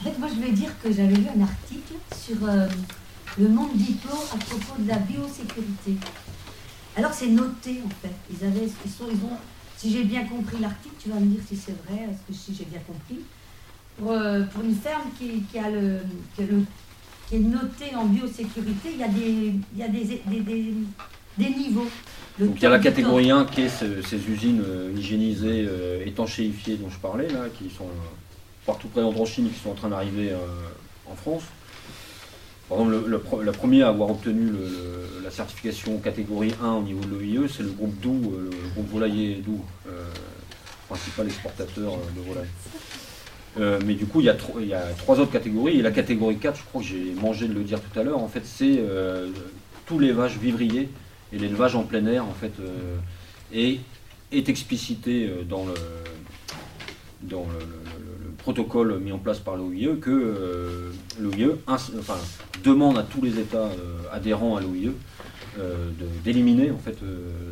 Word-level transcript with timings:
En 0.00 0.04
fait, 0.04 0.18
moi, 0.18 0.28
je 0.28 0.34
voulais 0.34 0.52
dire 0.52 0.70
que 0.82 0.92
j'avais 0.92 1.14
lu 1.14 1.26
un 1.36 1.42
article 1.42 1.94
sur 2.14 2.36
euh, 2.48 2.68
le 3.38 3.48
monde 3.48 3.74
diplo 3.74 4.12
à 4.32 4.36
propos 4.36 4.80
de 4.80 4.88
la 4.88 4.98
biosécurité. 4.98 5.96
Alors, 6.96 7.12
c'est 7.12 7.28
noté, 7.28 7.80
en 7.84 7.90
fait. 8.00 8.14
Ils 8.30 8.46
avaient, 8.46 8.68
ils 8.84 8.90
sont, 8.90 9.06
ils 9.10 9.24
ont, 9.24 9.36
si 9.76 9.92
j'ai 9.92 10.04
bien 10.04 10.24
compris 10.24 10.58
l'article, 10.60 10.94
tu 10.98 11.08
vas 11.10 11.16
me 11.16 11.26
dire 11.26 11.40
si 11.46 11.56
c'est 11.56 11.74
vrai, 11.86 12.08
que 12.26 12.32
si 12.32 12.54
j'ai 12.54 12.64
bien 12.64 12.80
compris, 12.86 13.20
pour, 13.98 14.12
euh, 14.12 14.44
une 14.62 14.74
ferme 14.74 15.10
qui, 15.18 15.58
a 15.58 15.68
le, 15.70 16.00
qui, 16.36 16.42
est 17.34 17.38
notée 17.38 17.94
en 17.96 18.04
biosécurité, 18.06 18.90
il 18.92 18.98
y 18.98 19.02
a 19.04 19.08
des, 19.08 19.54
il 19.74 19.78
y 19.78 19.82
a 19.82 19.88
des- 19.88 20.22
des 21.38 21.50
niveaux. 21.50 21.88
Donc 22.38 22.56
il 22.56 22.62
y 22.62 22.66
a 22.66 22.70
la 22.70 22.78
catégorie 22.78 23.30
1 23.30 23.44
qui 23.46 23.62
est 23.62 23.68
ce- 23.68 24.02
ces 24.02 24.16
usines 24.28 24.62
euh, 24.66 24.92
hygiénisées, 24.96 25.66
euh, 25.68 26.04
étanchéifiées 26.04 26.76
dont 26.76 26.90
je 26.90 26.98
parlais, 26.98 27.28
là, 27.28 27.46
qui 27.56 27.70
sont 27.70 27.84
euh, 27.84 28.08
partout 28.66 28.88
présentes 28.88 29.18
en 29.18 29.24
Chine 29.24 29.46
et 29.46 29.50
qui 29.50 29.60
sont 29.60 29.70
en 29.70 29.74
train 29.74 29.88
d'arriver 29.88 30.32
en 31.10 31.14
France. 31.14 31.42
Par 32.68 32.78
exemple, 32.78 32.96
le, 33.06 33.06
le 33.38 33.44
la 33.44 33.52
première 33.52 33.86
à 33.86 33.90
avoir 33.90 34.10
obtenu 34.10 34.46
le- 34.50 35.20
la 35.24 35.30
certification 35.30 35.98
catégorie 35.98 36.52
1 36.62 36.72
au 36.72 36.82
niveau 36.82 37.00
de 37.00 37.06
l'OIE, 37.10 37.48
c'est 37.48 37.62
le 37.62 37.70
groupe 37.70 37.98
Doux, 38.00 38.34
le 38.38 38.50
groupe 38.74 38.90
volailler 38.90 39.36
Doux, 39.36 39.64
principal 40.88 41.26
exportateur 41.26 41.92
de 42.16 42.20
volaille. 42.28 42.48
Euh, 43.58 43.78
mais 43.86 43.94
du 43.94 44.04
coup, 44.04 44.20
il 44.20 44.26
y, 44.26 44.28
a 44.28 44.34
tro- 44.34 44.58
il 44.60 44.66
y 44.66 44.74
a 44.74 44.82
trois 44.98 45.18
autres 45.18 45.32
catégories. 45.32 45.78
Et 45.78 45.82
la 45.82 45.90
catégorie 45.90 46.36
4, 46.36 46.58
je 46.58 46.62
crois 46.64 46.82
que 46.82 46.86
j'ai 46.88 47.14
mangé 47.20 47.48
de 47.48 47.54
le 47.54 47.62
dire 47.64 47.78
tout 47.80 47.98
à 47.98 48.02
l'heure, 48.02 48.18
en 48.18 48.28
fait, 48.28 48.42
c'est 48.44 48.76
euh, 48.80 49.28
tout 49.86 49.98
l'élevage 49.98 50.36
vivrier 50.38 50.88
et 51.32 51.38
l'élevage 51.38 51.74
en 51.76 51.82
plein 51.84 52.04
air, 52.06 52.24
en 52.24 52.32
fait, 52.34 52.52
euh, 52.60 52.96
est 53.52 54.48
explicité 54.48 55.28
euh, 55.28 55.44
dans 55.44 55.64
le, 55.66 55.74
dans 57.22 57.44
le, 57.46 57.58
le- 57.60 57.64
le- 57.64 58.24
le 58.26 58.30
protocole 58.38 58.98
mis 59.00 59.12
en 59.12 59.18
place 59.18 59.38
par 59.38 59.56
l'OIE 59.56 59.96
que 60.00 60.10
euh, 60.10 60.90
l'OIE 61.20 61.56
enfin, 61.66 62.16
demande 62.64 62.98
à 62.98 63.02
tous 63.02 63.22
les 63.22 63.38
États 63.38 63.70
adhérents 64.12 64.56
à 64.56 64.60
l'OIE 64.60 64.92
d'éliminer 66.24 66.70
en 66.70 66.78
fait 66.78 66.98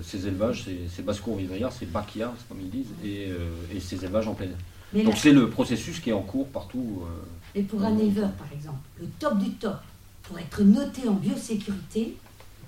ces 0.03 0.27
élevages, 0.27 0.65
ces, 0.65 0.79
ces 0.95 1.03
basses-cours 1.03 1.37
vivrières, 1.37 1.73
ces 1.73 1.87
backyards 1.87 2.35
comme 2.49 2.61
ils 2.61 2.69
disent, 2.71 2.93
et, 3.05 3.29
et 3.75 3.81
ces 3.81 4.05
élevages 4.05 4.29
en 4.29 4.35
plein 4.35 4.47
air. 4.47 4.59
Mais 4.93 5.03
Donc 5.05 5.17
c'est 5.17 5.33
le 5.33 5.49
processus 5.49 6.01
qui 6.01 6.11
est 6.11 6.13
en 6.13 6.21
cours 6.23 6.47
partout. 6.49 7.03
euh, 7.03 7.59
Et 7.59 7.63
pour 7.63 7.83
un 7.83 7.97
éleveur, 7.99 8.31
par 8.33 8.47
exemple, 8.53 8.79
le 9.01 9.07
top 9.19 9.39
du 9.39 9.51
top, 9.53 9.77
pour 10.23 10.39
être 10.39 10.63
noté 10.63 11.09
en 11.09 11.15
biosécurité, 11.15 12.15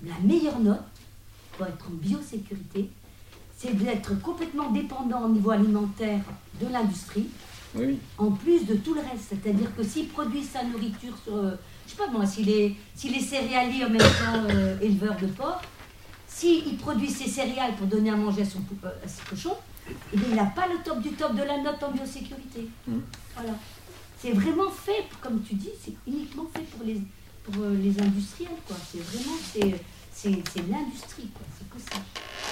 la 0.05 0.13
meilleure 0.23 0.59
note 0.59 0.79
pour 1.57 1.65
être 1.65 1.85
en 1.87 1.93
biosécurité, 1.93 2.89
c'est 3.57 3.75
d'être 3.75 4.19
complètement 4.21 4.69
dépendant 4.69 5.23
au 5.25 5.29
niveau 5.29 5.49
alimentaire 5.49 6.21
de 6.61 6.67
l'industrie, 6.71 7.27
oui, 7.75 7.99
en 8.17 8.31
plus 8.31 8.65
de 8.65 8.75
tout 8.75 8.93
le 8.93 9.01
reste. 9.01 9.29
C'est-à-dire 9.29 9.75
que 9.75 9.83
s'il 9.83 10.07
produit 10.07 10.43
sa 10.43 10.63
nourriture 10.63 11.17
sur, 11.23 11.35
euh, 11.35 11.55
je 11.85 11.91
sais 11.91 11.97
pas 11.97 12.07
moi, 12.07 12.25
s'il 12.25 12.49
est, 12.49 12.75
s'il 12.95 13.15
est 13.15 13.19
céréalier 13.19 13.83
en 13.85 13.89
même 13.89 13.99
temps 13.99 14.45
euh, 14.49 14.79
éleveur 14.79 15.17
de 15.17 15.27
porc, 15.27 15.61
s'il 16.27 16.77
produit 16.77 17.09
ses 17.09 17.27
céréales 17.27 17.75
pour 17.75 17.87
donner 17.87 18.11
à 18.11 18.15
manger 18.15 18.43
à, 18.43 18.45
son, 18.45 18.59
euh, 18.83 18.89
à 19.03 19.07
ses 19.07 19.23
cochons, 19.23 19.57
eh 20.13 20.17
bien, 20.17 20.27
il 20.29 20.35
n'a 20.35 20.45
pas 20.45 20.67
le 20.67 20.83
top 20.83 21.01
du 21.01 21.09
top 21.11 21.33
de 21.35 21.43
la 21.43 21.61
note 21.61 21.81
en 21.81 21.91
biosécurité. 21.91 22.69
Mm. 22.87 22.99
Voilà. 23.35 23.53
C'est 24.19 24.31
vraiment 24.31 24.69
fait, 24.69 25.05
comme 25.21 25.41
tu 25.41 25.55
dis, 25.55 25.69
c'est 25.83 25.93
uniquement 26.07 26.45
fait 26.53 26.63
pour 26.63 26.85
les, 26.85 27.01
pour 27.43 27.63
euh, 27.63 27.75
les 27.81 27.99
industriels. 28.01 28.51
quoi. 28.67 28.75
C'est 28.91 28.99
vraiment, 28.99 29.37
c'est, 29.51 29.81
c'est, 30.17 30.29
l'industrie. 30.67 31.29
C'est 31.57 31.69
que 31.69 31.79
ça. 31.79 32.01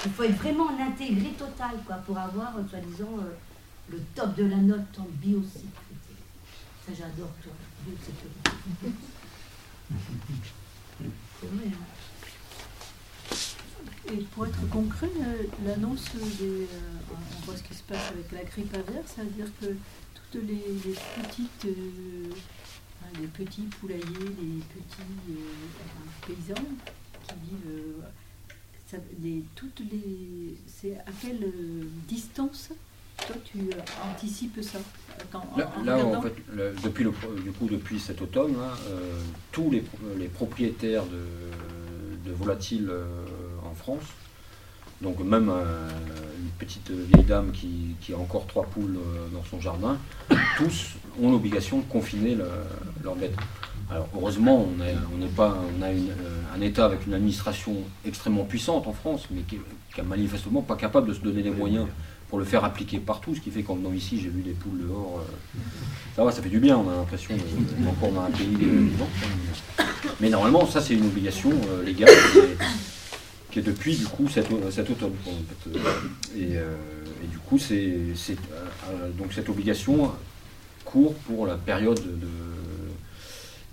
Il 0.06 0.12
faut 0.12 0.24
être 0.24 0.38
vraiment 0.38 0.66
en 0.66 0.80
intégré 0.80 1.32
total, 1.32 1.78
quoi, 1.86 1.96
pour 1.98 2.18
avoir, 2.18 2.56
euh, 2.58 2.68
soi-disant, 2.70 3.18
euh, 3.20 3.34
le 3.90 4.00
top 4.14 4.36
de 4.36 4.46
la 4.46 4.58
note 4.58 5.00
en 5.00 5.08
biosécurité. 5.14 5.74
Ça, 6.86 6.94
j'adore, 6.94 7.32
toi. 7.42 7.54
C'est 11.42 11.48
vrai. 11.48 11.72
Et 14.14 14.18
pour 14.18 14.46
être 14.46 14.70
concret, 14.70 15.10
euh, 15.20 15.44
l'annonce 15.66 16.12
des. 16.40 16.68
on 17.12 17.46
voit 17.46 17.58
ce 17.58 17.64
qui 17.64 17.74
se 17.74 17.82
passe 17.84 18.12
avec 18.12 18.32
la 18.32 18.44
grippe 18.44 18.74
aviaire, 18.76 19.04
ça 19.08 19.24
veut 19.24 19.32
dire 19.32 19.50
que 19.60 19.76
toutes 20.14 20.44
les, 20.44 20.94
petites. 21.24 21.68
les 23.20 23.28
petits 23.28 23.64
poulaillers, 23.64 24.04
les 24.40 24.62
petits 24.62 25.08
paysans 26.28 26.62
qui 27.28 27.34
vivent. 27.50 27.70
euh, 27.70 28.02
ça- 28.88 28.98
les- 29.24 29.44
toutes 29.56 29.80
les. 29.92 30.56
C'est 30.68 30.96
à 30.98 31.12
quelle 31.22 31.44
euh, 31.44 31.84
distance 32.08 32.70
toi 33.18 33.36
tu 33.46 33.60
euh, 33.60 33.80
anticipes 34.12 34.62
ça 34.62 34.78
Quand- 35.32 35.46
Là, 35.58 35.72
en 35.78 35.84
là, 35.84 35.96
en 35.98 36.00
regardant 36.10 36.22
fait, 36.22 36.36
le- 36.54 36.76
depuis, 36.84 37.04
le, 37.06 37.12
du 37.44 37.52
coup, 37.52 37.68
depuis 37.68 38.00
cet 38.00 38.22
automne, 38.22 38.56
euh, 38.90 39.20
tous 39.54 39.72
les, 39.72 39.84
les 40.18 40.28
propriétaires 40.28 41.06
de, 41.06 42.30
de 42.30 42.34
volatiles 42.36 42.90
euh, 42.90 43.06
en 43.66 43.74
France, 43.74 44.04
donc 45.02 45.20
même 45.20 45.50
euh, 45.50 45.90
une 46.40 46.50
petite 46.60 46.92
vieille 46.92 47.24
dame 47.24 47.52
qui, 47.54 47.96
qui 48.02 48.14
a 48.14 48.18
encore 48.18 48.46
trois 48.48 48.66
poules 48.66 48.98
dans 49.34 49.44
son 49.46 49.60
jardin, 49.62 49.98
tous 50.58 50.96
ont 51.22 51.32
l'obligation 51.32 51.80
de 51.80 51.86
confiner 51.86 52.36
le- 52.36 52.50
leurs 53.04 53.16
bêtes. 53.16 53.36
Alors 53.92 54.08
heureusement, 54.16 54.68
on 55.14 55.18
n'est 55.18 55.28
pas, 55.28 55.58
on 55.78 55.82
a 55.84 55.92
une, 55.92 56.10
euh, 56.10 56.56
un 56.58 56.62
État 56.62 56.86
avec 56.86 57.06
une 57.06 57.14
administration 57.14 57.76
extrêmement 58.06 58.44
puissante 58.44 58.88
en 58.88 58.94
France, 58.94 59.28
mais 59.32 59.42
qui, 59.42 59.58
qui 59.94 60.00
est 60.00 60.04
manifestement 60.04 60.62
pas 60.62 60.76
capable 60.76 61.08
de 61.10 61.14
se 61.14 61.20
donner 61.20 61.44
les 61.44 61.52
moyens 61.52 61.86
pour 62.30 62.40
le 62.40 62.46
faire 62.46 62.64
appliquer 62.66 62.98
partout, 62.98 63.36
ce 63.36 63.40
qui 63.42 63.52
fait 63.52 63.62
qu'en 63.62 63.76
venant 63.76 63.94
ici, 63.94 64.20
j'ai 64.20 64.30
vu 64.30 64.42
des 64.42 64.52
poules 64.54 64.80
dehors. 64.88 65.22
euh, 65.22 65.60
ça 66.16 66.24
va, 66.24 66.32
ça 66.32 66.42
fait 66.42 66.50
du 66.50 66.60
bien, 66.60 66.78
on 66.78 66.90
a 66.90 66.96
l'impression 66.96 67.36
d'être 67.36 67.88
encore 67.88 68.12
dans 68.12 68.22
un 68.24 68.32
pays. 68.32 68.58
Mais 70.20 70.30
normalement, 70.30 70.66
ça 70.66 70.82
c'est 70.82 70.96
une 70.96 71.06
obligation 71.06 71.52
euh, 71.52 71.84
légale 71.84 72.10
qui 72.32 72.40
est, 72.40 72.58
qui 73.52 73.60
est 73.60 73.62
depuis 73.62 73.96
du 73.96 74.06
coup 74.06 74.28
cet, 74.28 74.52
au- 74.52 74.72
cet 74.72 74.90
automne. 74.90 75.14
quoi, 75.24 75.34
en 75.34 75.70
fait. 75.70 76.40
Et, 76.40 76.58
euh, 76.58 76.76
et 77.24 77.28
du 77.28 77.38
coup, 77.38 77.60
c'est 77.60 77.88
donc 79.18 79.32
cette 79.34 79.50
obligation 79.50 80.12
court 80.84 81.14
pour 81.28 81.46
la 81.46 81.56
période 81.56 82.00
de, 82.00 82.28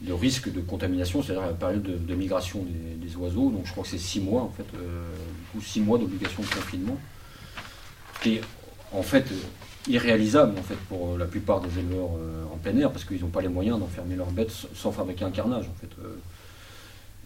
de 0.02 0.12
risque 0.12 0.52
de 0.52 0.60
contamination, 0.60 1.22
c'est-à-dire 1.22 1.46
la 1.46 1.52
période 1.52 1.82
de, 1.82 2.14
migration 2.14 2.64
des, 2.96 3.16
oiseaux. 3.16 3.50
Donc 3.50 3.66
je 3.66 3.72
crois 3.72 3.84
que 3.84 3.90
c'est 3.90 3.98
six 3.98 4.20
mois 4.20 4.42
en 4.42 4.48
fait, 4.48 4.66
euh, 4.74 5.04
coup 5.52 5.60
six 5.60 5.80
mois 5.80 5.98
d'obligation 5.98 6.42
de 6.42 6.48
confinement, 6.48 6.98
qui 8.22 8.36
est 8.36 8.40
en 8.92 9.02
fait 9.02 9.30
euh, 9.30 9.90
irréalisable 9.90 10.58
en 10.58 10.62
fait 10.62 10.78
pour 10.88 11.10
euh, 11.10 11.18
la 11.18 11.26
plupart 11.26 11.60
des 11.60 11.78
éleveurs 11.78 12.10
en 12.52 12.56
plein 12.56 12.76
air 12.78 12.90
parce 12.90 13.04
qu'ils 13.04 13.20
n'ont 13.20 13.28
pas 13.28 13.42
les 13.42 13.48
moyens 13.48 13.78
d'enfermer 13.78 14.16
leurs 14.16 14.30
bêtes 14.30 14.50
sans 14.74 14.92
fabriquer 14.92 15.24
un 15.24 15.30
carnage 15.30 15.66
en 15.66 15.74
fait. 15.80 15.90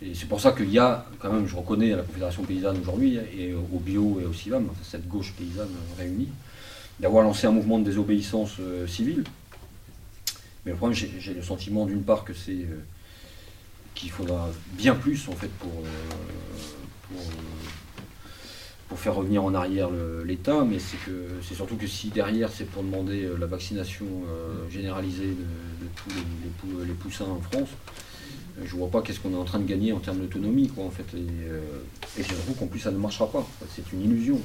Et 0.03 0.15
c'est 0.15 0.29
pour 0.29 0.41
ça 0.41 0.53
qu'il 0.53 0.71
y 0.71 0.79
a, 0.79 1.07
quand 1.19 1.33
même, 1.33 1.47
je 1.47 1.57
reconnais 1.57 1.95
à 1.95 1.97
la 1.97 2.03
Confédération 2.03 2.43
paysanne 2.43 2.77
aujourd'hui, 2.83 3.17
et 3.17 3.55
au 3.55 3.79
bio 3.79 4.21
et 4.21 4.27
au 4.27 4.33
CIVAM, 4.35 4.69
cette 4.83 5.09
gauche 5.09 5.33
paysanne 5.33 5.73
réunie, 5.97 6.29
d'avoir 7.01 7.25
lancé 7.25 7.47
un 7.47 7.51
mouvement 7.51 7.79
de 7.79 7.85
désobéissance 7.85 8.57
civile. 8.87 9.25
Mais 10.67 10.73
le 10.73 10.79
problème, 10.79 10.99
j'ai 10.99 11.33
le 11.33 11.43
sentiment 11.43 11.87
d'une 11.87 12.03
part 12.03 12.25
que 12.25 12.35
c'est 12.35 12.51
euh, 12.51 12.83
qu'il 13.95 14.11
faudra 14.11 14.51
bien 14.73 14.97
plus 14.97 15.29
en 15.29 15.33
fait 15.33 15.51
pour, 15.61 15.71
euh, 15.71 17.17
pour, 18.89 18.99
faire 18.99 19.15
revenir 19.15 19.45
en 19.45 19.55
arrière 19.55 19.91
l'État, 20.25 20.65
mais 20.65 20.81
c'est 20.81 20.97
que 20.97 21.29
c'est 21.47 21.55
surtout 21.55 21.77
que 21.77 21.87
si 21.87 22.09
derrière 22.09 22.51
c'est 22.51 22.65
pour 22.65 22.83
demander 22.83 23.25
euh, 23.25 23.37
la 23.39 23.47
vaccination 23.47 24.07
généralisée 24.69 25.29
de, 25.29 25.87
tous 25.95 26.11
les, 26.11 26.17
les 26.17 26.51
pou- 26.59 26.85
les 26.85 26.95
poussins 26.95 27.27
en 27.27 27.41
France, 27.41 27.69
je 28.65 28.75
vois 28.75 28.91
pas 28.91 29.03
qu'est-ce 29.03 29.21
qu'on 29.21 29.35
est 29.35 29.37
en 29.37 29.45
train 29.45 29.61
de 29.61 29.67
gagner 29.67 29.93
en 29.93 30.01
termes 30.01 30.19
d'autonomie, 30.19 30.69
quoi, 30.69 30.85
en 30.85 30.91
fait. 30.91 31.07
Et, 31.15 31.21
euh, 31.49 31.61
et 32.19 32.23
j'avoue 32.23 32.55
qu'en 32.55 32.67
plus, 32.67 32.81
ça 32.81 32.91
ne 32.91 32.97
marchera 32.97 33.31
pas. 33.31 33.47
C'est 33.75 33.93
une 33.93 34.03
illusion, 34.03 34.41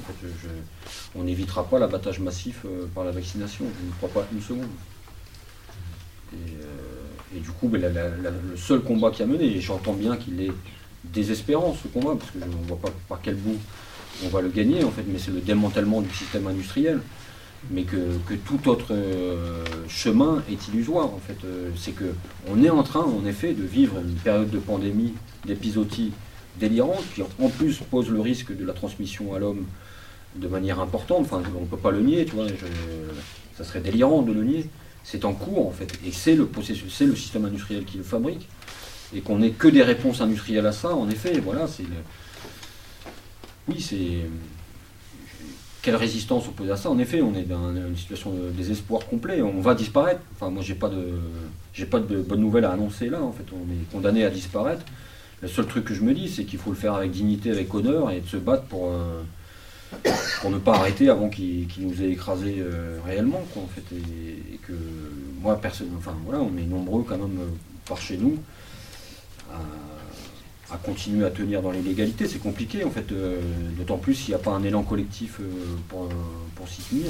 on 1.16 1.24
n'évitera 1.24 1.68
pas 1.68 1.78
l'abattage 1.80 2.20
massif 2.20 2.64
par 2.94 3.04
la 3.04 3.10
vaccination. 3.10 3.64
Je 3.80 3.86
ne 3.86 3.92
crois 3.92 4.10
pas 4.22 4.28
une 4.32 4.42
seconde. 4.42 4.68
Et, 6.32 6.52
euh, 6.52 7.36
et 7.36 7.40
du 7.40 7.50
coup, 7.50 7.68
ben, 7.68 7.80
le 7.82 8.56
seul 8.56 8.80
combat 8.80 9.10
qui 9.10 9.22
a 9.22 9.26
mené, 9.26 9.44
et 9.44 9.60
j'entends 9.60 9.94
bien 9.94 10.16
qu'il 10.16 10.40
est 10.40 10.52
désespérant, 11.04 11.74
ce 11.80 11.88
combat, 11.88 12.14
parce 12.18 12.30
que 12.30 12.38
je 12.40 12.44
ne 12.44 12.66
vois 12.66 12.78
pas 12.78 12.90
par 13.08 13.20
quel 13.22 13.34
bout 13.36 13.58
on 14.24 14.28
va 14.28 14.40
le 14.40 14.48
gagner, 14.48 14.84
en 14.84 14.90
fait, 14.90 15.04
mais 15.06 15.18
c'est 15.18 15.30
le 15.30 15.40
démantèlement 15.40 16.00
du 16.00 16.10
système 16.10 16.46
industriel 16.46 17.00
mais 17.70 17.82
que, 17.82 17.96
tout 18.44 18.68
autre 18.68 18.88
euh, 18.90 19.64
chemin 19.88 20.42
est 20.50 20.68
illusoire 20.68 21.06
en 21.06 21.20
fait. 21.24 21.36
Euh, 21.44 21.70
c'est 21.76 21.92
que 21.92 22.12
on 22.48 22.62
est 22.62 22.70
en 22.70 22.82
train 22.82 23.00
en 23.00 23.24
effet 23.26 23.52
de 23.52 23.62
vivre 23.62 23.98
une 23.98 24.14
période 24.14 24.50
de 24.50 24.58
pandémie, 24.58 25.14
d'épisodie 25.46 26.12
délirante, 26.58 27.02
qui 27.14 27.22
en 27.22 27.48
plus 27.48 27.78
pose 27.90 28.10
le 28.10 28.20
risque 28.20 28.56
de 28.56 28.64
la 28.64 28.72
transmission 28.72 29.34
à 29.34 29.38
l'homme 29.38 29.64
de 30.36 30.48
manière 30.48 30.80
importante. 30.80 31.20
Enfin, 31.22 31.42
on 31.56 31.62
ne 31.62 31.66
peut 31.66 31.76
pas 31.76 31.90
le 31.90 32.00
nier, 32.00 32.24
tu 32.24 32.34
vois. 32.34 32.46
ça 33.56 33.64
serait 33.64 33.80
délirant 33.80 34.22
de 34.22 34.32
le 34.32 34.44
nier. 34.44 34.66
C'est 35.04 35.24
en 35.24 35.34
cours 35.34 35.66
en 35.66 35.72
fait, 35.72 35.92
et 36.06 36.12
c'est 36.12 36.34
le 36.34 36.46
processus, 36.46 36.92
c'est 36.94 37.06
le 37.06 37.16
système 37.16 37.44
industriel 37.44 37.84
qui 37.84 37.98
le 37.98 38.04
fabrique, 38.04 38.48
et 39.14 39.20
qu'on 39.20 39.38
n'ait 39.38 39.50
que 39.50 39.68
des 39.68 39.82
réponses 39.82 40.20
industrielles 40.20 40.66
à 40.66 40.72
ça. 40.72 40.94
En 40.94 41.08
effet, 41.10 41.38
voilà, 41.40 41.66
c'est 41.66 41.84
oui, 43.68 43.80
c'est 43.80 44.26
quelle 45.82 45.96
résistance 45.96 46.46
opposée 46.48 46.70
à 46.70 46.76
ça? 46.76 46.90
En 46.90 46.98
effet, 46.98 47.22
on 47.22 47.34
est 47.34 47.42
dans 47.42 47.70
une 47.74 47.96
situation 47.96 48.30
de 48.32 48.50
désespoir 48.50 49.06
complet. 49.06 49.42
On 49.42 49.60
va 49.60 49.74
disparaître. 49.74 50.20
Enfin, 50.34 50.48
moi, 50.48 50.62
j'ai 50.62 50.74
pas 50.74 50.88
de, 50.88 51.04
j'ai 51.72 51.86
pas 51.86 51.98
de 51.98 52.22
bonnes 52.22 52.40
nouvelles 52.40 52.64
à 52.64 52.70
annoncer 52.70 53.08
là. 53.08 53.20
En 53.20 53.32
fait, 53.32 53.44
on 53.52 53.70
est 53.70 53.90
condamné 53.92 54.24
à 54.24 54.30
disparaître. 54.30 54.84
Le 55.40 55.48
seul 55.48 55.66
truc 55.66 55.84
que 55.84 55.94
je 55.94 56.02
me 56.02 56.14
dis, 56.14 56.28
c'est 56.28 56.44
qu'il 56.44 56.60
faut 56.60 56.70
le 56.70 56.76
faire 56.76 56.94
avec 56.94 57.10
dignité, 57.10 57.50
avec 57.50 57.74
honneur, 57.74 58.12
et 58.12 58.20
de 58.20 58.28
se 58.28 58.36
battre 58.36 58.62
pour, 58.64 58.90
euh, 58.90 59.22
pour 60.40 60.50
ne 60.50 60.58
pas 60.58 60.74
arrêter 60.74 61.08
avant 61.08 61.28
qu'il 61.28 61.68
nous 61.78 62.02
ait 62.02 62.10
écrasé 62.10 62.56
euh, 62.58 62.98
réellement, 63.06 63.42
quoi, 63.52 63.62
en 63.62 63.68
fait. 63.68 63.84
Et, 63.94 64.58
que 64.66 64.72
moi, 65.40 65.60
personne, 65.60 65.88
enfin 65.98 66.14
voilà, 66.24 66.40
on 66.40 66.56
est 66.56 66.66
nombreux 66.66 67.02
quand 67.02 67.18
même 67.18 67.38
par 67.84 68.00
chez 68.00 68.16
nous 68.16 68.38
à 70.72 70.76
continuer 70.76 71.26
à 71.26 71.30
tenir 71.30 71.62
dans 71.62 71.70
les 71.70 71.82
légalités. 71.82 72.26
C'est 72.26 72.38
compliqué 72.38 72.84
en 72.84 72.90
fait, 72.90 73.12
euh, 73.12 73.40
d'autant 73.76 73.98
plus 73.98 74.14
s'il 74.14 74.28
n'y 74.30 74.34
a 74.34 74.38
pas 74.38 74.52
un 74.52 74.62
élan 74.62 74.82
collectif 74.82 75.38
euh, 75.40 75.44
pour, 75.88 76.08
pour 76.54 76.68
s'y 76.68 76.82
tenir. 76.82 77.06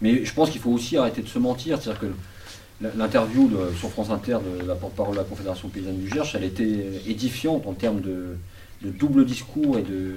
Mais 0.00 0.24
je 0.24 0.32
pense 0.32 0.50
qu'il 0.50 0.60
faut 0.60 0.70
aussi 0.70 0.96
arrêter 0.96 1.22
de 1.22 1.28
se 1.28 1.38
mentir. 1.38 1.80
C'est-à-dire 1.80 2.00
que 2.00 2.88
l'interview 2.96 3.50
sur 3.78 3.90
France 3.90 4.10
Inter 4.10 4.38
de 4.60 4.66
la 4.66 4.74
porte-parole 4.74 5.14
de 5.14 5.20
la 5.20 5.24
Confédération 5.24 5.68
paysanne 5.68 5.98
du 5.98 6.08
Gers, 6.08 6.34
elle 6.34 6.44
était 6.44 7.02
édifiante 7.06 7.66
en 7.66 7.72
termes 7.72 8.00
de, 8.00 8.36
double 8.82 9.24
discours 9.24 9.78
et 9.78 9.82
de, 9.82 10.16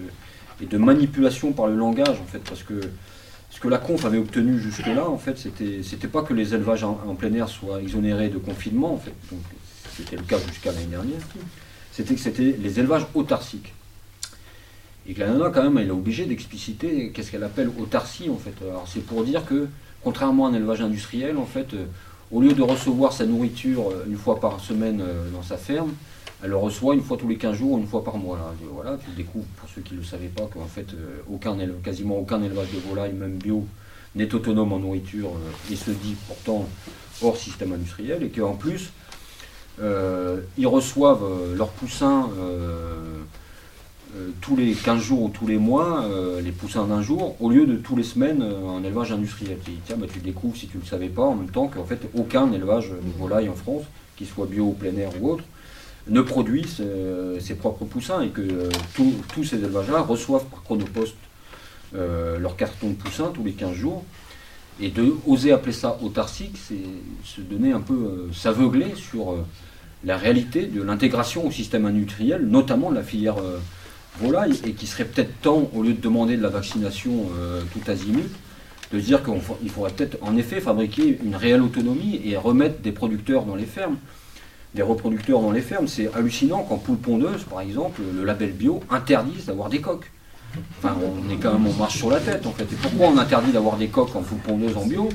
et 0.62 0.66
de 0.66 0.78
manipulation 0.78 1.52
par 1.52 1.68
le 1.68 1.76
langage 1.76 2.20
en 2.20 2.26
fait, 2.26 2.40
parce 2.40 2.64
que 2.64 2.82
ce 3.52 3.60
que 3.60 3.68
la 3.68 3.78
conf 3.78 4.06
avait 4.06 4.18
obtenu 4.18 4.60
jusque-là, 4.60 5.10
en 5.10 5.18
fait, 5.18 5.38
c'était, 5.38 5.82
c'était 5.84 6.08
pas 6.08 6.22
que 6.22 6.34
les 6.34 6.54
élevages 6.54 6.84
en, 6.84 6.94
plein 7.16 7.34
air 7.34 7.50
soient 7.50 7.82
exonérés 7.82 8.30
de 8.30 8.38
confinement, 8.38 8.94
en 8.94 8.98
fait, 8.98 9.14
donc 9.32 9.42
c'était 9.96 10.18
le 10.18 10.24
cas 10.24 10.38
jusqu'à 10.48 10.72
l'année 10.72 10.86
dernière, 10.86 11.20
c'était 11.92 12.14
que 12.14 12.22
c'était 12.22 12.56
les 12.62 12.80
élevages 12.80 13.06
autarciques. 13.16 13.74
Et 15.08 15.14
que 15.14 15.22
la 15.22 15.28
nana, 15.28 15.50
quand 15.50 15.64
même, 15.64 15.78
elle 15.80 15.88
est 15.88 15.92
obligée 15.92 16.26
d'expliciter 16.26 17.12
qu'est-ce 17.12 17.32
qu'elle 17.32 17.44
appelle 17.44 17.72
autarcie, 17.80 18.30
en 18.30 18.38
fait. 18.38 18.54
Alors, 18.62 18.88
c'est 18.88 19.04
pour 19.04 19.24
dire 19.24 19.44
que, 19.44 19.68
contrairement 20.04 20.46
à 20.46 20.50
un 20.50 20.54
élevage 20.54 20.82
industriel, 20.82 21.38
en 21.38 21.48
fait, 21.48 21.74
euh, 21.74 21.86
au 22.32 22.42
lieu 22.42 22.54
de 22.54 22.62
recevoir 22.62 23.12
sa 23.12 23.26
nourriture 23.26 23.90
euh, 23.90 24.06
une 24.08 24.18
fois 24.18 24.40
par 24.40 24.60
semaine 24.60 25.02
euh, 25.02 25.30
dans 25.32 25.42
sa 25.42 25.58
ferme, 25.58 25.94
elle 26.42 26.50
le 26.52 26.58
reçoit 26.58 26.96
une 26.96 27.02
fois 27.02 27.18
tous 27.18 27.28
les 27.28 27.38
15 27.38 27.58
jours, 27.58 27.78
une 27.78 27.88
fois 27.88 28.04
par 28.04 28.18
mois. 28.18 28.54
voilà, 28.74 28.98
tu 28.98 29.12
découvres, 29.16 29.46
pour 29.58 29.70
ceux 29.70 29.82
qui 29.82 29.94
ne 29.94 30.00
le 30.00 30.06
savaient 30.06 30.28
pas, 30.28 30.48
qu'en 30.54 30.66
fait, 30.66 30.88
aucun, 31.30 31.58
quasiment 31.84 32.18
aucun 32.18 32.42
élevage 32.42 32.72
de 32.74 32.80
volaille, 32.88 33.14
même 33.14 33.38
bio, 33.38 33.66
n'est 34.16 34.34
autonome 34.34 34.74
en 34.74 34.80
nourriture 34.80 35.32
et 35.72 35.76
se 35.76 35.92
dit 35.92 36.16
pourtant 36.28 36.68
hors 37.22 37.38
système 37.38 37.74
industriel, 37.74 38.24
et 38.24 38.30
qu'en 38.30 38.54
plus, 38.54 38.92
euh, 39.82 40.42
ils 40.58 40.68
reçoivent 40.68 41.24
euh, 41.24 41.56
leurs 41.56 41.70
poussins 41.70 42.30
euh, 42.40 42.96
tous 44.42 44.56
les 44.56 44.74
15 44.74 45.02
jours 45.02 45.24
ou 45.24 45.30
tous 45.30 45.46
les 45.46 45.60
mois, 45.60 46.04
les 46.42 46.52
poussins 46.52 46.86
d'un 46.86 47.04
jour, 47.04 47.36
au 47.40 47.52
lieu 47.52 47.68
de 47.68 47.76
tous 47.76 47.96
les 47.96 48.04
semaines 48.04 48.42
en 48.42 48.84
élevage 48.84 49.12
industriel. 49.12 49.60
Tiens, 49.86 49.98
bah, 49.98 50.08
tu 50.12 50.20
découvres, 50.20 50.58
si 50.58 50.68
tu 50.68 50.78
ne 50.78 50.82
le 50.82 50.88
savais 50.88 51.10
pas, 51.10 51.22
en 51.22 51.36
même 51.36 51.52
temps 51.52 51.68
qu'en 51.68 51.86
fait, 51.86 52.02
aucun 52.16 52.52
élevage 52.52 52.90
de 52.90 53.20
volaille 53.20 53.50
en 53.50 53.54
France, 53.54 53.84
qu'il 54.18 54.26
soit 54.26 54.48
bio 54.48 54.72
plein 54.72 54.96
air 54.98 55.12
ou 55.22 55.30
autre, 55.30 55.44
ne 56.10 56.22
produit 56.22 56.66
ses, 57.40 57.56
propres 57.56 57.86
poussins 57.86 58.22
et 58.22 58.30
que 58.30 58.70
tous 58.96 59.44
ces 59.44 59.58
élevages-là 59.58 60.02
reçoivent 60.02 60.46
par 60.46 60.64
chronopost 60.64 61.16
leur 61.94 62.56
carton 62.56 62.90
de 62.90 62.96
poussins 62.96 63.32
tous 63.34 63.44
les 63.44 63.54
15 63.54 63.74
jours. 63.74 64.04
Et 64.82 64.90
de 64.90 65.14
oser 65.28 65.52
appeler 65.52 65.74
ça 65.74 65.98
autarcique, 66.02 66.58
c'est 66.58 66.76
se 67.26 67.42
donner 67.42 67.74
un 67.74 67.82
peu, 67.82 68.30
s'aveugler 68.32 68.96
sur 68.96 69.36
la 70.04 70.18
réalité 70.18 70.66
de 70.66 70.82
l'intégration 70.82 71.48
au 71.48 71.52
système 71.52 71.86
industriel, 71.86 72.46
notamment 72.46 72.90
de 72.90 72.96
la 72.96 73.04
filière 73.04 73.38
euh, 73.38 73.60
volaille, 74.20 74.60
et 74.66 74.74
qui 74.74 74.88
serait 74.88 75.06
peut-être 75.06 75.42
temps, 75.42 75.70
au 75.74 75.84
lieu 75.84 75.94
de 75.94 76.02
demander 76.02 76.38
de 76.38 76.44
la 76.44 76.50
vaccination 76.50 77.30
euh, 77.38 77.62
tout 77.74 77.92
azimut, 77.92 78.30
de 78.92 79.00
dire 79.00 79.22
qu'il 79.24 79.70
faudrait 79.70 79.92
peut-être 79.92 80.18
en 80.22 80.36
effet 80.38 80.62
fabriquer 80.62 81.20
une 81.24 81.36
réelle 81.36 81.62
autonomie 81.62 82.22
et 82.26 82.38
remettre 82.38 82.80
des 82.82 82.92
producteurs 82.92 83.44
dans 83.46 83.56
les 83.56 83.66
fermes, 83.66 83.98
des 84.76 84.82
reproducteurs 84.82 85.42
dans 85.42 85.52
les 85.52 85.62
fermes. 85.62 85.88
C'est 85.88 86.14
hallucinant 86.14 86.64
qu'en 86.64 86.78
poule 86.78 86.98
pondeuse, 86.98 87.44
par 87.44 87.62
exemple, 87.62 88.02
le 88.16 88.24
label 88.24 88.52
bio 88.52 88.82
interdise 88.90 89.46
d'avoir 89.46 89.70
des 89.70 89.82
coques. 89.82 90.12
Enfin, 90.80 90.96
on 91.00 91.32
est 91.32 91.38
quand 91.38 91.54
même, 91.54 91.68
on 91.68 91.74
marche 91.74 91.98
sur 91.98 92.10
la 92.10 92.20
tête 92.20 92.48
en 92.48 92.52
fait. 92.52 92.64
Et 92.64 92.76
pourquoi 92.82 93.08
on 93.08 93.18
interdit 93.20 93.52
d'avoir 93.52 93.78
des 93.78 93.88
coques 93.88 94.16
en 94.16 94.22
poule 94.22 94.40
pondeuse 94.40 94.76
en 94.76 94.86
bio? 94.86 95.10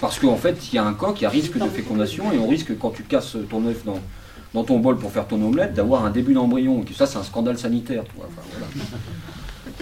Parce 0.00 0.18
qu'en 0.18 0.36
fait, 0.36 0.72
il 0.72 0.76
y 0.76 0.78
a 0.78 0.84
un 0.84 0.92
coq, 0.92 1.20
il 1.20 1.24
y 1.24 1.26
a 1.26 1.30
risque 1.30 1.56
de 1.56 1.68
fécondation 1.68 2.32
et 2.32 2.38
on 2.38 2.48
risque 2.48 2.76
quand 2.78 2.90
tu 2.90 3.02
casses 3.02 3.36
ton 3.48 3.66
œuf 3.66 3.82
dans, 3.84 4.64
ton 4.64 4.78
bol 4.80 4.98
pour 4.98 5.10
faire 5.10 5.26
ton 5.26 5.42
omelette, 5.42 5.72
d'avoir 5.72 6.04
un 6.04 6.10
début 6.10 6.34
d'embryon. 6.34 6.84
Ça, 6.94 7.06
c'est 7.06 7.16
un 7.16 7.22
scandale 7.22 7.58
sanitaire. 7.58 8.04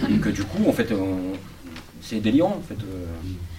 Et 0.08 0.18
que 0.18 0.28
du 0.28 0.44
coup, 0.44 0.68
en 0.68 0.72
fait, 0.72 0.92
c'est 2.00 2.20
délirant. 2.20 2.56
En 2.58 2.62
fait. 2.62 2.80
Euh, 2.80 3.06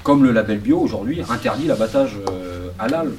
comme 0.04 0.24
le 0.24 0.32
label 0.32 0.60
bio 0.60 0.80
aujourd'hui 0.80 1.22
interdit 1.30 1.66
l'abattage 1.66 2.18
euh, 2.30 2.70
halal. 2.78 3.12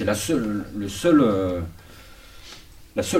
C'est 0.00 0.06
la 0.06 0.14
seule, 0.14 0.64
le 0.74 0.88
seul, 0.88 1.20
euh, 1.20 1.60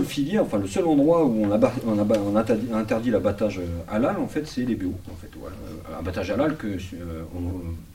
filière, 0.03 0.43
enfin 0.45 0.57
le 0.57 0.67
seul 0.67 0.87
endroit 0.87 1.27
où 1.27 1.45
on, 1.45 1.51
on, 1.51 2.37
interdit, 2.75 3.11
l'abattage 3.11 3.59
euh, 3.59 3.67
halal, 3.87 4.17
en 4.17 4.27
fait, 4.27 4.47
c'est 4.47 4.63
les 4.63 4.77
bio. 4.77 4.95
En 5.13 5.17
fait, 5.17 5.29
voilà. 5.39 5.55
Abattage 5.99 6.31
halal 6.31 6.57
que 6.57 6.69
euh, 6.69 7.23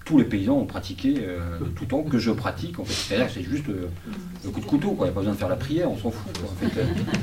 tous 0.06 0.20
les 0.20 0.24
paysans 0.24 0.58
ont 0.60 0.68
pratiqué 0.68 1.16
euh, 1.18 1.40
de 1.62 1.66
tout 1.66 1.86
temps, 1.86 2.04
que 2.04 2.20
je 2.20 2.30
pratique. 2.30 2.78
En 2.80 2.86
fait, 2.86 3.26
c'est 3.34 3.42
juste 3.42 3.66
le 3.70 4.50
coup 4.52 4.60
de 4.60 4.66
couteau. 4.66 4.96
Il 5.00 5.04
n'y 5.06 5.10
a 5.10 5.12
pas 5.12 5.22
besoin 5.22 5.34
de 5.34 5.40
faire 5.40 5.50
la 5.50 5.56
prière, 5.56 5.90
on 5.90 5.98
s'en 5.98 6.12
fout. 6.12 6.32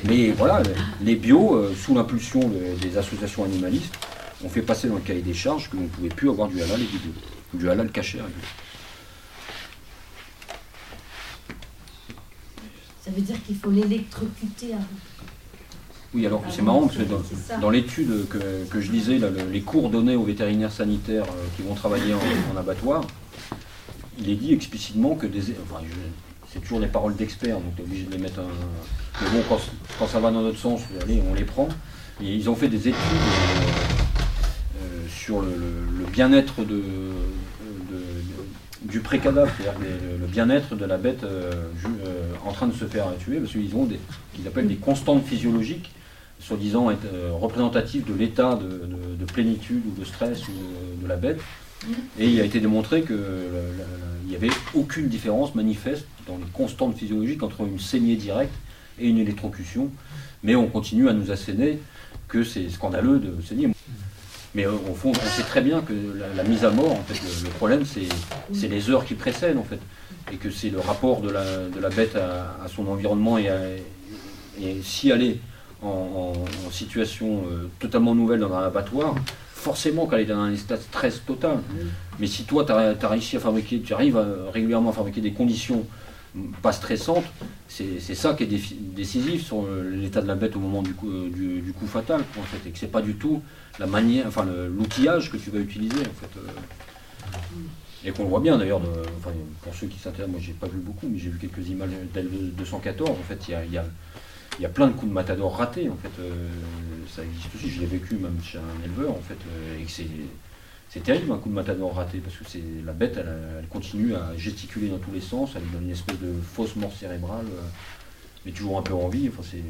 Mais 0.08 0.32
voilà, 0.32 0.64
les 1.00 1.14
bio, 1.14 1.64
sous 1.76 1.94
l'impulsion 1.94 2.40
des 2.80 2.98
associations 2.98 3.44
animalistes, 3.44 3.94
ont 4.44 4.48
fait 4.48 4.62
passer 4.62 4.88
dans 4.88 4.96
le 4.96 5.00
cahier 5.00 5.22
des 5.22 5.34
charges 5.34 5.70
que 5.70 5.76
l'on 5.76 5.82
ne 5.82 5.88
pouvait 5.88 6.08
plus 6.08 6.28
avoir 6.28 6.48
du 6.48 6.60
halal 6.60 6.80
et 6.80 6.86
du 6.86 6.98
bio, 6.98 7.12
du 7.54 7.70
halal 7.70 7.92
caché. 7.92 8.18
Ça 13.04 13.10
veut 13.10 13.20
dire 13.20 13.42
qu'il 13.44 13.56
faut 13.56 13.70
l'électrocuter 13.70 14.74
avant. 14.74 14.84
Oui, 16.14 16.26
alors 16.26 16.44
c'est 16.50 16.62
marrant 16.62 16.86
parce 16.86 16.98
que 16.98 17.60
dans, 17.60 17.70
l'étude 17.70 18.28
que, 18.28 18.80
je 18.80 18.92
lisais, 18.92 19.18
les 19.50 19.62
cours 19.62 19.88
donnés 19.88 20.14
aux 20.14 20.24
vétérinaires 20.24 20.70
sanitaires 20.70 21.24
euh, 21.24 21.46
qui 21.56 21.62
vont 21.62 21.74
travailler 21.74 22.14
en, 22.14 22.56
abattoir, 22.56 23.02
il 24.18 24.28
est 24.30 24.36
dit 24.36 24.52
explicitement 24.52 25.14
que 25.14 25.26
des. 25.26 25.40
Enfin, 25.64 25.80
c'est 26.52 26.60
toujours 26.60 26.80
les 26.80 26.86
paroles 26.86 27.16
d'experts, 27.16 27.56
donc 27.56 27.74
tu 27.74 27.82
es 27.82 27.84
obligé 27.84 28.04
de 28.04 28.12
les 28.12 28.18
mettre. 28.18 28.40
Un, 28.40 29.22
mais 29.22 29.30
bon, 29.30 29.56
quand, 29.98 30.06
ça 30.06 30.20
va 30.20 30.30
dans 30.30 30.42
notre 30.42 30.58
sens, 30.58 30.82
allez, 31.02 31.22
on 31.28 31.34
les 31.34 31.44
prend. 31.44 31.68
Et 32.20 32.34
ils 32.34 32.50
ont 32.50 32.54
fait 32.54 32.68
des 32.68 32.88
études 32.88 32.94
euh, 32.94 34.82
euh, 34.82 35.08
sur 35.08 35.40
le, 35.40 36.04
bien-être 36.12 36.62
de, 36.62 36.82
du 38.84 39.00
précadavre, 39.00 39.50
c'est-à-dire 39.56 39.80
le, 40.20 40.26
bien-être 40.26 40.74
de 40.74 40.84
la 40.84 40.96
bête 40.96 41.24
euh, 41.24 41.52
euh, 41.84 42.32
en 42.44 42.52
train 42.52 42.66
de 42.66 42.72
se 42.72 42.84
faire 42.84 43.06
tuer, 43.18 43.38
parce 43.38 43.52
qu'ils 43.52 43.74
ont 43.76 43.88
appellent 44.46 44.68
des 44.68 44.76
constantes 44.76 45.24
physiologiques, 45.24 45.90
soi-disant 46.40 46.90
euh, 46.90 47.30
représentatives 47.32 48.04
de 48.04 48.14
l'état 48.14 48.56
de, 48.58 49.24
plénitude 49.32 49.82
ou 49.86 49.98
de 49.98 50.04
stress 50.04 50.40
de, 51.00 51.08
la 51.08 51.16
bête. 51.16 51.40
Et 52.18 52.28
il 52.28 52.40
a 52.40 52.44
été 52.44 52.60
démontré 52.60 53.02
qu'il 53.02 53.16
n'y 54.26 54.36
avait 54.36 54.50
aucune 54.74 55.08
différence 55.08 55.54
manifeste 55.54 56.06
dans 56.26 56.36
les 56.36 56.50
constantes 56.52 56.96
physiologiques 56.96 57.42
entre 57.42 57.62
une 57.62 57.78
saignée 57.78 58.16
directe 58.16 58.54
et 58.98 59.08
une 59.08 59.18
électrocution. 59.18 59.90
Mais 60.42 60.54
on 60.54 60.66
continue 60.66 61.08
à 61.08 61.12
nous 61.12 61.30
asséner 61.30 61.78
que 62.28 62.44
c'est 62.44 62.68
scandaleux 62.68 63.18
de 63.18 63.40
saigner. 63.42 63.71
Mais 64.54 64.66
euh, 64.66 64.72
au 64.72 64.94
fond, 64.94 65.12
on 65.12 65.28
sait 65.30 65.42
très 65.42 65.60
bien 65.60 65.80
que 65.80 65.94
la, 66.36 66.44
mise 66.44 66.64
à 66.64 66.70
mort, 66.70 66.92
en 66.92 67.02
fait, 67.02 67.20
le, 67.44 67.50
problème, 67.50 67.84
c'est 67.84 68.68
les 68.68 68.90
heures 68.90 69.04
qui 69.04 69.14
précèdent, 69.14 69.58
en 69.58 69.64
fait. 69.64 69.78
Et 70.32 70.36
que 70.36 70.50
c'est 70.50 70.70
le 70.70 70.80
rapport 70.80 71.20
de 71.20 71.30
la, 71.30 71.88
bête 71.88 72.16
à, 72.16 72.68
son 72.68 72.86
environnement 72.88 73.38
et, 73.38 73.48
si 74.82 75.10
elle 75.10 75.22
est 75.22 75.38
en, 75.82 76.34
situation 76.70 77.44
euh, 77.50 77.68
totalement 77.78 78.14
nouvelle 78.14 78.40
dans 78.40 78.54
un 78.54 78.62
abattoir, 78.64 79.14
forcément 79.52 80.06
qu'elle 80.06 80.20
est 80.20 80.26
dans 80.26 80.38
un 80.38 80.52
état 80.52 80.76
de 80.76 80.82
stress 80.82 81.22
total. 81.26 81.58
Mais 82.18 82.26
si 82.26 82.44
toi, 82.44 82.64
tu 82.64 82.72
as, 82.72 83.08
réussi 83.08 83.36
à 83.36 83.40
fabriquer, 83.40 83.80
tu 83.80 83.92
arrives 83.94 84.22
régulièrement 84.52 84.90
à 84.90 84.92
fabriquer 84.92 85.20
des 85.20 85.32
conditions 85.32 85.86
pas 86.62 86.72
stressantes, 86.72 87.24
c'est 87.68 87.98
ça 88.14 88.34
qui 88.34 88.44
est 88.44 88.46
décisif 88.46 89.46
sur 89.46 89.66
l'état 89.66 90.22
de 90.22 90.26
la 90.26 90.34
bête 90.34 90.56
au 90.56 90.60
moment 90.60 90.82
du 90.82 90.94
coup, 90.94 91.10
coup 91.78 91.86
fatal. 91.86 92.22
En 92.38 92.42
fait, 92.42 92.68
et 92.68 92.72
que 92.72 92.78
c'est 92.78 92.90
pas 92.90 93.02
du 93.02 93.14
tout 93.14 93.42
la 93.78 93.86
manière, 93.86 94.26
enfin 94.26 94.44
l'outillage 94.44 95.30
que 95.30 95.36
tu 95.36 95.50
vas 95.50 95.58
utiliser 95.58 96.00
en 96.00 96.14
fait. 96.14 96.38
Euh. 96.38 98.06
et 98.08 98.12
qu'on 98.12 98.24
voit 98.24 98.40
bien 98.40 98.58
d'ailleurs, 98.58 98.80
pour 99.62 99.74
ceux 99.74 99.86
qui 99.86 99.98
s'intéressent, 99.98 100.32
moi 100.32 100.40
j'ai 100.40 100.52
pas 100.52 100.68
vu 100.68 100.78
beaucoup, 100.78 101.08
mais 101.08 101.18
j'ai 101.18 101.30
vu 101.30 101.38
quelques 101.38 101.68
images 101.68 101.90
d'El 102.12 102.28
214. 102.56 103.10
En 103.10 103.14
fait, 103.14 103.48
il 103.48 103.52
y 103.52 103.78
a, 103.78 103.84
y, 104.60 104.68
plein 104.68 104.88
de 104.88 104.92
coups 104.92 105.08
de 105.08 105.14
matador 105.14 105.56
ratés. 105.56 105.88
En 105.88 105.96
fait, 105.96 106.12
euh, 106.20 106.48
ça 107.08 107.22
existe 107.22 107.54
aussi. 107.54 107.70
Je 107.70 107.80
l'ai 107.80 107.86
vécu 107.86 108.16
même 108.16 108.38
chez 108.42 108.58
un 108.58 108.84
éleveur 108.84 109.10
en 109.10 109.20
fait, 109.20 109.38
euh, 109.48 109.80
et 109.80 109.84
que 109.84 109.90
c'est 109.90 110.06
c'est 110.92 111.00
terrible 111.00 111.32
un 111.32 111.38
coup 111.38 111.48
de 111.48 111.54
matador 111.54 111.94
raté 111.94 112.18
parce 112.18 112.36
que 112.36 112.44
c'est 112.46 112.62
la 112.84 112.92
bête, 112.92 113.16
elle, 113.16 113.66
continue 113.68 114.14
à 114.14 114.36
gesticuler 114.36 114.88
dans 114.88 114.98
tous 114.98 115.10
les 115.10 115.22
sens, 115.22 115.52
elle 115.56 115.66
donne 115.70 115.84
une 115.84 115.92
espèce 115.92 116.18
de 116.18 116.34
fausse 116.42 116.76
mort 116.76 116.92
cérébrale, 116.92 117.46
mais 118.44 118.52
toujours 118.52 118.78
un 118.78 118.82
peu 118.82 118.92
en 118.92 119.08
vie. 119.08 119.30
Enfin, 119.30 119.42
c'est 119.50 119.62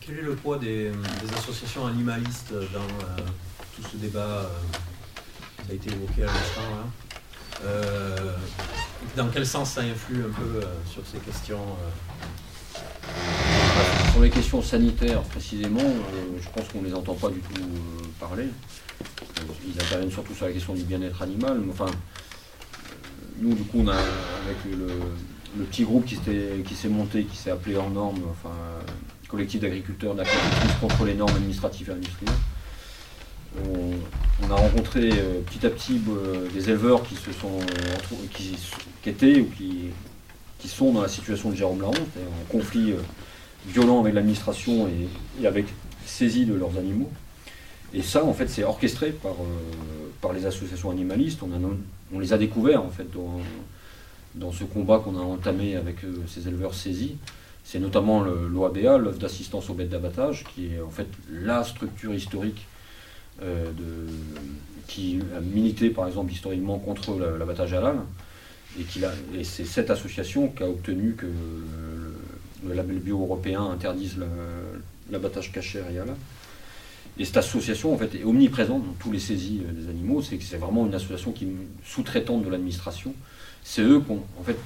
quel 0.00 0.18
est 0.18 0.22
le 0.22 0.34
poids 0.34 0.58
des, 0.58 0.92
associations 1.34 1.86
animalistes 1.86 2.52
dans, 2.52 2.86
tout 3.74 3.88
ce 3.90 3.96
débat 3.96 4.50
qui 5.64 5.72
a 5.72 5.74
été 5.76 5.90
évoqué 5.90 6.24
à 6.24 6.26
l'instant. 6.26 6.62
dans 9.16 9.28
quel 9.28 9.46
sens 9.46 9.70
ça 9.70 9.80
influe 9.80 10.24
un 10.24 10.32
peu 10.32 10.60
sur 10.92 11.06
ces 11.06 11.18
questions 11.20 11.64
Sur 14.12 14.20
les 14.20 14.30
questions 14.30 14.60
sanitaires 14.60 15.22
précisément, 15.22 15.80
je 16.38 16.48
pense 16.50 16.68
qu'on 16.68 16.82
ne 16.82 16.88
les 16.88 16.94
entend 16.94 17.14
pas 17.14 17.30
du 17.30 17.40
tout 17.40 17.62
parler. 18.20 18.48
Ils 19.66 19.80
interviennent 19.80 20.10
surtout 20.10 20.34
sur 20.34 20.46
la 20.46 20.52
question 20.52 20.74
du 20.74 20.82
bien-être 20.82 21.22
animal. 21.22 21.60
Enfin, 21.70 21.86
nous, 23.38 23.54
du 23.54 23.62
coup, 23.64 23.80
on 23.80 23.88
a, 23.88 23.94
avec 23.94 24.78
le, 24.78 24.88
petit 25.66 25.84
groupe 25.84 26.04
qui 26.04 26.16
s'est 26.16 26.88
monté, 26.88 27.24
qui 27.24 27.36
s'est 27.36 27.50
appelé 27.50 27.76
en 27.76 27.90
normes, 27.90 28.22
enfin, 28.30 28.54
collectif 29.28 29.60
d'agriculteurs 29.60 30.14
d'agriculture 30.14 30.80
contre 30.80 31.04
les 31.04 31.14
normes 31.14 31.34
administratives 31.36 31.90
et 31.90 31.92
industrielles, 31.92 32.34
on, 34.42 34.50
a 34.50 34.54
rencontré 34.56 35.10
euh, 35.12 35.40
petit 35.46 35.64
à 35.66 35.70
petit 35.70 36.00
euh, 36.08 36.48
des 36.52 36.70
éleveurs 36.70 37.02
qui 37.02 37.14
se 37.14 37.32
sont 37.32 37.60
qui, 38.32 38.56
étaient 39.06 39.40
ou 39.40 39.46
qui, 39.46 40.68
sont 40.68 40.92
dans 40.92 41.02
la 41.02 41.08
situation 41.08 41.50
de 41.50 41.56
Jérôme 41.56 41.82
Laron, 41.82 41.94
en 41.94 42.50
conflit 42.50 42.92
euh, 42.92 42.96
violent 43.66 44.00
avec 44.00 44.14
l'administration 44.14 44.88
et, 44.88 45.46
avec 45.46 45.66
saisie 46.06 46.46
de 46.46 46.54
leurs 46.54 46.76
animaux. 46.78 47.10
Et 47.94 48.02
ça, 48.02 48.24
en 48.24 48.34
fait, 48.34 48.48
c'est 48.48 48.64
orchestré 48.64 49.12
par, 49.12 49.36
par 50.20 50.32
les 50.32 50.46
associations 50.46 50.90
animalistes. 50.90 51.40
On, 52.12 52.18
les 52.18 52.32
a 52.32 52.38
découverts, 52.38 52.82
en 52.82 52.90
fait, 52.90 53.06
dans, 54.34 54.52
ce 54.52 54.64
combat 54.64 54.98
qu'on 54.98 55.16
a 55.16 55.22
entamé 55.22 55.76
avec 55.76 55.98
ces 56.26 56.48
éleveurs 56.48 56.74
saisis. 56.74 57.16
C'est 57.64 57.78
notamment 57.78 58.22
l'OABA, 58.22 58.98
l'œuvre 58.98 59.18
d'assistance 59.18 59.70
aux 59.70 59.74
bêtes 59.74 59.88
d'abattage, 59.88 60.44
qui 60.54 60.74
est 60.74 60.80
en 60.80 60.90
fait 60.90 61.06
la 61.30 61.64
structure 61.64 62.12
historique 62.12 62.66
euh, 63.42 63.72
qui 64.86 65.18
a 65.36 65.40
milité 65.40 65.90
par 65.90 66.06
exemple 66.06 66.32
historiquement 66.32 66.78
contre 66.78 67.16
l'abattage 67.38 67.72
halal. 67.72 67.96
Et, 68.78 68.84
et 69.38 69.44
c'est 69.44 69.64
cette 69.64 69.90
association 69.90 70.48
qui 70.48 70.62
a 70.62 70.68
obtenu 70.68 71.14
que 71.14 71.26
le, 71.26 72.74
label 72.74 72.98
bio 72.98 73.20
européen 73.22 73.62
interdise 73.62 74.16
l'abattage 75.10 75.52
caché 75.52 75.80
et 75.92 75.98
halal. 75.98 76.16
Et 77.18 77.24
cette 77.24 77.36
association 77.36 77.94
en 77.94 77.98
fait 77.98 78.14
est 78.14 78.24
omniprésente 78.24 78.84
dans 78.84 78.94
tous 78.98 79.12
les 79.12 79.20
saisies 79.20 79.62
euh, 79.68 79.72
des 79.72 79.88
animaux. 79.88 80.22
C'est 80.22 80.40
c'est 80.42 80.56
vraiment 80.56 80.86
une 80.86 80.94
association 80.94 81.32
qui 81.32 81.46
sous-traitante 81.84 82.44
de 82.44 82.50
l'administration. 82.50 83.14
C'est 83.62 83.82
eux 83.82 84.00
qui 84.00 84.12
en 84.12 84.42
fait 84.44 84.56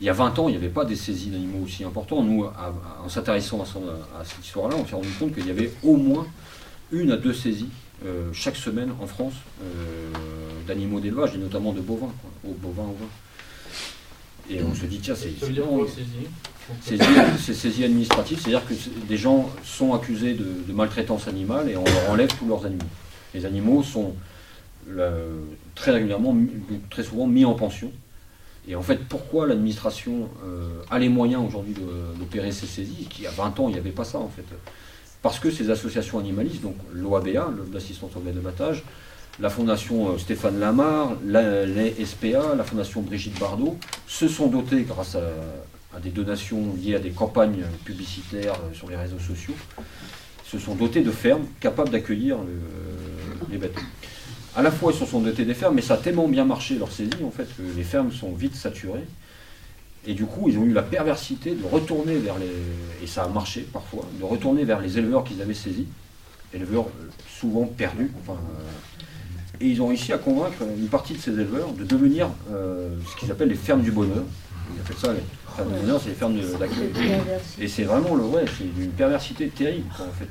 il 0.00 0.06
y 0.06 0.10
a 0.10 0.12
20 0.12 0.38
ans, 0.38 0.48
il 0.48 0.52
n'y 0.52 0.58
avait 0.58 0.68
pas 0.68 0.84
des 0.84 0.96
saisies 0.96 1.30
d'animaux 1.30 1.64
aussi 1.64 1.84
importants. 1.84 2.22
Nous, 2.22 2.44
en 2.44 3.08
s'intéressant 3.08 3.62
à, 3.62 4.24
cette 4.24 4.44
histoire-là, 4.44 4.76
on 4.76 4.86
s'est 4.86 4.96
rendu 4.96 5.08
compte 5.18 5.34
qu'il 5.34 5.46
y 5.46 5.50
avait 5.50 5.70
au 5.82 5.96
moins 5.96 6.26
une 6.90 7.12
à 7.12 7.16
deux 7.16 7.32
saisies 7.32 7.70
euh, 8.04 8.30
chaque 8.32 8.56
semaine 8.56 8.92
en 9.00 9.06
France 9.06 9.34
euh, 9.62 10.10
d'animaux 10.66 11.00
d'élevage, 11.00 11.34
et 11.34 11.38
notamment 11.38 11.72
de 11.72 11.80
bovins, 11.80 12.12
au 12.44 12.52
bovins 12.52 12.82
au 12.82 12.96
vin. 12.96 13.08
Et 14.50 14.62
on 14.62 14.74
se 14.74 14.84
dit, 14.84 14.98
tiens, 14.98 15.14
c'est. 15.14 15.30
Ça 15.38 15.46
veut 15.46 15.52
dire 15.52 15.64
quoi, 15.64 15.86
saisie 15.86 16.28
C'est 16.80 17.54
saisie 17.54 17.84
administrative, 17.84 18.40
c'est-à-dire 18.40 18.66
que 18.66 18.74
des 19.06 19.16
gens 19.16 19.50
sont 19.64 19.92
accusés 19.92 20.34
de, 20.34 20.72
maltraitance 20.72 21.28
animale 21.28 21.68
et 21.68 21.76
on 21.76 21.84
leur 21.84 22.10
enlève 22.10 22.30
tous 22.38 22.46
leurs 22.46 22.64
animaux. 22.64 22.84
Les 23.34 23.44
animaux 23.44 23.82
sont 23.82 24.14
très 25.74 25.90
régulièrement, 25.90 26.36
très 26.90 27.02
souvent 27.02 27.26
mis 27.26 27.44
en 27.44 27.54
pension. 27.54 27.92
Et 28.66 28.74
en 28.74 28.82
fait, 28.82 29.04
pourquoi 29.08 29.46
l'administration 29.46 30.30
euh, 30.44 30.80
a 30.90 30.98
les 30.98 31.10
moyens 31.10 31.44
aujourd'hui 31.46 31.74
d'opérer 32.18 32.50
ces 32.50 32.66
saisies, 32.66 33.06
qui 33.10 33.26
a 33.26 33.30
20 33.30 33.60
ans, 33.60 33.68
il 33.68 33.72
n'y 33.72 33.78
avait 33.78 33.90
pas 33.90 34.04
ça 34.04 34.18
en 34.18 34.28
fait? 34.28 34.44
Parce 35.20 35.38
que 35.38 35.50
ces 35.50 35.70
associations 35.70 36.18
animalistes, 36.18 36.62
donc 36.62 36.76
l'OABA, 36.92 37.50
l'assistance 37.72 38.12
au 38.16 38.20
de 38.20 38.40
battage, 38.40 38.84
la 39.40 39.50
fondation 39.50 40.10
euh, 40.10 40.18
Stéphane 40.18 40.60
Lamar, 40.60 41.12
les 41.24 42.04
SPA, 42.04 42.54
la 42.56 42.64
fondation 42.64 43.02
Brigitte 43.02 43.38
Bardot, 43.38 43.76
se 44.06 44.28
sont 44.28 44.46
dotés, 44.46 44.82
grâce 44.82 45.16
à, 45.16 45.20
des 46.00 46.10
donations 46.10 46.74
liées 46.76 46.94
à 46.94 46.98
des 46.98 47.10
campagnes 47.10 47.64
publicitaires 47.84 48.54
euh, 48.54 48.74
sur 48.74 48.88
les 48.88 48.96
réseaux 48.96 49.18
sociaux, 49.18 49.54
se 50.44 50.58
sont 50.58 50.74
dotés 50.74 51.02
de 51.02 51.10
fermes 51.10 51.46
capables 51.60 51.90
d'accueillir 51.90 52.38
les 53.50 53.58
bêtes 53.58 53.78
à 54.56 54.62
la 54.62 54.70
fois 54.70 54.92
ils 54.92 54.98
se 54.98 55.06
sont 55.06 55.20
dotés 55.20 55.44
des 55.44 55.54
fermes, 55.54 55.74
mais 55.74 55.82
ça 55.82 55.94
a 55.94 55.96
tellement 55.96 56.28
bien 56.28 56.44
marché 56.44 56.76
leur 56.76 56.92
saisie 56.92 57.24
en 57.24 57.30
fait 57.30 57.48
que 57.56 57.62
les 57.76 57.82
fermes 57.82 58.12
sont 58.12 58.32
vite 58.32 58.54
saturées. 58.54 59.04
Et 60.06 60.12
du 60.12 60.26
coup, 60.26 60.48
ils 60.48 60.58
ont 60.58 60.64
eu 60.64 60.72
la 60.72 60.82
perversité 60.82 61.54
de 61.54 61.64
retourner 61.64 62.16
vers 62.16 62.38
les. 62.38 62.50
Et 63.02 63.06
ça 63.06 63.24
a 63.24 63.28
marché 63.28 63.66
parfois, 63.72 64.06
de 64.18 64.24
retourner 64.24 64.64
vers 64.64 64.80
les 64.80 64.98
éleveurs 64.98 65.24
qu'ils 65.24 65.40
avaient 65.40 65.54
saisis, 65.54 65.86
éleveurs 66.52 66.86
euh, 66.86 67.08
souvent 67.40 67.64
perdus. 67.64 68.10
Enfin, 68.20 68.38
euh, 68.38 69.60
et 69.60 69.68
ils 69.68 69.80
ont 69.80 69.86
réussi 69.86 70.12
à 70.12 70.18
convaincre 70.18 70.62
une 70.76 70.88
partie 70.88 71.14
de 71.14 71.18
ces 71.18 71.30
éleveurs 71.30 71.72
de 71.72 71.84
devenir 71.84 72.28
euh, 72.52 72.90
ce 73.10 73.18
qu'ils 73.18 73.30
appellent 73.32 73.48
les 73.48 73.54
fermes 73.54 73.82
du 73.82 73.92
bonheur. 73.92 74.24
Ils 74.72 74.80
appellent 74.80 74.96
ça 74.96 75.12
les 75.12 75.20
c'est 76.00 76.08
les 76.08 76.14
fermes. 76.14 76.36
Et 77.60 77.68
c'est 77.68 77.84
vraiment 77.84 78.14
le 78.14 78.24
ouais, 78.24 78.44
c'est 78.58 78.64
une 78.64 78.90
perversité 78.90 79.48
terrible 79.48 79.90
en 79.92 80.12
fait. 80.12 80.28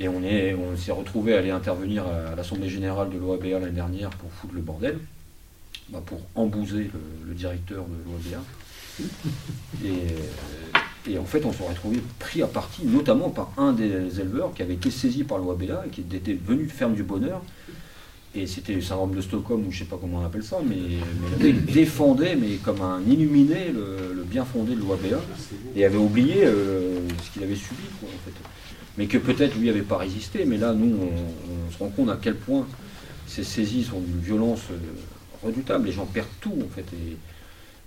Et 0.00 0.08
on 0.08 0.76
s'est 0.76 0.92
on 0.92 0.96
retrouvé 0.96 1.34
à 1.34 1.38
aller 1.38 1.50
intervenir 1.50 2.04
à 2.06 2.34
l'Assemblée 2.36 2.68
Générale 2.68 3.10
de 3.10 3.18
l'OABA 3.18 3.58
l'année 3.58 3.72
dernière 3.72 4.10
pour 4.10 4.30
foutre 4.32 4.54
le 4.54 4.60
bordel, 4.60 4.98
bah, 5.88 6.00
pour 6.04 6.20
embouser 6.36 6.90
le, 7.26 7.34
directeur 7.34 7.84
de 7.84 7.96
l'OABA. 8.04 8.44
Et, 9.84 11.12
et, 11.12 11.18
en 11.18 11.24
fait, 11.24 11.44
on 11.44 11.52
s'est 11.52 11.66
retrouvé 11.66 12.02
pris 12.18 12.42
à 12.42 12.46
partie, 12.46 12.84
notamment 12.84 13.30
par 13.30 13.52
un 13.56 13.72
des 13.72 14.20
éleveurs 14.20 14.52
qui 14.54 14.62
avait 14.62 14.74
été 14.74 14.90
saisi 14.90 15.24
par 15.24 15.38
l'OABA 15.38 15.84
et 15.86 15.90
qui 15.90 16.00
était 16.00 16.34
venu 16.34 16.64
de 16.66 16.72
ferme 16.72 16.94
du 16.94 17.02
bonheur. 17.02 17.42
Et 18.34 18.46
c'était 18.46 18.74
le 18.74 18.82
syndrome 18.82 19.14
de 19.14 19.20
Stockholm, 19.20 19.66
ou 19.66 19.70
je 19.70 19.76
ne 19.76 19.84
sais 19.84 19.88
pas 19.88 19.98
comment 20.00 20.18
on 20.18 20.24
appelle 20.26 20.42
ça, 20.42 20.58
mais, 20.64 20.76
il 21.40 21.64
défendait, 21.64 22.36
mais 22.36 22.56
comme 22.56 22.82
un 22.82 23.00
illuminé, 23.08 23.72
le, 23.72 24.22
bien 24.24 24.44
fondé 24.44 24.74
de 24.74 24.80
l'OABA, 24.80 25.20
et 25.74 25.84
avait 25.86 25.96
oublié 25.96 26.44
euh, 26.44 27.00
ce 27.24 27.32
qu'il 27.32 27.42
avait 27.42 27.54
subi. 27.54 27.82
Quoi, 27.98 28.10
en 28.10 28.24
fait 28.24 28.48
mais 28.98 29.06
que 29.06 29.16
peut-être 29.16 29.56
lui 29.56 29.68
n'avait 29.68 29.82
pas 29.82 29.96
résisté. 29.96 30.44
Mais 30.44 30.58
là, 30.58 30.74
nous, 30.74 30.92
on, 30.92 31.72
se 31.72 31.78
rend 31.78 31.88
compte 31.88 32.10
à 32.10 32.18
quel 32.20 32.34
point 32.34 32.66
ces 33.26 33.44
saisies 33.44 33.84
sont 33.84 34.00
d'une 34.00 34.18
violence 34.18 34.62
euh, 34.72 35.46
redoutable. 35.46 35.86
Les 35.86 35.92
gens 35.92 36.04
perdent 36.04 36.26
tout, 36.40 36.58
en 36.66 36.68
fait. 36.74 36.84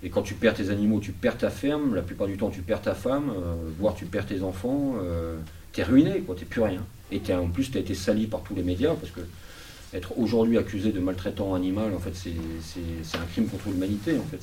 Et, 0.02 0.10
quand 0.10 0.22
tu 0.22 0.34
perds 0.34 0.54
tes 0.54 0.70
animaux, 0.70 0.98
tu 0.98 1.12
perds 1.12 1.38
ta 1.38 1.50
ferme. 1.50 1.94
La 1.94 2.02
plupart 2.02 2.26
du 2.26 2.36
temps, 2.36 2.50
tu 2.50 2.62
perds 2.62 2.82
ta 2.82 2.94
femme, 2.94 3.30
euh, 3.30 3.54
voire 3.78 3.94
tu 3.94 4.06
perds 4.06 4.26
tes 4.26 4.42
enfants. 4.42 4.96
Euh, 5.00 5.36
tu 5.72 5.80
es 5.80 5.84
ruiné, 5.84 6.20
quoi. 6.20 6.34
T'es 6.34 6.46
plus 6.46 6.62
rien. 6.62 6.84
Et 7.12 7.20
en 7.34 7.48
plus, 7.48 7.70
tu 7.70 7.76
as 7.76 7.80
été 7.82 7.94
sali 7.94 8.26
par 8.26 8.40
tous 8.40 8.54
les 8.54 8.62
médias, 8.62 8.94
parce 8.94 9.12
que 9.12 9.20
être 9.94 10.18
aujourd'hui 10.18 10.58
accusé 10.58 10.92
de 10.92 11.00
maltraitant 11.00 11.54
animal, 11.54 11.94
en 11.94 11.98
fait, 11.98 12.14
c'est 12.14 13.18
un 13.18 13.26
crime 13.32 13.46
contre 13.46 13.68
l'humanité. 13.68 14.16
En 14.18 14.24
fait, 14.24 14.40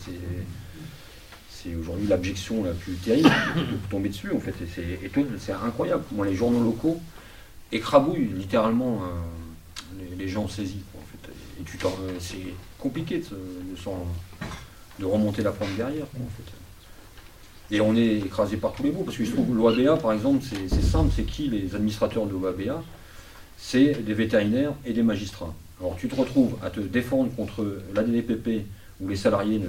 c'est 1.50 1.76
aujourd'hui 1.76 2.08
l'abjection 2.08 2.64
la 2.64 2.72
plus 2.72 2.94
terrible 2.94 3.30
de 3.58 3.90
tomber 3.90 4.10
dessus, 4.10 4.32
en 4.32 4.40
fait. 4.40 4.54
Et 4.62 5.10
c'est 5.40 5.52
incroyable 5.52 6.04
les 6.24 6.36
journaux 6.36 6.64
locaux 6.64 7.00
écrabouillent 7.72 8.30
littéralement 8.36 9.02
euh, 9.04 10.04
les, 10.18 10.28
gens 10.28 10.48
saisis. 10.48 10.84
en 10.98 11.06
fait. 11.06 11.32
Et 11.60 11.64
euh, 11.86 12.12
c'est 12.20 12.54
compliqué 12.80 13.20
de, 13.20 13.38
de, 15.00 15.06
remonter 15.06 15.44
la 15.44 15.52
pente 15.52 15.76
derrière. 15.78 16.06
en 16.06 16.30
fait. 16.38 17.76
Et 17.76 17.82
on 17.82 17.96
est 17.96 18.18
écrasé 18.18 18.58
par 18.58 18.74
tous 18.74 18.84
les 18.84 18.92
bouts, 18.92 19.04
parce 19.04 19.18
que 19.18 19.24
trouve 19.32 19.56
l'OABA, 19.56 19.98
par 19.98 20.14
exemple, 20.14 20.44
c'est 20.44 20.82
simple, 20.82 21.12
c'est 21.16 21.24
qui 21.24 21.48
les 21.48 21.76
administrateurs 21.76 22.26
de 22.26 22.32
l'OABA 22.32 22.84
C'est 23.62 24.04
des 24.04 24.14
vétérinaires 24.14 24.74
et 24.86 24.94
des 24.94 25.04
magistrats. 25.04 25.54
Alors 25.80 25.96
tu 25.98 26.08
te 26.08 26.16
retrouves 26.16 26.56
à 26.64 26.70
te 26.70 26.80
défendre 26.80 27.30
contre 27.36 27.82
l'ADDPP 27.94 28.66
où 29.02 29.08
les 29.08 29.16
salariés 29.16 29.62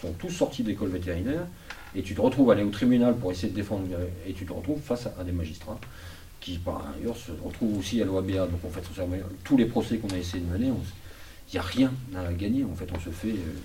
sont, 0.00 0.12
tous 0.18 0.30
sortis 0.30 0.62
d'école 0.62 0.90
vétérinaire, 0.90 1.46
et 1.94 2.02
tu 2.02 2.14
te 2.14 2.20
retrouves 2.20 2.50
à 2.50 2.54
aller 2.54 2.62
au 2.62 2.70
tribunal 2.70 3.16
pour 3.16 3.32
essayer 3.32 3.48
de 3.48 3.54
défendre, 3.54 3.84
et 4.26 4.32
tu 4.32 4.44
te 4.44 4.52
retrouves 4.52 4.80
face 4.80 5.08
à, 5.18 5.24
des 5.24 5.32
magistrats 5.32 5.78
qui, 6.40 6.58
par 6.58 6.86
ailleurs, 6.96 7.16
se 7.16 7.32
retrouvent 7.42 7.78
aussi 7.78 8.00
à 8.00 8.04
l'OABA. 8.04 8.46
Donc, 8.46 8.64
en 8.64 8.70
fait, 8.70 8.82
tous 9.44 9.56
les 9.56 9.66
procès 9.66 9.98
qu'on 9.98 10.08
a 10.08 10.16
essayé 10.16 10.42
de 10.42 10.50
mener, 10.50 10.68
il 10.68 11.52
n'y 11.52 11.58
a 11.58 11.62
rien 11.62 11.92
à 12.16 12.32
gagner. 12.32 12.64
En 12.64 12.74
fait, 12.74 12.88
on 12.94 13.00
se 13.00 13.10
fait 13.10 13.30
euh, 13.30 13.58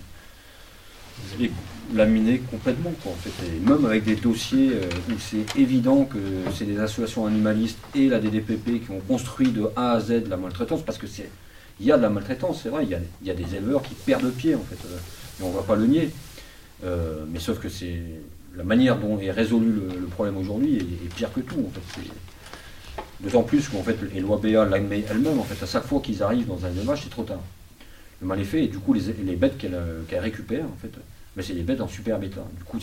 laminer 1.94 2.38
complètement. 2.38 2.92
en 3.06 3.14
fait. 3.14 3.30
Et 3.46 3.60
même 3.60 3.84
avec 3.84 4.04
des 4.04 4.16
dossiers 4.16 4.70
euh, 4.72 4.88
où 5.10 5.18
c'est 5.18 5.58
évident 5.58 6.04
que 6.04 6.18
c'est 6.54 6.64
des 6.64 6.78
associations 6.78 7.26
animalistes 7.26 7.78
et 7.94 8.08
la 8.08 8.18
DDPP 8.18 8.84
qui 8.84 8.90
ont 8.90 9.00
construit 9.06 9.50
de 9.50 9.68
A 9.76 9.92
à 9.92 10.00
Z 10.00 10.28
la 10.28 10.36
maltraitance, 10.36 10.82
parce 10.82 10.98
que 10.98 11.06
c'est 11.06 11.30
il 11.80 11.86
y 11.86 11.92
a 11.92 11.96
de 11.96 12.02
la 12.02 12.10
maltraitance, 12.10 12.60
c'est 12.62 12.68
vrai, 12.68 12.84
il 12.84 13.26
y, 13.26 13.30
a, 13.30 13.34
des 13.34 13.54
éleveurs 13.54 13.82
qui 13.82 13.94
perdent 13.94 14.30
pied, 14.30 14.54
en 14.54 14.62
fait, 14.62 14.78
euh, 14.86 14.96
et 15.40 15.42
on 15.42 15.50
ne 15.50 15.56
va 15.56 15.62
pas 15.62 15.76
le 15.76 15.86
nier. 15.86 16.10
Euh, 16.84 17.24
mais 17.28 17.38
sauf 17.38 17.58
que 17.58 17.68
c'est 17.68 18.00
la 18.56 18.64
manière 18.64 18.98
dont 18.98 19.18
est 19.18 19.30
résolu 19.30 19.72
le, 19.72 20.06
problème 20.06 20.36
aujourd'hui 20.38 20.76
est, 20.76 21.14
pire 21.14 21.32
que 21.32 21.40
tout, 21.40 21.58
en 21.58 21.70
fait. 21.70 22.00
D'autant 23.20 23.42
plus 23.42 23.68
qu'en 23.68 23.82
fait, 23.82 23.96
et 24.14 24.20
l'OABA 24.20 24.64
l'admet 24.64 25.04
elle-même, 25.10 25.38
en 25.38 25.44
fait, 25.44 25.62
à 25.62 25.66
chaque 25.66 25.84
fois 25.84 26.00
qu'ils 26.00 26.22
arrivent 26.22 26.46
dans 26.46 26.64
un 26.64 26.70
élevage, 26.70 27.02
c'est 27.04 27.10
trop 27.10 27.24
tard. 27.24 27.40
Le 28.20 28.26
mal 28.26 28.40
est 28.40 28.44
fait, 28.44 28.64
et 28.64 28.68
du 28.68 28.78
coup, 28.78 28.94
les, 28.94 29.36
bêtes 29.36 29.58
qu'elle 29.58 30.18
récupère, 30.18 30.64
en 30.64 30.76
fait, 30.80 30.92
c'est 31.42 31.54
des 31.54 31.62
bêtes 31.62 31.80
en 31.80 31.88
super 31.88 32.18
bêta. 32.18 32.42
Du 32.56 32.64
coup, 32.64 32.78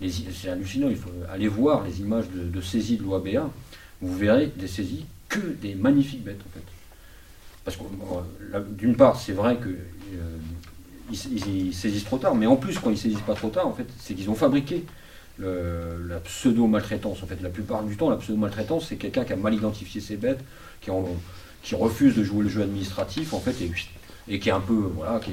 c'est 0.00 0.48
hallucinant, 0.48 0.88
il 0.90 0.96
faut 0.96 1.10
aller 1.32 1.48
voir 1.48 1.84
les 1.84 2.00
images 2.00 2.28
de, 2.30 2.42
de 2.42 2.60
saisie 2.60 2.98
de 2.98 3.02
l'OABA, 3.02 3.50
vous 4.02 4.16
verrez 4.16 4.52
des 4.54 4.68
saisies 4.68 5.06
que 5.28 5.38
des 5.38 5.74
magnifiques 5.74 6.22
bêtes, 6.22 6.40
en 6.40 6.52
fait. 6.52 6.64
Parce 7.64 7.78
que, 7.78 7.82
d'une 8.76 8.94
part, 8.94 9.18
c'est 9.18 9.32
vrai 9.32 9.56
que 9.56 9.70
ils, 11.10 11.74
saisissent 11.74 12.04
trop 12.04 12.18
tard, 12.18 12.34
mais 12.34 12.46
en 12.46 12.56
plus, 12.56 12.78
quand 12.78 12.90
ils 12.90 12.98
saisissent 12.98 13.20
pas 13.20 13.34
trop 13.34 13.48
tard, 13.48 13.66
en 13.66 13.72
fait, 13.72 13.86
c'est 13.98 14.14
qu'ils 14.14 14.30
ont 14.30 14.34
fabriqué 14.34 14.84
la 15.38 16.20
pseudo-maltraitance. 16.24 17.22
En 17.22 17.26
fait, 17.26 17.40
la 17.42 17.48
plupart 17.48 17.82
du 17.82 17.96
temps, 17.96 18.10
la 18.10 18.16
pseudo-maltraitance, 18.16 18.86
c'est 18.88 18.96
quelqu'un 18.96 19.24
qui 19.24 19.32
a 19.32 19.36
mal 19.36 19.54
identifié 19.54 20.00
ses 20.00 20.16
bêtes, 20.16 20.40
qui, 20.80 20.90
qui, 21.62 21.74
refuse 21.74 22.14
de 22.14 22.22
jouer 22.22 22.44
le 22.44 22.48
jeu 22.48 22.62
administratif, 22.62 23.32
en 23.32 23.40
fait, 23.40 23.56
et 24.28 24.38
qui 24.38 24.48
est 24.48 24.52
un 24.52 24.60
peu, 24.60 24.90
voilà, 24.94 25.20
qui 25.20 25.32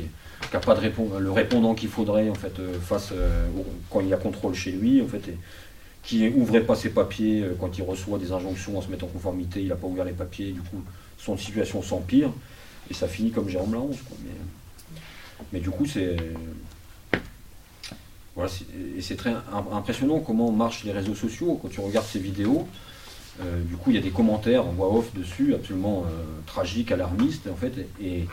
n'a 0.54 0.60
pas 0.60 0.76
de 0.76 1.20
le 1.20 1.32
répondant 1.32 1.74
qu'il 1.74 1.90
faudrait, 1.90 2.30
en 2.30 2.36
fait, 2.36 2.60
euh, 2.60 2.80
face 2.80 3.10
euh, 3.14 3.48
quand 3.90 4.02
il 4.02 4.08
y 4.08 4.14
a 4.14 4.18
contrôle 4.18 4.54
chez 4.54 4.72
lui, 4.72 5.02
en 5.02 5.08
fait, 5.08 5.22
qui 6.04 6.28
ouvrait 6.30 6.62
pas 6.62 6.76
ses 6.76 6.90
papiers 6.90 7.44
euh, 7.44 7.56
quand 7.60 7.78
il 7.78 7.84
reçoit 7.84 8.18
des 8.18 8.32
injonctions 8.32 8.78
en 8.78 8.82
se 8.82 8.90
mettant 8.90 9.06
en 9.06 9.10
conformité, 9.10 9.62
il 9.62 9.70
n'a 9.70 9.76
pas 9.76 9.88
ouvert 9.88 10.06
les 10.06 10.14
papiers, 10.14 10.52
du 10.52 10.62
coup, 10.62 10.84
son 11.18 11.38
situation 11.38 11.82
s'empire, 11.82 12.32
et 12.90 12.94
ça 12.94 13.08
finit 13.08 13.32
comme 13.32 13.48
Jérôme 13.48 13.74
Larance, 13.74 14.02
quoi. 14.08 14.18
Mais, 14.24 14.32
mais 15.54 15.60
du 15.60 15.70
coup, 15.70 15.86
c'est. 15.86 16.18
Voilà, 18.36 18.50
et 18.98 19.02
c'est 19.02 19.18
très 19.18 19.34
impressionnant 19.74 20.20
comment 20.20 20.52
marchent 20.52 20.86
les 20.86 20.94
réseaux 20.94 21.16
sociaux. 21.16 21.60
Quand 21.62 21.68
tu 21.68 21.82
regardes 21.82 22.06
ces 22.06 22.20
vidéos, 22.20 22.66
du 23.42 23.76
coup, 23.76 23.90
il 23.90 23.96
y 23.96 24.00
a 24.00 24.02
des 24.02 24.12
commentaires 24.12 24.66
en 24.66 24.72
voix 24.72 24.94
off 24.94 25.14
dessus, 25.14 25.54
absolument 25.54 26.06
tragiques, 26.46 26.94
alarmistes, 26.94 27.48
en 27.52 27.56
fait, 27.56 27.74
et, 28.02 28.26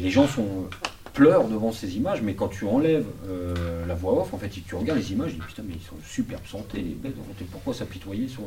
les 0.00 0.10
gens 0.10 0.26
sont, 0.26 0.68
pleurent 1.16 1.48
devant 1.48 1.72
ces 1.72 1.96
images, 1.96 2.20
mais 2.20 2.34
quand 2.34 2.48
tu 2.48 2.66
enlèves 2.66 3.06
euh, 3.26 3.86
la 3.86 3.94
voix 3.94 4.20
off, 4.20 4.34
en 4.34 4.38
fait, 4.38 4.50
tu 4.50 4.74
regardes 4.74 4.98
les 4.98 5.12
images, 5.12 5.30
tu 5.30 5.36
dis 5.36 5.46
putain, 5.46 5.62
mais 5.66 5.72
ils 5.74 5.80
sont 5.80 5.96
superbe 6.06 6.46
santé, 6.46 6.76
les 6.76 6.92
bêtes, 6.92 7.16
pourquoi 7.50 7.72
s'apitoyer 7.72 8.28
sur. 8.28 8.42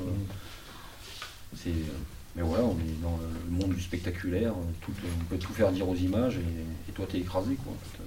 C'est. 1.55 1.73
Mais 2.35 2.43
voilà, 2.43 2.63
on 2.63 2.73
est 2.73 3.01
dans 3.01 3.17
le 3.49 3.51
monde 3.51 3.73
du 3.73 3.81
spectaculaire, 3.81 4.53
tout, 4.81 4.91
on 5.19 5.25
peut 5.25 5.39
tout 5.39 5.51
faire 5.51 5.71
dire 5.71 5.89
aux 5.89 5.95
images 5.95 6.37
et, 6.37 6.91
toi 6.91 7.07
t'es 7.09 7.17
écrasé 7.17 7.55
quoi. 7.55 7.73
En 7.73 7.77
fait. 7.83 8.03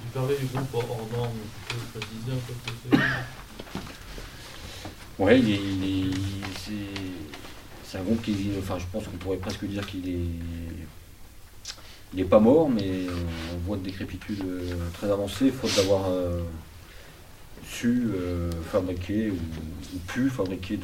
Tu 0.00 0.06
parlais 0.14 0.36
du 0.38 0.46
groupe 0.46 0.74
hors 0.74 1.08
norme, 1.12 1.32
tu 1.68 1.74
peux 1.74 1.98
préciser 1.98 2.30
un 2.30 2.38
peu 2.46 2.52
ce 2.54 2.70
que 2.70 2.96
c'est 5.18 5.22
Ouais, 5.22 5.40
il 5.40 5.50
est, 5.50 5.56
c'est, 7.86 7.98
un 7.98 8.02
groupe 8.02 8.22
qui, 8.22 8.34
enfin 8.58 8.78
je 8.78 8.84
pense 8.92 9.04
qu'on 9.04 9.16
pourrait 9.16 9.36
presque 9.36 9.64
dire 9.64 9.86
qu'il 9.86 10.08
est, 10.08 10.28
il 12.12 12.18
n'est 12.18 12.28
pas 12.28 12.38
mort, 12.38 12.70
mais 12.70 13.06
on 13.54 13.66
voit 13.66 13.76
de 13.76 13.82
décrépitude 13.82 14.42
euh, 14.44 14.74
très 14.94 15.10
avancée, 15.10 15.50
faute 15.50 15.74
d'avoir 15.76 16.08
euh, 16.08 16.40
su 17.68 18.08
euh, 18.14 18.50
fabriquer 18.70 19.30
ou, 19.30 19.98
pu 20.06 20.30
fabriquer 20.30 20.78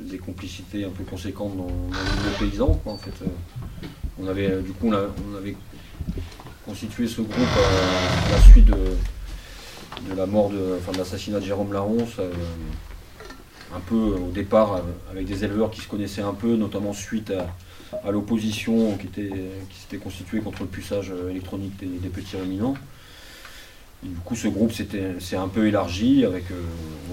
des 0.00 0.18
complicités 0.18 0.84
un 0.84 0.90
peu 0.90 1.04
conséquentes 1.04 1.56
dans, 1.56 1.66
dans 1.66 1.90
les 1.90 2.38
paysans. 2.38 2.80
en 2.84 2.96
fait. 2.96 3.12
On 4.20 4.26
avait, 4.26 4.60
du 4.60 4.72
coup, 4.72 4.88
on, 4.88 5.36
avait 5.36 5.56
constitué 6.66 7.08
ce 7.08 7.22
groupe 7.22 7.38
à, 7.38 8.30
la 8.30 8.42
suite 8.42 8.66
de, 8.66 10.14
la 10.14 10.26
mort 10.26 10.50
de, 10.50 10.76
enfin, 10.78 10.92
de 10.92 10.98
l'assassinat 10.98 11.40
de 11.40 11.44
Jérôme 11.46 11.72
Laronce, 11.72 12.20
un 13.74 13.80
peu 13.80 13.96
au 13.96 14.30
départ 14.30 14.82
avec 15.10 15.26
des 15.26 15.44
éleveurs 15.44 15.70
qui 15.70 15.80
se 15.80 15.88
connaissaient 15.88 16.22
un 16.22 16.34
peu, 16.34 16.56
notamment 16.56 16.92
suite 16.92 17.32
à, 17.32 18.10
l'opposition 18.10 18.96
qui, 18.96 19.08
s'était 19.78 19.98
constituée 19.98 20.40
contre 20.40 20.62
le 20.62 20.68
puçage 20.68 21.12
électronique 21.30 21.74
des 21.78 22.08
petits 22.08 22.36
ruminants 22.36 22.74
du 24.02 24.16
coup, 24.16 24.34
ce 24.34 24.48
groupe 24.48 24.72
s'est 24.72 25.36
un 25.36 25.48
peu 25.48 25.66
élargi. 25.66 26.24
Avec, 26.24 26.50
euh, 26.50 26.60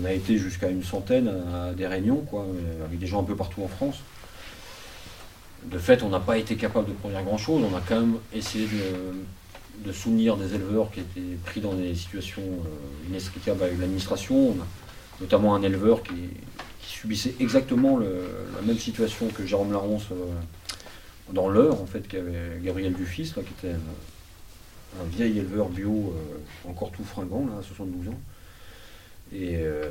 on 0.01 0.05
a 0.05 0.11
été 0.11 0.37
jusqu'à 0.37 0.69
une 0.69 0.83
centaine 0.83 1.31
à, 1.53 1.71
des 1.73 1.85
réunions, 1.85 2.21
quoi, 2.21 2.41
euh, 2.41 2.85
avec 2.85 2.99
des 2.99 3.05
gens 3.05 3.21
un 3.21 3.25
peu 3.25 3.35
partout 3.35 3.61
en 3.61 3.67
France. 3.67 3.97
De 5.65 5.77
fait, 5.77 6.01
on 6.03 6.09
n'a 6.09 6.19
pas 6.19 6.37
été 6.37 6.55
capable 6.55 6.87
de 6.87 6.93
produire 6.93 7.23
grand-chose. 7.23 7.63
On 7.71 7.75
a 7.75 7.81
quand 7.81 7.99
même 7.99 8.15
essayé 8.33 8.67
de, 9.85 9.91
soutenir 9.91 10.37
des 10.37 10.55
éleveurs 10.55 10.91
qui 10.91 10.99
étaient 10.99 11.37
pris 11.45 11.61
dans 11.61 11.73
des 11.73 11.93
situations 11.95 12.41
euh, 12.41 13.09
inextricables 13.09 13.61
avec 13.61 13.79
l'administration. 13.79 14.55
Notamment 15.21 15.55
un 15.55 15.61
éleveur 15.61 16.03
qui, 16.03 16.13
subissait 16.81 17.35
exactement 17.39 17.97
la 17.99 18.61
même 18.65 18.77
situation 18.77 19.27
que 19.29 19.45
Jérôme 19.45 19.71
Laronce 19.71 20.07
dans 21.31 21.47
l'heure, 21.47 21.81
en 21.81 21.85
fait, 21.85 22.07
qu'avait 22.07 22.59
Gabriel 22.61 22.93
Dufis, 22.93 23.31
qui 23.33 23.39
était 23.39 23.75
un 24.99 25.03
vieil 25.05 25.39
éleveur 25.39 25.69
bio, 25.69 26.13
euh, 26.15 26.69
encore 26.69 26.91
tout 26.91 27.03
fringant, 27.03 27.45
là, 27.47 27.59
à 27.59 27.63
72 27.63 28.09
ans. 28.09 28.19
Et 29.31 29.57
euh, 29.57 29.83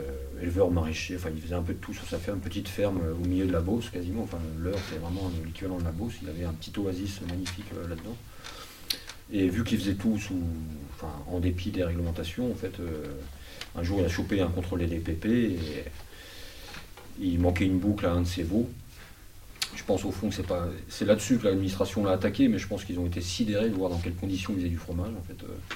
éleveur 0.43 0.71
maraîcher, 0.71 1.15
enfin 1.15 1.31
il 1.33 1.41
faisait 1.41 1.55
un 1.55 1.63
peu 1.63 1.73
de 1.73 1.79
tout 1.79 1.95
sur 1.95 2.09
sa 2.09 2.19
ferme, 2.19 2.41
petite 2.41 2.67
ferme 2.67 3.01
euh, 3.05 3.13
au 3.13 3.25
milieu 3.25 3.47
de 3.47 3.53
la 3.53 3.61
Beauce 3.61 3.89
quasiment, 3.89 4.25
enfin 4.25 4.39
l'heure 4.59 4.81
c'est 4.91 4.99
vraiment 4.99 5.31
l'équivalent 5.45 5.79
de 5.79 5.85
la 5.85 5.93
Beauce, 5.93 6.15
il 6.21 6.29
avait 6.29 6.45
un 6.45 6.53
petit 6.53 6.73
oasis 6.77 7.21
magnifique 7.29 7.67
là-dedans. 7.89 8.17
Et 9.31 9.49
vu 9.49 9.63
qu'il 9.63 9.79
faisait 9.79 9.95
tout 9.95 10.19
sous, 10.19 10.43
en 11.29 11.39
dépit 11.39 11.71
des 11.71 11.85
réglementations, 11.85 12.51
en 12.51 12.55
fait, 12.55 12.81
un 13.77 13.83
jour 13.83 14.01
il 14.01 14.07
a 14.07 14.09
chopé 14.09 14.41
un 14.41 14.49
contrôle 14.49 14.81
des 14.81 14.87
DPP 14.87 15.27
et 15.27 15.59
il 17.21 17.39
manquait 17.41 17.65
une 17.65 17.79
boucle 17.79 18.07
à 18.07 18.13
un 18.13 18.23
de 18.23 18.27
ses 18.27 18.43
veaux. 18.43 18.69
Je 19.75 19.85
pense 19.85 20.05
au 20.05 20.11
fond 20.11 20.31
que 20.31 20.35
c'est 20.89 21.05
là-dessus 21.05 21.39
que 21.39 21.45
l'administration 21.45 22.05
l'a 22.05 22.13
attaqué, 22.13 22.49
mais 22.49 22.59
je 22.59 22.67
pense 22.67 22.85
qu'ils 22.85 22.99
ont 22.99 23.07
été 23.07 23.21
sidérés 23.21 23.69
de 23.69 23.75
voir 23.75 23.91
dans 23.91 23.99
quelles 23.99 24.15
conditions 24.15 24.53
ils 24.55 24.61
faisaient 24.61 24.69
du 24.69 24.77
fromage. 24.77 25.13
En 25.19 25.23
fait, 25.23 25.45
euh. 25.45 25.75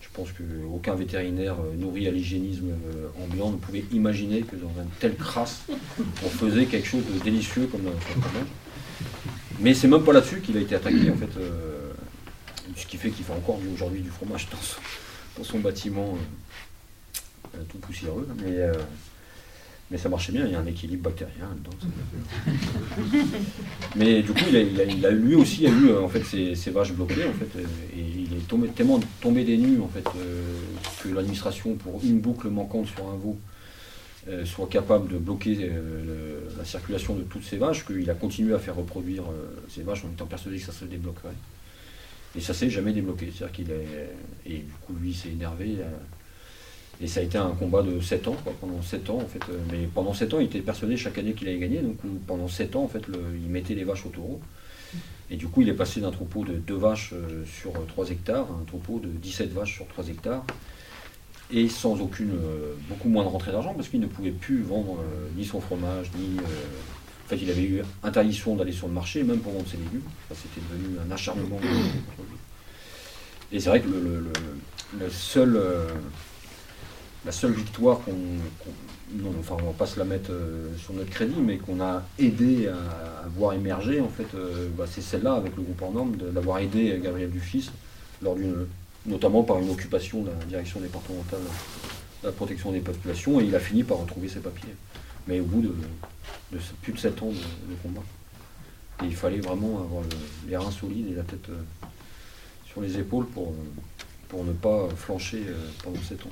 je 0.00 0.08
pense 0.12 0.28
qu'aucun 0.32 0.94
vétérinaire 0.94 1.56
euh, 1.60 1.74
nourri 1.76 2.06
à 2.06 2.10
l'hygiénisme 2.10 2.68
euh, 2.70 3.08
ambiant 3.24 3.50
ne 3.50 3.56
pouvait 3.56 3.84
imaginer 3.92 4.42
que 4.42 4.56
dans 4.56 4.70
une 4.80 4.90
telle 5.00 5.16
crasse, 5.16 5.62
on 5.98 6.28
faisait 6.28 6.66
quelque 6.66 6.86
chose 6.86 7.04
de 7.12 7.22
délicieux 7.22 7.66
comme 7.66 7.84
le 7.84 7.90
fromage. 7.92 8.46
Mais 9.60 9.74
c'est 9.74 9.88
même 9.88 10.04
pas 10.04 10.12
là-dessus 10.12 10.40
qu'il 10.40 10.56
a 10.56 10.60
été 10.60 10.74
attaqué 10.74 11.10
en 11.10 11.16
fait. 11.16 11.30
ce 12.76 12.86
qui 12.86 12.96
fait 12.96 13.10
qu'il 13.10 13.24
fait 13.24 13.32
encore 13.32 13.58
aujourd'hui 13.74 14.00
du 14.00 14.10
fromage 14.10 14.48
dans 15.36 15.44
son, 15.44 15.58
bâtiment 15.58 16.16
tout 17.68 17.78
poussiéreux. 17.78 18.28
Mais, 18.42 18.68
mais 19.92 19.98
ça 19.98 20.08
marchait 20.08 20.32
bien, 20.32 20.46
il 20.46 20.52
y 20.52 20.54
a 20.54 20.58
un 20.58 20.64
équilibre 20.64 21.02
bactérien 21.02 21.54
dedans. 21.58 21.76
Mais 23.94 24.22
du 24.22 24.32
coup, 24.32 24.44
il 24.48 25.04
a, 25.04 25.10
lui 25.10 25.34
aussi 25.34 25.66
a 25.66 25.68
eu 25.68 25.90
euh, 25.90 26.00
en 26.00 26.08
fait 26.08 26.24
ses, 26.24 26.70
vaches 26.70 26.94
bloquées 26.94 27.26
en 27.26 27.32
fait, 27.34 27.58
euh, 27.58 27.64
et 27.94 28.00
il 28.00 28.32
est 28.38 28.48
tombé, 28.48 28.68
tellement 28.68 29.00
tombé 29.20 29.44
des 29.44 29.58
nues 29.58 29.80
en 29.82 29.88
fait 29.88 30.06
euh, 30.16 30.40
que 31.02 31.10
l'administration 31.10 31.74
pour 31.74 32.00
une 32.02 32.20
boucle 32.20 32.48
manquante 32.48 32.86
sur 32.86 33.06
un 33.06 33.16
veau 33.16 33.38
soit 34.44 34.68
capable 34.68 35.08
de 35.08 35.18
bloquer 35.18 35.68
la 36.56 36.64
circulation 36.64 37.16
de 37.16 37.22
toutes 37.22 37.42
ces 37.42 37.56
vaches, 37.56 37.84
qu'il 37.84 38.08
a 38.08 38.14
continué 38.14 38.54
à 38.54 38.60
faire 38.60 38.76
reproduire 38.76 39.24
ces 39.68 39.82
vaches 39.82 40.04
en 40.04 40.10
étant 40.10 40.26
persuadé 40.26 40.58
que 40.58 40.62
ça 40.62 40.70
se 40.70 40.84
débloquerait. 40.84 41.34
Et 42.36 42.40
ça 42.40 42.54
s'est 42.54 42.70
jamais 42.70 42.92
débloqué. 42.92 43.32
C'est-à-dire 43.34 43.52
qu'il 43.52 43.70
est. 43.72 44.10
Et 44.46 44.58
du 44.58 44.72
coup, 44.86 44.94
lui, 44.94 45.12
s'est 45.12 45.30
énervé. 45.30 45.78
Et 47.02 47.08
ça 47.08 47.18
a 47.18 47.22
été 47.24 47.36
un 47.36 47.50
combat 47.50 47.82
de 47.82 47.98
7 48.00 48.28
ans, 48.28 48.36
pendant 48.60 48.80
7 48.80 49.10
ans 49.10 49.18
en 49.18 49.26
fait. 49.26 49.42
Euh, 49.50 49.58
mais 49.72 49.88
pendant 49.92 50.14
7 50.14 50.34
ans, 50.34 50.38
il 50.38 50.46
était 50.46 50.60
persuadé 50.60 50.96
chaque 50.96 51.18
année 51.18 51.32
qu'il 51.32 51.48
allait 51.48 51.58
gagner. 51.58 51.80
Donc 51.80 51.96
pendant 52.28 52.46
7 52.46 52.76
ans, 52.76 52.84
en 52.84 52.88
fait, 52.88 53.02
il 53.34 53.50
mettait 53.50 53.74
les 53.74 53.82
vaches 53.82 54.06
au 54.06 54.10
taureau. 54.10 54.40
Et 55.28 55.36
du 55.36 55.48
coup, 55.48 55.62
il 55.62 55.68
est 55.68 55.74
passé 55.74 56.00
d'un 56.00 56.12
troupeau 56.12 56.44
de 56.44 56.52
2 56.52 56.74
vaches 56.74 57.12
euh, 57.12 57.44
sur 57.44 57.72
3 57.86 58.10
hectares 58.10 58.46
à 58.46 58.62
un 58.62 58.64
troupeau 58.64 59.00
de 59.00 59.08
17 59.08 59.52
vaches 59.52 59.74
sur 59.74 59.88
3 59.88 60.08
hectares. 60.08 60.44
Et 61.50 61.68
sans 61.68 62.00
aucune, 62.00 62.30
euh, 62.30 62.74
beaucoup 62.88 63.08
moins 63.08 63.24
de 63.24 63.28
rentrée 63.28 63.50
d'argent, 63.50 63.74
parce 63.74 63.88
qu'il 63.88 64.00
ne 64.00 64.06
pouvait 64.06 64.30
plus 64.30 64.62
vendre 64.62 64.98
ni 65.36 65.44
son 65.44 65.60
fromage, 65.60 66.06
ni. 66.16 66.38
en 66.38 67.28
fait, 67.28 67.36
il 67.36 67.50
avait 67.50 67.64
eu 67.64 67.82
interdiction 68.04 68.54
d'aller 68.54 68.72
sur 68.72 68.86
le 68.86 68.94
marché, 68.94 69.24
même 69.24 69.40
pour 69.40 69.52
vendre 69.52 69.66
ses 69.68 69.76
légumes. 69.76 70.02
C'était 70.30 70.60
devenu 70.70 70.98
un 71.04 71.10
acharnement. 71.10 71.58
Et 73.50 73.58
c'est 73.58 73.70
vrai 73.70 73.80
que 73.80 73.88
le 73.88 75.10
seul 75.10 75.60
la 77.24 77.32
seule 77.32 77.52
victoire 77.52 78.00
qu'on. 78.00 78.14
enfin, 79.38 79.56
on 79.60 79.66
va 79.66 79.72
pas 79.72 79.86
se 79.86 79.98
la 79.98 80.04
mettre 80.04 80.30
euh, 80.32 80.76
sur 80.78 80.92
notre 80.94 81.10
crédit, 81.10 81.40
mais 81.40 81.58
qu'on 81.58 81.80
a 81.80 82.02
aidé 82.18 82.68
à, 82.68 83.28
voir 83.36 83.54
émerger, 83.54 84.00
en 84.00 84.08
fait, 84.08 84.34
euh, 84.34 84.68
bah, 84.76 84.84
c'est 84.90 85.02
celle-là, 85.02 85.34
avec 85.34 85.56
le 85.56 85.62
groupe 85.62 85.82
en 85.82 85.92
norme, 85.92 86.16
d'avoir 86.16 86.58
aidé 86.58 86.98
Gabriel 87.02 87.30
Dufis, 87.30 87.70
notamment 89.06 89.42
par 89.42 89.58
une 89.58 89.70
occupation 89.70 90.22
de 90.22 90.30
la 90.30 90.44
direction 90.46 90.80
départementale 90.80 91.40
de 92.22 92.26
la 92.26 92.32
protection 92.32 92.72
des 92.72 92.80
populations, 92.80 93.40
et 93.40 93.44
il 93.44 93.54
a 93.54 93.60
fini 93.60 93.84
par 93.84 93.98
retrouver 93.98 94.28
ses 94.28 94.40
papiers. 94.40 94.74
Mais 95.28 95.40
au 95.40 95.44
bout 95.44 95.62
de, 95.62 95.72
plus 96.82 96.92
de 96.92 96.98
7 96.98 97.22
ans 97.22 97.30
de, 97.30 97.74
combat. 97.82 98.02
Et 99.02 99.06
il 99.06 99.16
fallait 99.16 99.40
vraiment 99.40 99.78
avoir 99.78 100.02
les 100.48 100.56
reins 100.56 100.70
solides 100.70 101.08
et 101.12 101.14
la 101.14 101.22
tête 101.22 101.48
euh, 101.48 101.62
sur 102.66 102.80
les 102.80 102.98
épaules 102.98 103.26
pour, 103.26 103.54
pour 104.28 104.44
ne 104.44 104.52
pas 104.52 104.88
flancher 104.96 105.42
pendant 105.84 106.00
7 106.00 106.26
ans. 106.26 106.30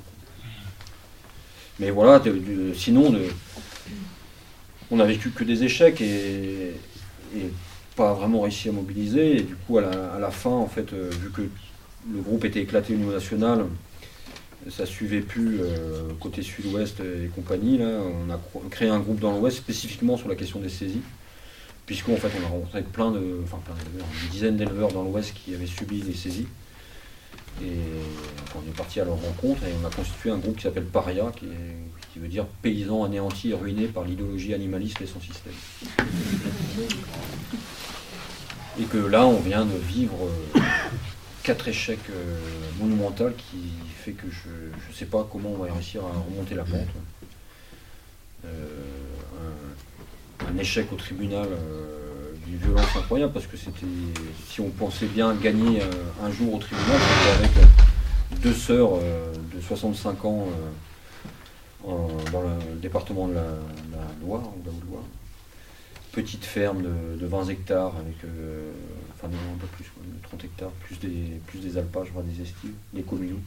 Mais 1.81 1.91
voilà, 1.91 2.23
sinon, 2.75 3.15
on 4.91 4.97
n'a 4.97 5.07
vécu 5.07 5.31
que 5.31 5.45
des 5.45 5.65
échecs 5.65 6.01
et, 6.03 6.75
pas 7.97 8.13
vraiment 8.13 8.43
réussi 8.43 8.69
à 8.69 8.73
mobiliser. 8.73 9.39
Et 9.39 9.43
du 9.43 9.57
coup, 9.57 9.79
à 9.79 10.19
la, 10.21 10.31
fin, 10.31 10.51
en 10.51 10.67
fait, 10.67 10.93
euh, 10.93 11.11
vu 11.11 11.31
que 11.31 11.43
le 12.13 12.21
groupe 12.21 12.45
était 12.45 12.61
éclaté 12.61 12.95
au 12.95 12.97
niveau 12.97 13.13
national, 13.13 13.65
ça 14.69 14.85
suivait 14.85 15.21
plus 15.21 15.61
euh, 15.61 16.11
côté 16.21 16.43
sud-ouest 16.43 17.01
et 17.01 17.29
compagnie. 17.29 17.79
Là, 17.79 17.87
on 18.27 18.31
a 18.31 18.39
créé 18.71 18.91
un 18.91 19.01
groupe 19.01 19.19
dans 19.19 19.33
l'ouest 19.37 19.57
spécifiquement 19.57 20.19
sur 20.19 20.29
la 20.29 20.35
question 20.35 20.61
des 20.61 20.69
saisies. 20.69 21.03
Puisqu'en 21.87 22.17
fait, 22.17 22.31
on 22.41 22.47
a 22.47 22.49
rencontré 22.49 22.83
plein 22.83 23.11
de, 23.11 23.41
enfin 23.43 23.59
plein 23.65 23.75
d'éleveurs, 23.75 24.07
une 24.25 24.31
dizaine 24.31 24.57
d'éleveurs 24.57 24.93
dans 24.93 25.03
l'ouest 25.03 25.33
qui 25.35 25.55
avaient 25.55 25.67
subi 25.67 26.03
des 26.03 26.15
saisies. 26.15 26.47
Et 27.63 27.77
on 28.57 28.69
est 28.69 28.75
parti 28.75 29.01
à 29.01 29.05
leur 29.05 29.21
rencontre 29.21 29.65
et 29.65 29.73
on 29.83 29.87
a 29.87 29.91
constitué 29.91 30.31
un 30.31 30.39
groupe 30.39 30.57
qui 30.57 30.63
s'appelle 30.63 30.87
Paria, 30.87 31.31
qui, 31.37 31.47
veut 32.19 32.29
dire 32.29 32.45
paysans 32.63 33.05
anéantis 33.05 33.51
et 33.51 33.55
ruinés 33.55 33.87
par 33.87 34.05
l'idéologie 34.05 34.53
animaliste 34.53 35.01
et 35.01 35.07
son 35.07 35.21
système. 35.21 35.53
Et 38.79 38.85
que 38.85 38.99
là, 38.99 39.27
on 39.27 39.41
vient 39.41 39.65
de 39.65 39.77
vivre 39.77 40.17
euh, 40.25 40.61
quatre 41.43 41.69
échecs 41.69 41.99
euh, 42.11 42.39
monumentaux 42.79 43.31
qui 43.31 43.71
fait 43.97 44.13
que 44.13 44.27
je 44.31 44.49
ne 44.49 44.95
sais 44.95 45.07
pas 45.07 45.27
comment 45.31 45.51
on 45.51 45.65
va 45.65 45.73
réussir 45.73 46.03
à 46.05 46.19
remonter 46.31 46.55
la 46.55 46.65
pente. 46.65 46.89
Euh, 48.45 48.49
un, 50.49 50.59
échec 50.59 50.93
au 50.93 50.97
tribunal 50.97 51.49
d'une 52.51 52.59
violence 52.59 52.97
incroyable 52.97 53.33
parce 53.33 53.47
que 53.47 53.57
c'était 53.57 53.87
si 54.47 54.61
on 54.61 54.71
pensait 54.71 55.07
bien 55.07 55.35
gagner 55.35 55.81
euh, 55.81 55.87
un 56.25 56.31
jour 56.31 56.55
au 56.55 56.59
tribunal, 56.59 56.99
c'était 56.99 57.45
avec 57.45 57.57
euh, 57.57 58.41
deux 58.43 58.53
sœurs 58.53 58.95
euh, 58.95 59.33
de 59.55 59.61
65 59.61 60.25
ans 60.25 60.49
dans 61.85 62.43
le 62.43 62.79
département 62.81 63.27
de 63.27 63.35
la, 63.35 63.41
la 63.41 64.05
Loire, 64.23 64.43
ou 64.43 64.63
la 64.65 64.71
Haute-Loire. 64.71 65.03
Petite 66.13 66.45
ferme 66.45 66.83
de, 66.83 67.17
de 67.19 67.27
20 67.27 67.49
hectares 67.49 67.95
avec 67.97 68.17
enfin 69.15 69.29
non, 69.29 69.39
un 69.55 69.59
peu 69.59 69.67
plus, 69.69 69.85
quoi, 69.85 70.03
30 70.25 70.45
hectares, 70.45 70.71
plus 70.85 70.99
des, 70.99 71.41
plus 71.47 71.61
des 71.61 71.79
alpages, 71.79 72.09
des 72.25 72.43
estives, 72.43 72.75
des 72.93 73.03
communaux. 73.03 73.41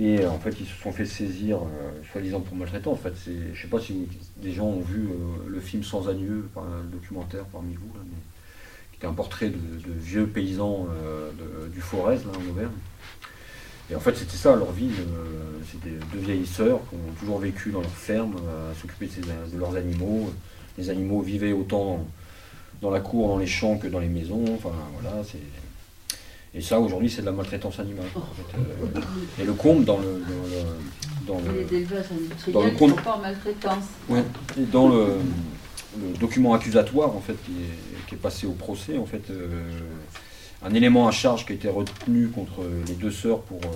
Et 0.00 0.18
euh, 0.22 0.30
en 0.30 0.38
fait, 0.38 0.56
ils 0.58 0.66
se 0.66 0.74
sont 0.82 0.92
fait 0.92 1.04
saisir, 1.04 1.58
euh, 1.58 1.90
soi-disant 2.10 2.40
pour 2.40 2.56
maltraitance. 2.56 2.94
En 2.98 3.02
fait, 3.02 3.12
je 3.52 3.60
sais 3.60 3.68
pas 3.68 3.80
si 3.80 4.08
des 4.38 4.52
gens 4.52 4.64
ont 4.64 4.80
vu 4.80 5.08
euh, 5.08 5.46
le 5.46 5.60
film 5.60 5.82
Sans 5.82 6.08
agneau, 6.08 6.42
par- 6.54 6.64
le 6.64 6.88
documentaire 6.90 7.44
parmi 7.44 7.74
vous, 7.74 7.90
là, 7.94 8.00
qui 8.92 8.96
était 8.96 9.06
un 9.06 9.12
portrait 9.12 9.50
de, 9.50 9.58
vieux 9.98 10.26
paysans 10.26 10.86
du 11.70 11.80
Forez, 11.82 12.16
là, 12.16 12.32
en 12.34 12.50
Auvergne. 12.50 12.72
Et 13.90 13.94
en 13.94 14.00
fait, 14.00 14.16
c'était 14.16 14.36
ça 14.36 14.56
leur 14.56 14.72
vie. 14.72 14.90
c'était 15.70 15.96
deux 16.12 16.20
vieilles 16.20 16.46
sœurs 16.46 16.80
qui 16.88 16.94
ont 16.94 17.12
toujours 17.18 17.38
vécu 17.38 17.70
dans 17.70 17.80
leur 17.82 17.90
ferme, 17.90 18.36
à 18.36 18.74
s'occuper 18.80 19.06
de, 19.06 19.52
de 19.54 19.58
leurs 19.58 19.76
animaux. 19.76 20.32
Les 20.78 20.88
animaux 20.88 21.20
vivaient 21.20 21.52
autant 21.52 22.06
dans 22.80 22.90
la 22.90 23.00
cour, 23.00 23.28
dans 23.28 23.38
les 23.38 23.46
champs 23.46 23.76
que 23.76 23.88
dans 23.88 23.98
les 23.98 24.08
maisons. 24.08 24.44
Enfin, 24.54 24.72
voilà, 24.98 25.22
c'est. 25.24 25.38
Et 26.54 26.60
ça, 26.60 26.80
aujourd'hui, 26.80 27.08
c'est 27.08 27.20
de 27.20 27.26
la 27.26 27.32
maltraitance 27.32 27.78
animale. 27.78 28.06
en 28.16 28.20
fait. 28.20 28.58
Euh, 28.58 29.00
et 29.40 29.44
le 29.44 29.52
comble 29.52 29.84
dans 29.84 29.98
le, 29.98 30.22
dans 31.26 31.38
le, 31.38 31.44
dans 31.44 31.52
le- 31.52 31.66
Les 31.70 31.84
Dans 32.52 32.62
compte- 32.76 32.90
sont 32.90 32.96
pas 33.02 33.12
en 33.16 33.20
maltraitance. 33.20 33.84
Ouais. 34.08 34.24
Et 34.58 34.64
dans 34.64 34.88
le, 34.88 35.06
le 36.00 36.18
document 36.18 36.52
accusatoire 36.54 37.14
en 37.16 37.20
fait, 37.20 37.36
qui, 37.44 37.52
est, 37.52 38.06
qui 38.08 38.14
est 38.16 38.18
passé 38.18 38.46
au 38.48 38.52
procès, 38.52 38.98
en 38.98 39.06
fait, 39.06 39.30
euh, 39.30 39.46
un 40.62 40.74
élément 40.74 41.06
à 41.06 41.12
charge 41.12 41.46
qui 41.46 41.52
a 41.52 41.54
été 41.54 41.68
retenu 41.68 42.28
contre 42.28 42.62
les 42.88 42.94
deux 42.94 43.12
sœurs 43.12 43.42
pour, 43.42 43.60
euh, 43.64 43.68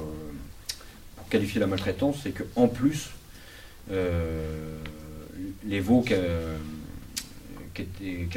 pour 1.16 1.28
qualifier 1.28 1.60
la 1.60 1.66
maltraitance, 1.68 2.16
c'est 2.24 2.32
qu'en 2.32 2.66
plus, 2.66 3.10
les 5.66 5.80
veaux 5.80 6.00
qui 6.02 6.14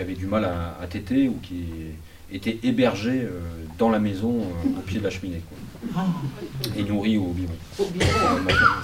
avaient 0.01 0.13
du 0.13 0.25
mal 0.27 0.45
à, 0.45 0.77
à 0.81 0.87
téter 0.87 1.27
ou 1.27 1.39
qui 1.41 1.63
étaient 2.31 2.59
hébergés 2.63 3.21
euh, 3.23 3.39
dans 3.77 3.89
la 3.89 3.99
maison 3.99 4.41
euh, 4.41 4.79
au 4.79 4.81
pied 4.81 4.99
de 4.99 5.03
la 5.03 5.09
cheminée. 5.09 5.41
quoi. 5.47 6.03
Et 6.75 6.83
nourris 6.83 7.17
au 7.17 7.27
biberon. 7.27 7.55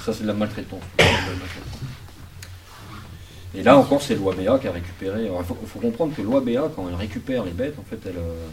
Ça, 0.06 0.14
c'est 0.14 0.24
de 0.24 0.28
la 0.28 0.34
maltraitance. 0.34 0.84
Et 3.56 3.62
là 3.62 3.78
encore, 3.78 4.02
c'est 4.02 4.16
l'OABA 4.16 4.60
qui 4.60 4.68
a 4.68 4.72
récupéré. 4.72 5.26
Il 5.26 5.46
faut, 5.46 5.58
faut 5.66 5.80
comprendre 5.80 6.16
que 6.16 6.22
l'OABA, 6.22 6.72
quand 6.76 6.88
elle 6.90 6.96
récupère 6.96 7.44
les 7.44 7.52
bêtes, 7.52 7.78
en 7.80 7.84
fait, 7.84 8.00
elle, 8.06 8.18
euh, 8.18 8.48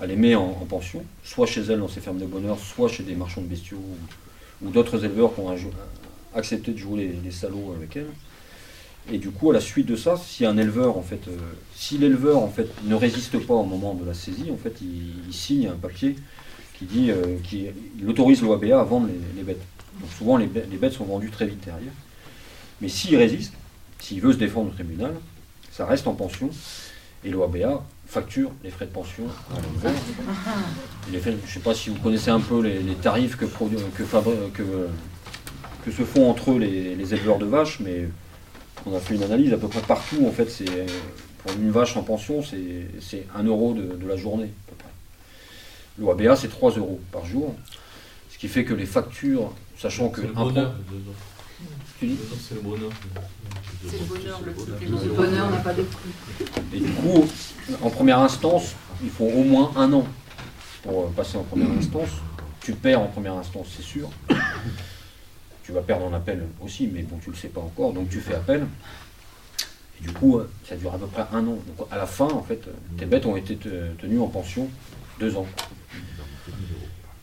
elle 0.00 0.10
les 0.10 0.16
met 0.16 0.34
en, 0.34 0.42
en 0.44 0.66
pension, 0.66 1.02
soit 1.22 1.46
chez 1.46 1.62
elle 1.62 1.78
dans 1.80 1.88
ses 1.88 2.00
fermes 2.00 2.18
de 2.18 2.26
bonheur, 2.26 2.58
soit 2.58 2.88
chez 2.88 3.02
des 3.04 3.14
marchands 3.14 3.40
de 3.40 3.46
bestiaux 3.46 3.78
ou, 3.78 4.66
ou 4.66 4.70
d'autres 4.70 5.02
éleveurs 5.04 5.34
qui 5.34 5.40
ont 5.40 5.54
accepté 6.34 6.72
de 6.72 6.78
jouer 6.78 6.98
les, 6.98 7.12
les 7.24 7.30
salauds 7.30 7.74
avec 7.76 7.96
elle. 7.96 8.10
Et 9.12 9.18
du 9.18 9.30
coup, 9.30 9.50
à 9.50 9.54
la 9.54 9.60
suite 9.60 9.86
de 9.86 9.96
ça, 9.96 10.16
si 10.16 10.46
un 10.46 10.56
éleveur, 10.56 10.96
en 10.96 11.02
fait, 11.02 11.20
euh, 11.28 11.36
si 11.74 11.98
l'éleveur 11.98 12.38
en 12.38 12.48
fait 12.48 12.68
ne 12.84 12.94
résiste 12.94 13.38
pas 13.38 13.52
au 13.54 13.64
moment 13.64 13.92
de 13.94 14.04
la 14.06 14.14
saisie, 14.14 14.50
en 14.50 14.56
fait, 14.56 14.74
il, 14.80 15.12
il 15.28 15.34
signe 15.34 15.68
un 15.68 15.76
papier 15.76 16.16
qui 16.78 16.86
dit, 16.86 17.10
euh, 17.10 17.36
qui 17.42 17.66
il 18.00 18.08
autorise 18.08 18.40
l'OABA 18.42 18.80
à 18.80 18.84
vendre 18.84 19.06
les, 19.08 19.20
les 19.36 19.42
bêtes. 19.42 19.60
Donc 20.00 20.10
souvent, 20.16 20.36
les, 20.38 20.46
bê- 20.46 20.64
les 20.70 20.76
bêtes 20.78 20.94
sont 20.94 21.04
vendues 21.04 21.30
très 21.30 21.46
vite 21.46 21.62
derrière. 21.64 21.92
Mais 22.80 22.88
s'il 22.88 23.14
résiste, 23.16 23.52
s'il 24.00 24.20
veut 24.22 24.32
se 24.32 24.38
défendre 24.38 24.68
au 24.70 24.72
tribunal, 24.74 25.12
ça 25.70 25.84
reste 25.86 26.06
en 26.06 26.14
pension 26.14 26.48
et 27.24 27.30
l'OABA 27.30 27.84
facture 28.06 28.50
les 28.62 28.70
frais 28.70 28.86
de 28.86 28.90
pension 28.90 29.24
à 29.52 29.60
l'éleveur. 29.60 29.92
Frais- 31.20 31.36
Je 31.42 31.46
ne 31.46 31.52
sais 31.52 31.60
pas 31.60 31.74
si 31.74 31.90
vous 31.90 31.96
connaissez 32.00 32.30
un 32.30 32.40
peu 32.40 32.60
les, 32.62 32.80
les 32.82 32.94
tarifs 32.94 33.36
que, 33.36 33.44
que, 33.44 34.02
que, 34.54 34.62
que 35.84 35.90
se 35.90 36.02
font 36.04 36.30
entre 36.30 36.52
eux 36.52 36.58
les, 36.58 36.94
les 36.96 37.14
éleveurs 37.14 37.38
de 37.38 37.44
vaches, 37.46 37.80
mais 37.80 38.08
on 38.86 38.94
a 38.94 39.00
fait 39.00 39.14
une 39.14 39.22
analyse 39.22 39.52
à 39.52 39.56
peu 39.56 39.68
près 39.68 39.80
partout. 39.80 40.26
En 40.26 40.32
fait, 40.32 40.50
c'est 40.50 40.86
pour 41.38 41.52
une 41.52 41.70
vache 41.70 41.96
en 41.96 42.02
pension, 42.02 42.42
c'est 42.42 42.86
c'est 43.00 43.26
1 43.36 43.44
euro 43.44 43.74
de, 43.74 43.82
de 43.96 44.06
la 44.08 44.16
journée 44.16 44.44
à 44.66 44.70
peu 44.70 44.76
près. 44.76 44.88
L'OABA, 45.98 46.36
c'est 46.36 46.48
3 46.48 46.72
euros 46.72 47.00
par 47.12 47.24
jour. 47.24 47.54
Ce 48.30 48.38
qui 48.38 48.48
fait 48.48 48.64
que 48.64 48.74
les 48.74 48.86
factures, 48.86 49.52
sachant 49.78 50.08
que 50.08 50.20
C'est 50.22 50.26
le 50.28 50.36
un 50.36 50.44
bonheur. 50.44 50.74
C'est 52.00 52.06
le 52.54 52.60
bonheur. 52.60 52.90
C'est 53.88 53.98
le 53.98 54.04
bonheur, 54.04 54.40
le 54.44 54.52
bonheur. 54.52 54.78
truc. 54.78 54.88
Le 54.90 55.12
bonheur 55.12 55.50
n'a 55.50 55.58
pas 55.58 55.72
de 55.72 55.82
prix. 55.82 56.10
Et 56.72 56.80
du 56.80 56.90
coup, 56.92 57.24
en 57.80 57.90
première 57.90 58.18
instance, 58.18 58.74
il 59.02 59.10
faut 59.10 59.26
au 59.26 59.44
moins 59.44 59.70
un 59.76 59.92
an 59.92 60.06
pour 60.82 61.04
euh, 61.04 61.12
passer 61.16 61.36
en 61.38 61.44
première 61.44 61.70
instance. 61.70 62.08
Tu 62.60 62.72
perds 62.72 63.00
en 63.00 63.06
première 63.06 63.34
instance, 63.34 63.68
c'est 63.76 63.82
sûr. 63.84 64.10
Tu 65.64 65.72
vas 65.72 65.80
perdre 65.82 66.04
en 66.04 66.12
appel 66.12 66.42
aussi, 66.62 66.86
mais 66.92 67.02
bon, 67.02 67.16
tu 67.22 67.30
ne 67.30 67.34
le 67.34 67.40
sais 67.40 67.48
pas 67.48 67.60
encore, 67.60 67.92
donc 67.92 68.08
tu 68.10 68.20
fais 68.20 68.34
appel. 68.34 68.66
Et 69.98 70.02
du 70.06 70.12
coup, 70.12 70.38
euh, 70.38 70.50
ça 70.68 70.76
dure 70.76 70.94
à 70.94 70.98
peu 70.98 71.06
près 71.06 71.24
un 71.32 71.40
an. 71.46 71.58
Donc 71.78 71.86
à 71.90 71.96
la 71.96 72.06
fin, 72.06 72.26
en 72.26 72.42
fait, 72.42 72.60
euh, 72.68 72.72
tes 72.98 73.06
bêtes 73.06 73.24
ont 73.26 73.36
été 73.36 73.56
te- 73.56 73.92
tenues 73.98 74.20
en 74.20 74.26
pension 74.28 74.68
deux 75.18 75.36
ans. 75.36 75.46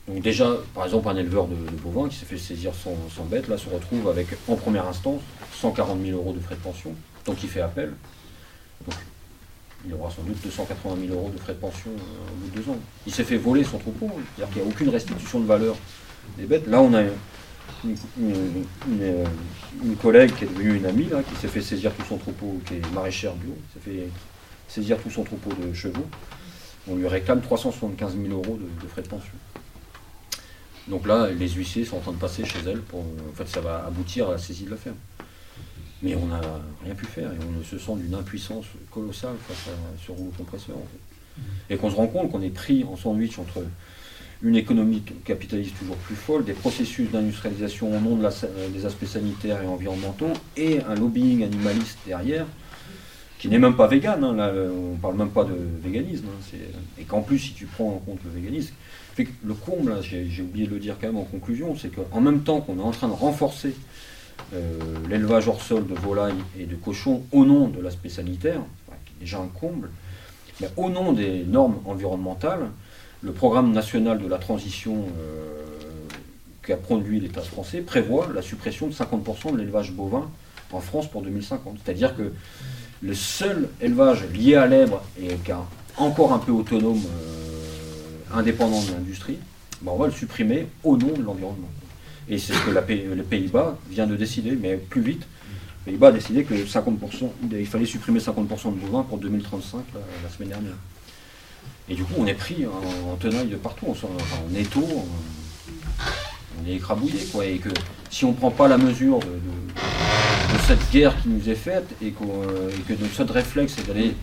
Donc 0.08 0.22
déjà, 0.24 0.50
par 0.74 0.86
exemple, 0.86 1.08
un 1.10 1.16
éleveur 1.16 1.48
de, 1.48 1.56
de 1.56 1.78
bovins 1.84 2.10
qui 2.10 2.16
s'est 2.16 2.26
fait 2.26 2.38
saisir 2.38 2.74
sans, 2.74 2.96
sans 3.16 3.26
bête, 3.26 3.48
là, 3.48 3.58
se 3.58 3.70
retrouve 3.70 4.10
avec, 4.10 4.28
en 4.48 4.56
première 4.56 4.88
instance, 4.88 5.22
140 5.54 6.02
000 6.04 6.18
euros 6.18 6.34
de 6.34 6.40
frais 6.40 6.56
de 6.56 6.62
pension. 6.62 6.94
Donc 7.26 7.44
il 7.44 7.50
fait 7.50 7.62
appel. 7.62 7.94
Donc, 8.88 8.96
il 9.86 9.94
aura 9.94 10.10
sans 10.10 10.24
doute 10.24 10.38
280 10.44 10.96
000 11.08 11.14
euros 11.14 11.30
de 11.34 11.40
frais 11.40 11.54
de 11.54 11.60
pension 11.60 11.92
euh, 11.92 12.32
au 12.32 12.36
bout 12.36 12.50
de 12.56 12.62
deux 12.64 12.72
ans. 12.72 12.78
Il 13.06 13.14
s'est 13.14 13.24
fait 13.24 13.38
voler 13.38 13.64
son 13.64 13.78
troupeau, 13.78 14.08
hein. 14.08 14.22
c'est-à-dire 14.36 14.54
qu'il 14.54 14.64
n'y 14.64 14.68
a 14.68 14.72
aucune 14.72 14.90
restitution 14.90 15.40
de 15.40 15.46
valeur 15.46 15.76
des 16.38 16.46
bêtes. 16.46 16.68
Là, 16.68 16.82
on 16.82 16.94
a 16.96 17.04
une, 17.84 17.96
une- 19.84 19.96
collègue 19.98 20.34
qui 20.36 20.46
est 20.46 20.48
devenue 20.48 20.78
une 20.78 20.86
amie, 20.86 21.08
là, 21.08 21.22
qui 21.24 21.36
s'est 21.36 21.48
fait 21.48 21.62
saisir 21.62 21.92
tout 21.94 22.04
son 22.08 22.18
troupeau, 22.18 22.60
qui 22.66 22.76
est 22.76 22.94
maraîchère 22.94 23.34
bio, 23.36 23.56
s'est 23.74 23.80
fait 23.80 24.08
saisir 24.68 24.98
tout 24.98 25.10
son 25.10 25.24
troupeau 25.24 25.52
de 25.54 25.74
chevaux. 25.74 26.06
On 26.88 26.96
lui 26.96 27.08
réclame 27.08 27.42
375 27.42 28.16
000 28.18 28.28
euros 28.34 28.58
de, 28.60 28.88
frais 28.88 29.02
de 29.04 29.08
pension. 29.08 29.34
Donc 30.88 31.06
là, 31.08 31.30
les 31.30 31.50
huissiers 31.50 31.86
sont 31.86 31.98
en 31.98 32.00
train 32.00 32.12
de 32.12 32.18
passer 32.18 32.44
chez 32.46 32.60
elle 32.68 32.82
pour. 32.82 33.02
En 33.02 33.36
fait, 33.36 33.48
ça 33.48 33.62
va 33.62 33.86
aboutir 33.86 34.30
à 34.30 34.32
la 34.34 34.38
saisie 34.38 34.66
de 34.66 34.72
la 34.72 34.78
ferme. 34.78 34.96
Mais 36.02 36.16
on 36.16 36.26
n'a 36.26 36.42
rien 36.84 36.96
pu 36.96 37.06
faire 37.06 37.32
et 37.32 37.38
on 37.60 37.64
se 37.64 37.78
sent 37.78 37.92
d'une 37.98 38.16
impuissance 38.16 38.66
colossale 38.90 39.36
face 39.48 39.68
à 39.68 39.78
ce 40.04 40.12
rouleau 40.12 40.32
compresseur. 40.36 40.78
Et 41.70 41.78
qu'on 41.78 41.92
se 41.92 41.96
rend 41.96 42.08
compte 42.08 42.32
qu'on 42.32 42.42
est 42.42 42.50
pris 42.50 42.84
en 42.84 42.96
sandwich 42.96 43.38
entre 43.38 43.64
une 44.44 44.56
économie 44.56 45.04
capitaliste 45.24 45.78
toujours 45.78 45.96
plus 45.98 46.16
folle, 46.16 46.44
des 46.44 46.54
processus 46.54 47.10
d'industrialisation 47.12 47.96
au 47.96 48.00
nom 48.00 48.30
sa- 48.32 48.48
des 48.74 48.86
aspects 48.86 49.06
sanitaires 49.06 49.62
et 49.62 49.68
environnementaux, 49.68 50.34
et 50.58 50.80
un 50.82 50.96
lobbying 50.96 51.44
animaliste 51.44 52.00
derrière, 52.08 52.46
qui 53.38 53.48
n'est 53.50 53.60
même 53.60 53.76
pas 53.76 53.88
vegan, 53.88 54.24
hein, 54.24 54.34
là, 54.36 54.52
on 54.94 54.96
parle 54.98 55.16
même 55.18 55.30
pas 55.30 55.44
de 55.44 55.56
véganisme, 55.84 56.26
hein, 56.28 56.58
et 57.00 57.04
qu'en 57.04 57.22
plus, 57.22 57.40
si 57.40 57.54
tu 57.54 57.66
prends 57.66 57.90
en 57.90 57.98
compte 58.00 58.20
le 58.24 58.32
véganisme, 58.32 58.74
le 59.44 59.54
comble, 59.54 59.96
j'ai 60.02 60.42
oublié 60.42 60.66
de 60.66 60.74
le 60.74 60.80
dire 60.80 60.96
quand 61.00 61.08
même 61.08 61.18
en 61.18 61.24
conclusion, 61.24 61.76
c'est 61.76 61.90
qu'en 61.90 62.22
même 62.22 62.42
temps 62.42 62.62
qu'on 62.62 62.80
est 62.80 62.84
en 62.84 62.92
train 62.92 63.08
de 63.08 63.14
renforcer 63.14 63.76
euh, 64.54 64.80
l'élevage 65.10 65.48
hors 65.48 65.62
sol 65.62 65.86
de 65.86 65.94
volailles 65.94 66.34
et 66.60 66.66
de 66.66 66.76
cochons 66.76 67.22
au 67.32 67.46
nom 67.46 67.68
de 67.68 67.80
l'aspect 67.82 68.10
sanitaire, 68.10 68.62
qui 69.06 69.14
est 69.14 69.20
déjà 69.22 69.38
un 69.40 69.48
comble, 69.48 69.90
mais 70.60 70.70
au 70.78 70.90
nom 70.90 71.14
des 71.14 71.44
normes 71.44 71.78
environnementales, 71.86 72.68
le 73.24 73.32
programme 73.32 73.72
national 73.72 74.20
de 74.20 74.28
la 74.28 74.38
transition 74.38 75.06
euh, 75.20 75.62
qu'a 76.64 76.78
produit 76.78 77.20
l'État 77.20 77.42
français 77.42 77.82
prévoit 77.82 78.30
la 78.34 78.42
suppression 78.42 78.88
de 78.88 78.94
50% 78.94 79.54
de 79.54 79.58
l'élevage 79.58 79.92
bovin 79.92 80.30
en 80.72 80.80
France 80.80 81.10
pour 81.10 81.22
2050. 81.22 81.78
C'est-à-dire 81.84 82.16
que 82.16 82.32
le 83.02 83.14
seul 83.14 83.70
élevage 83.82 84.24
lié 84.34 84.56
à 84.56 84.68
l'èbre 84.68 85.04
et 85.20 85.30
encore 85.98 86.34
un 86.34 86.40
peu 86.40 86.52
autonome, 86.52 87.02
euh, 87.06 88.38
indépendant 88.38 88.82
de 88.82 88.92
l'industrie, 88.92 89.38
ben, 89.82 89.92
on 89.92 89.98
va 89.98 90.08
le 90.08 90.14
supprimer 90.14 90.68
au 90.84 90.98
nom 90.98 91.14
de 91.14 91.22
l'environnement. 91.22 91.70
Et 92.30 92.38
c'est 92.38 92.54
ce 92.54 92.66
que 92.66 92.72
les 92.72 93.24
Pays-Bas 93.24 93.78
vient 93.90 94.08
de 94.08 94.16
décider, 94.16 94.52
mais 94.52 94.78
plus 94.78 95.02
vite. 95.02 95.28
Les 95.86 95.94
Pays-Bas 95.94 96.10
a 96.10 96.12
décidé 96.12 96.44
que 96.44 96.54
50%, 96.54 97.30
il 97.52 97.66
fallait 97.66 97.86
supprimer 97.86 98.20
50% 98.20 98.76
de 98.76 98.80
bovins 98.86 99.04
pour 99.04 99.18
2035 99.18 99.80
la, 99.94 100.00
la 100.24 100.30
semaine 100.30 100.50
dernière. 100.50 100.76
Et 101.90 101.96
du 101.96 102.04
coup, 102.04 102.14
on 102.18 102.26
est 102.26 102.34
pris 102.34 102.66
en, 102.66 103.12
en 103.12 103.16
tenaille 103.16 103.48
de 103.48 103.56
partout, 103.56 103.88
on, 103.88 103.92
en 103.92 104.60
étau, 104.60 104.88
on, 104.96 105.06
on 106.62 106.70
est 106.70 106.76
écrabouillé, 106.76 107.26
quoi. 107.32 107.46
Et 107.46 107.58
que 107.58 107.70
si 108.10 108.26
on 108.26 108.32
ne 108.32 108.36
prend 108.36 108.52
pas 108.52 108.68
la 108.68 108.78
mesure 108.78 109.20
de, 109.20 109.28
cette 110.68 110.92
guerre 110.92 111.20
qui 111.22 111.30
nous 111.30 111.50
est 111.50 111.56
faite, 111.56 111.88
et, 112.02 112.14
euh, 112.22 112.70
que 112.88 112.94
notre 112.94 113.14
seul 113.14 113.32
réflexe 113.32 113.78
est 113.80 113.88
d'aller 113.88 114.16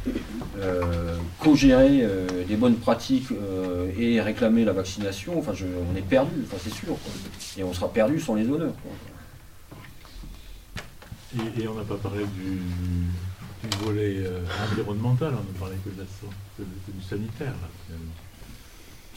euh, 0.61 1.17
co-gérer 1.39 2.01
euh, 2.03 2.27
des 2.47 2.57
bonnes 2.57 2.77
pratiques 2.77 3.31
euh, 3.33 3.91
et 3.99 4.21
réclamer 4.21 4.65
la 4.65 4.73
vaccination, 4.73 5.39
enfin, 5.39 5.53
on 5.93 5.97
est 5.97 6.03
perdu, 6.03 6.35
enfin, 6.45 6.57
c'est 6.63 6.73
sûr. 6.73 6.97
Et 7.57 7.65
on 7.65 7.73
sera 7.73 7.93
perdu 7.93 8.19
sans 8.19 8.35
les 8.35 8.49
honneurs. 8.49 8.75
et 11.35 11.69
on 11.69 11.75
n'a 11.75 11.85
pas 11.85 11.97
parlé 11.97 12.25
du, 12.25 12.61
du 13.63 13.77
volet 13.85 14.17
euh, 14.19 14.41
environnemental, 14.73 15.33
on 15.35 15.53
ne 15.53 15.59
parlait 15.59 15.77
que, 15.85 15.91
de 15.91 16.65
du 16.93 17.03
sanitaire, 17.03 17.53
là, 17.53 17.69
finalement. 17.87 18.13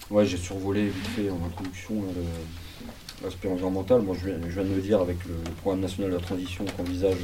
Ouais, 0.09 0.25
j'ai 0.25 0.37
survolé 0.37 0.87
vite 0.87 1.07
fait 1.15 1.29
en 1.29 1.39
introduction 1.45 1.95
le- 2.01 3.23
l'aspect 3.25 3.47
environnemental. 3.47 4.01
Moi, 4.01 4.15
je 4.19 4.29
viens, 4.29 4.63
de 4.63 4.69
me 4.69 4.81
dire 4.81 4.99
avec 4.99 5.23
le, 5.25 5.33
le 5.45 5.51
programme 5.61 5.81
national 5.81 6.11
de 6.11 6.15
la 6.17 6.21
transition 6.21 6.65
qu'envisage 6.75 7.15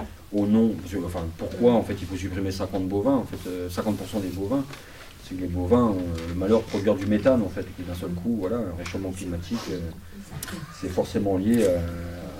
euh, 0.00 0.04
au 0.32 0.46
nom, 0.46 0.74
enfin, 1.04 1.24
pourquoi 1.38 1.72
en 1.74 1.82
fait 1.82 1.94
il 2.00 2.06
faut 2.06 2.16
supprimer 2.16 2.50
50 2.50 2.88
bovins, 2.88 3.16
en 3.16 3.24
fait, 3.24 3.48
euh, 3.48 3.68
50% 3.68 4.20
des 4.22 4.28
bovins, 4.28 4.64
c'est 5.22 5.36
que 5.36 5.40
les 5.42 5.46
bovins 5.46 5.84
ont 5.84 5.98
euh, 5.98 6.28
le 6.28 6.34
malheur 6.34 6.60
de 6.60 6.66
produire 6.66 6.94
du 6.96 7.06
méthane, 7.06 7.42
en 7.42 7.48
fait, 7.48 7.66
d'un 7.86 7.94
seul 7.94 8.10
coup, 8.10 8.36
voilà, 8.40 8.58
réchauffement 8.76 9.12
climatique, 9.12 9.58
euh, 9.70 9.78
c'est 10.80 10.88
forcément 10.90 11.36
lié 11.36 11.66
à, 11.66 11.70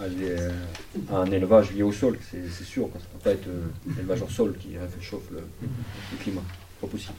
à 0.04 1.14
à 1.14 1.18
un 1.18 1.26
élevage 1.30 1.72
lié 1.72 1.82
au 1.82 1.92
sol, 1.92 2.18
c'est 2.30 2.64
sûr. 2.64 2.88
Ça 2.92 2.98
ne 2.98 3.04
peut 3.18 3.24
pas 3.24 3.30
être 3.30 3.46
euh, 3.48 3.66
l'élevage 3.96 4.22
au 4.22 4.28
sol 4.28 4.54
qui 4.60 4.70
réchauffe 4.78 5.30
le, 5.30 5.38
le 5.62 6.18
climat, 6.22 6.42
pas 6.80 6.86
possible. 6.86 7.14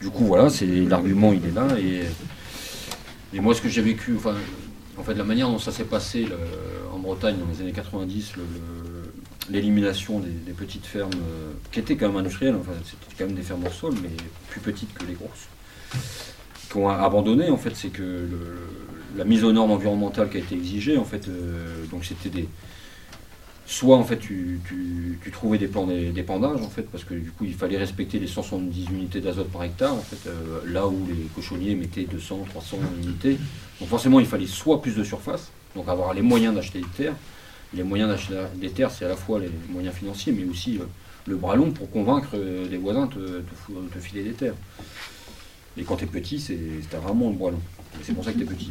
Du 0.00 0.10
coup, 0.10 0.24
voilà, 0.24 0.50
c'est 0.50 0.66
l'argument, 0.66 1.32
il 1.32 1.44
est 1.46 1.52
là. 1.54 1.68
Et, 1.78 2.02
et 3.36 3.40
moi, 3.40 3.54
ce 3.54 3.62
que 3.62 3.68
j'ai 3.68 3.82
vécu, 3.82 4.14
enfin, 4.16 4.34
en 4.98 5.02
fait, 5.02 5.14
la 5.14 5.24
manière 5.24 5.48
dont 5.48 5.58
ça 5.58 5.72
s'est 5.72 5.84
passé 5.84 6.26
en 6.92 6.98
Bretagne 6.98 7.36
dans 7.38 7.46
les 7.46 7.60
années 7.62 7.72
90, 7.72 8.36
le- 8.36 8.42
le- 8.42 9.12
l'élimination 9.50 10.20
des, 10.20 10.52
petites 10.52 10.86
fermes, 10.86 11.10
euh, 11.14 11.52
qui 11.72 11.80
étaient 11.80 11.96
quand 11.96 12.08
même 12.08 12.18
industrielles, 12.18 12.54
enfin, 12.60 12.72
c'était 12.84 13.16
quand 13.18 13.26
même 13.26 13.34
des 13.36 13.42
fermes 13.42 13.64
hors 13.64 13.72
sol, 13.72 13.94
mais 14.02 14.10
plus 14.50 14.60
petites 14.60 14.92
que 14.94 15.04
les 15.04 15.14
grosses, 15.14 15.48
qui 16.70 16.76
ont 16.76 16.88
abandonné, 16.88 17.50
en 17.50 17.56
fait, 17.56 17.74
c'est 17.74 17.88
que 17.88 18.02
le- 18.02 18.68
la 19.16 19.24
mise 19.24 19.44
aux 19.44 19.52
normes 19.52 19.70
environnementales 19.72 20.28
qui 20.30 20.36
a 20.38 20.40
été 20.40 20.54
exigée, 20.54 20.96
en 20.98 21.04
fait, 21.04 21.28
euh, 21.28 21.84
donc 21.90 22.04
c'était 22.04 22.28
des, 22.30 22.48
soit 23.66 23.96
en 23.96 24.04
fait 24.04 24.18
tu, 24.18 24.60
tu- 24.66 25.18
tu 25.22 25.30
trouvais 25.30 25.56
des 25.56 25.68
plans 25.68 25.86
d'é- 25.86 26.10
d'épandage 26.10 26.60
en 26.60 26.68
fait 26.68 26.82
parce 26.82 27.04
que 27.04 27.14
du 27.14 27.30
coup 27.30 27.44
il 27.44 27.54
fallait 27.54 27.78
respecter 27.78 28.18
les 28.18 28.26
170 28.26 28.86
unités 28.90 29.20
d'azote 29.20 29.48
par 29.50 29.62
hectare 29.62 29.94
en 29.94 30.00
fait 30.02 30.28
euh, 30.28 30.60
là 30.66 30.86
où 30.86 31.06
les 31.08 31.24
cochonniers 31.34 31.74
mettaient 31.74 32.04
200 32.04 32.44
300 32.50 32.78
unités. 33.02 33.38
Donc 33.80 33.88
forcément 33.88 34.20
il 34.20 34.26
fallait 34.26 34.46
soit 34.48 34.82
plus 34.82 34.94
de 34.96 35.04
surface 35.04 35.50
donc 35.74 35.88
avoir 35.88 36.12
les 36.12 36.22
moyens 36.22 36.54
d'acheter 36.54 36.80
des 36.80 36.86
terres. 36.96 37.14
Les 37.72 37.82
moyens 37.82 38.10
d'acheter 38.10 38.34
des 38.56 38.68
terres 38.70 38.90
c'est 38.90 39.06
à 39.06 39.08
la 39.08 39.16
fois 39.16 39.38
les 39.38 39.50
moyens 39.70 39.94
financiers 39.94 40.32
mais 40.32 40.44
aussi 40.44 40.76
euh, 40.78 40.84
le 41.26 41.36
bras 41.36 41.54
long 41.56 41.70
pour 41.70 41.88
convaincre 41.90 42.36
les 42.36 42.76
voisins 42.76 43.06
de 43.06 43.12
te, 43.12 43.94
te 43.94 43.98
filer 44.00 44.24
des 44.24 44.32
terres. 44.32 44.54
Et 45.78 45.84
quand 45.84 45.96
t'es 45.96 46.06
petit 46.06 46.40
c'est 46.40 46.58
vraiment 47.00 47.30
le 47.30 47.36
bras 47.36 47.52
long 47.52 47.60
c'est 48.02 48.12
pour 48.14 48.24
ça 48.24 48.32
que 48.32 48.38
t'es 48.38 48.44
petit 48.44 48.70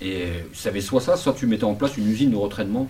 et 0.00 0.24
ça 0.52 0.68
avait 0.70 0.80
soit 0.80 1.00
ça 1.00 1.16
soit 1.16 1.32
tu 1.34 1.46
mettais 1.46 1.64
en 1.64 1.74
place 1.74 1.96
une 1.96 2.08
usine 2.08 2.30
de 2.30 2.36
retraitement 2.36 2.88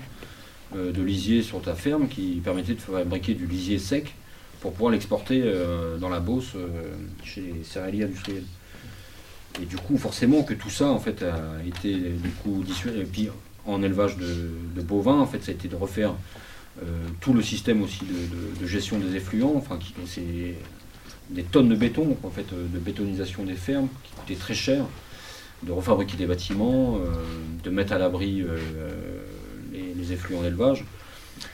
euh, 0.75 0.90
de 0.90 1.03
lisier 1.03 1.42
sur 1.42 1.61
ta 1.61 1.75
ferme 1.75 2.09
qui 2.09 2.40
permettait 2.42 2.75
de 2.75 2.81
fabriquer 2.81 3.35
du 3.35 3.47
lisier 3.47 3.79
sec 3.79 4.14
pour 4.61 4.73
pouvoir 4.73 4.92
l'exporter 4.92 5.42
euh, 5.45 5.99
dans 5.99 6.09
la 6.09 6.21
Beauce 6.21 6.53
euh, 6.57 6.68
chez 7.25 7.42
les 7.42 7.64
céréaliers 7.64 8.05
industriels. 8.05 8.45
Et 9.61 9.66
du 9.66 9.77
coup, 9.77 9.99
forcément 9.99 10.45
que 10.45 10.55
tout 10.55 10.71
ça 10.71 10.87
en 10.87 10.99
fait 10.99 11.23
a 11.23 11.62
été 11.66 11.92
du 11.95 12.31
coup 12.42 12.62
dissuadé. 12.64 13.01
Et 13.01 13.05
puis 13.05 13.29
en 13.66 13.83
élevage 13.83 14.16
de, 14.16 14.81
bovins, 14.83 15.18
en 15.21 15.27
fait, 15.27 15.42
ça 15.45 15.51
a 15.51 15.55
été 15.55 15.68
de 15.68 15.77
refaire 15.77 16.14
tout 17.21 17.35
le 17.35 17.42
système 17.42 17.83
aussi 17.83 18.01
de, 18.07 18.61
de- 18.62 18.66
gestion 18.66 18.99
des 18.99 19.14
effluents. 19.14 19.53
Enfin, 19.55 19.79
c'est 20.07 20.55
des 21.33 21.42
tonnes 21.42 21.68
de 21.68 21.75
béton, 21.75 22.16
en 22.23 22.31
fait, 22.31 22.47
euh, 22.53 22.66
de 22.73 22.79
bétonisation 22.79 23.45
des 23.45 23.55
fermes 23.55 23.88
qui 24.05 24.12
coûtaient 24.12 24.35
très 24.38 24.55
cher, 24.55 24.85
de 25.62 25.73
refabriquer 25.73 26.16
des 26.16 26.27
bâtiments, 26.27 26.97
euh, 26.97 27.14
de 27.62 27.71
mettre 27.71 27.92
à 27.92 27.99
l'abri 27.99 28.42
euh, 28.42 28.57
les, 29.73 30.12
effluents 30.12 30.42
d'élevage. 30.42 30.85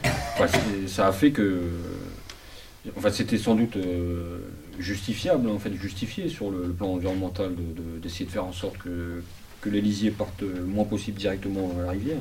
Enfin, 0.05 0.47
ça 0.87 1.07
a 1.07 1.13
fait 1.13 1.31
que, 1.31 1.61
c'était 3.13 3.39
sans 3.39 3.55
doute 3.55 3.77
justifiable, 4.79 5.49
en 5.49 5.59
fait, 5.59 5.73
justifié 5.75 6.29
sur 6.29 6.51
le, 6.51 6.71
plan 6.71 6.89
environnemental 6.95 7.55
de- 7.55 7.61
de- 7.61 7.99
d'essayer 8.03 8.25
de, 8.25 8.31
faire 8.31 8.45
en 8.45 8.53
sorte 8.53 8.79
que, 8.79 9.23
que 9.61 9.69
les 9.69 9.81
lisiers 9.81 10.11
partent 10.11 10.43
le 10.43 10.65
moins 10.65 10.85
possible 10.85 11.19
directement 11.19 11.71
à 11.79 11.85
la 11.85 11.91
rivière. 11.91 12.19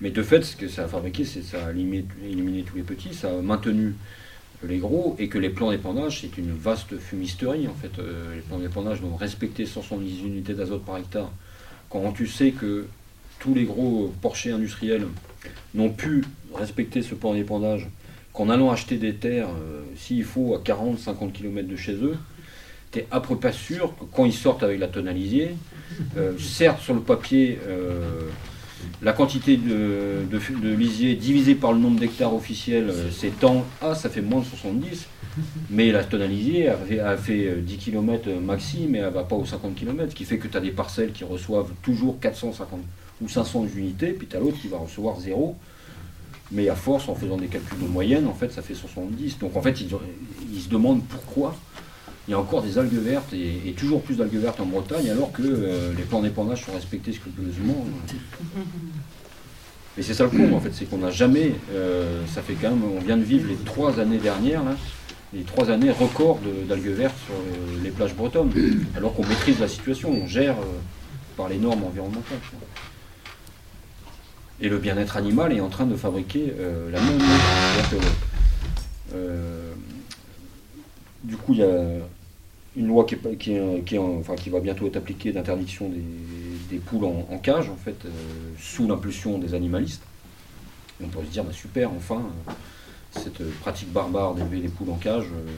Mais 0.00 0.10
de 0.10 0.22
fait, 0.22 0.42
ce 0.42 0.56
que 0.56 0.66
ça 0.66 0.84
a 0.84 0.88
fabriqué, 0.88 1.24
c'est 1.24 1.42
ça 1.42 1.66
a 1.66 1.70
éliminé 1.72 2.62
tous 2.62 2.76
les 2.76 2.82
petits, 2.82 3.14
ça 3.14 3.30
a 3.30 3.42
maintenu 3.42 3.94
les 4.66 4.78
gros, 4.78 5.14
et 5.18 5.28
que 5.28 5.38
les 5.38 5.50
plans 5.50 5.70
d'épandage, 5.70 6.20
c'est 6.22 6.36
une 6.38 6.52
vaste 6.52 6.98
fumisterie. 6.98 7.68
En 7.68 7.74
fait, 7.74 7.90
Euh, 7.98 8.34
les 8.34 8.40
plans 8.40 8.58
d'épandage 8.58 9.00
doivent 9.00 9.16
respecter 9.16 9.66
170 9.66 10.22
unités 10.24 10.54
d'azote 10.54 10.84
par 10.84 10.98
hectare. 10.98 11.30
Quand 11.90 12.12
tu 12.12 12.26
sais 12.26 12.50
que 12.50 12.86
tous 13.38 13.54
les 13.54 13.64
gros 13.64 14.12
porchers 14.20 14.50
industriels 14.52 15.06
n'ont 15.74 15.90
pu 15.90 16.24
respecter 16.54 17.02
ce 17.02 17.14
plan 17.14 17.34
d'épandage, 17.34 17.88
qu'en 18.32 18.48
allant 18.50 18.70
acheter 18.70 18.96
des 18.96 19.14
terres, 19.14 19.48
euh, 19.48 19.82
s'il 19.96 20.24
faut, 20.24 20.54
à 20.54 20.58
40-50 20.58 21.32
km 21.32 21.68
de 21.68 21.76
chez 21.76 21.94
eux, 21.94 22.16
tu 22.92 23.00
es 23.00 23.06
à 23.10 23.20
peu 23.20 23.36
près 23.36 23.52
sûr 23.52 23.94
que 23.98 24.04
quand 24.12 24.24
ils 24.24 24.32
sortent 24.32 24.62
avec 24.62 24.78
la 24.80 24.88
tonalisier, 24.88 25.50
euh, 26.16 26.32
certes 26.38 26.80
sur 26.82 26.94
le 26.94 27.00
papier, 27.00 27.58
euh, 27.66 28.28
la 29.02 29.12
quantité 29.12 29.56
de, 29.56 30.24
de, 30.30 30.60
de 30.60 30.74
lisier 30.74 31.14
divisée 31.14 31.54
par 31.54 31.72
le 31.72 31.78
nombre 31.78 32.00
d'hectares 32.00 32.34
officiels, 32.34 32.90
euh, 32.90 33.10
c'est 33.10 33.38
tant, 33.38 33.64
ah 33.80 33.94
ça 33.94 34.08
fait 34.08 34.20
moins 34.22 34.40
de 34.40 34.46
70, 34.46 35.06
mais 35.70 35.92
la 35.92 36.04
tonalisier 36.04 36.64
elle 36.64 36.78
fait, 36.86 36.96
elle 36.96 37.18
fait, 37.18 37.46
euh, 37.46 37.60
10 37.60 37.76
km 37.76 38.30
maxi, 38.40 38.86
mais 38.88 38.98
elle 38.98 39.12
va 39.12 39.24
pas 39.24 39.36
aux 39.36 39.46
50 39.46 39.74
km, 39.74 40.10
ce 40.10 40.16
qui 40.16 40.24
fait 40.24 40.38
que 40.38 40.48
tu 40.48 40.56
as 40.56 40.60
des 40.60 40.70
parcelles 40.70 41.12
qui 41.12 41.24
reçoivent 41.24 41.70
toujours 41.82 42.18
450 42.20 42.80
ou 43.20 43.28
500 43.28 43.66
unités, 43.76 44.12
puis 44.12 44.26
tu 44.26 44.36
as 44.36 44.40
l'autre 44.40 44.60
qui 44.60 44.68
va 44.68 44.78
recevoir 44.78 45.18
zéro. 45.20 45.56
Mais 46.50 46.70
à 46.70 46.74
force, 46.74 47.10
en 47.10 47.14
faisant 47.14 47.36
des 47.36 47.48
calculs 47.48 47.78
de 47.78 47.86
moyenne, 47.86 48.26
en 48.26 48.32
fait, 48.32 48.50
ça 48.50 48.62
fait 48.62 48.74
70. 48.74 49.38
Donc 49.38 49.54
en 49.54 49.60
fait, 49.60 49.82
ils, 49.82 49.90
ils 50.50 50.60
se 50.60 50.70
demandent 50.70 51.02
pourquoi 51.04 51.54
il 52.28 52.32
y 52.32 52.34
a 52.34 52.38
encore 52.38 52.62
des 52.62 52.76
algues 52.78 53.02
vertes 53.02 53.32
et, 53.32 53.72
toujours 53.72 54.02
plus 54.02 54.16
d'algues 54.16 54.36
vertes 54.36 54.60
en 54.60 54.66
Bretagne, 54.66 55.10
alors 55.10 55.32
que 55.32 55.42
euh, 55.42 55.92
les 55.96 56.02
plans 56.02 56.20
d'épandage 56.20 56.64
sont 56.64 56.72
respectés 56.72 57.12
scrupuleusement. 57.12 57.86
Et 59.96 60.02
c'est 60.02 60.14
ça 60.14 60.24
le 60.24 60.30
con, 60.30 60.54
en 60.54 60.60
fait, 60.60 60.72
c'est 60.72 60.84
qu'on 60.84 60.98
n'a 60.98 61.10
jamais, 61.10 61.54
euh, 61.72 62.22
ça 62.26 62.42
fait 62.42 62.54
quand 62.54 62.70
même, 62.70 62.84
on 62.84 63.00
vient 63.00 63.16
de 63.16 63.22
vivre 63.22 63.48
les 63.48 63.56
trois 63.56 63.98
années 63.98 64.18
dernières, 64.18 64.62
là, 64.62 64.76
les 65.32 65.42
trois 65.42 65.70
années 65.70 65.90
records 65.90 66.38
d'algues 66.68 66.88
vertes 66.88 67.16
sur 67.26 67.34
les, 67.78 67.84
les 67.84 67.90
plages 67.90 68.14
bretonnes, 68.14 68.52
alors 68.96 69.14
qu'on 69.14 69.26
maîtrise 69.26 69.58
la 69.58 69.68
situation, 69.68 70.10
on 70.10 70.26
gère 70.26 70.54
euh, 70.58 70.78
par 71.36 71.48
les 71.48 71.58
normes 71.58 71.84
environnementales. 71.84 72.38
Et 74.60 74.68
le 74.68 74.78
bien-être 74.78 75.16
animal 75.16 75.52
est 75.52 75.60
en 75.60 75.68
train 75.68 75.86
de 75.86 75.96
fabriquer 75.96 76.52
euh, 76.58 76.90
la 76.90 77.00
même. 77.00 77.20
Euh, 79.14 79.72
du 81.22 81.36
coup, 81.36 81.54
il 81.54 81.60
y 81.60 81.62
a 81.62 81.68
une 82.78 82.86
loi 82.86 83.04
qui, 83.04 83.16
va 84.50 84.60
bientôt 84.60 84.86
être 84.86 84.96
appliquée 84.96 85.32
d'interdiction 85.32 85.90
des, 86.70 86.78
poules 86.78 87.04
en, 87.04 87.38
cage, 87.38 87.68
en 87.68 87.76
fait, 87.76 87.96
euh, 88.04 88.08
sous 88.58 88.86
l'impulsion 88.86 89.38
des 89.38 89.54
animalistes. 89.54 90.02
On 91.02 91.08
pourrait 91.08 91.26
se 91.26 91.30
dire, 91.30 91.42
bah, 91.44 91.52
super, 91.52 91.90
enfin, 91.92 92.22
euh, 92.48 92.52
cette 93.10 93.42
pratique 93.60 93.92
barbare 93.92 94.34
d'élever 94.34 94.58
les 94.60 94.68
poules 94.68 94.90
en 94.90 94.96
cage 94.96 95.24
euh, 95.24 95.50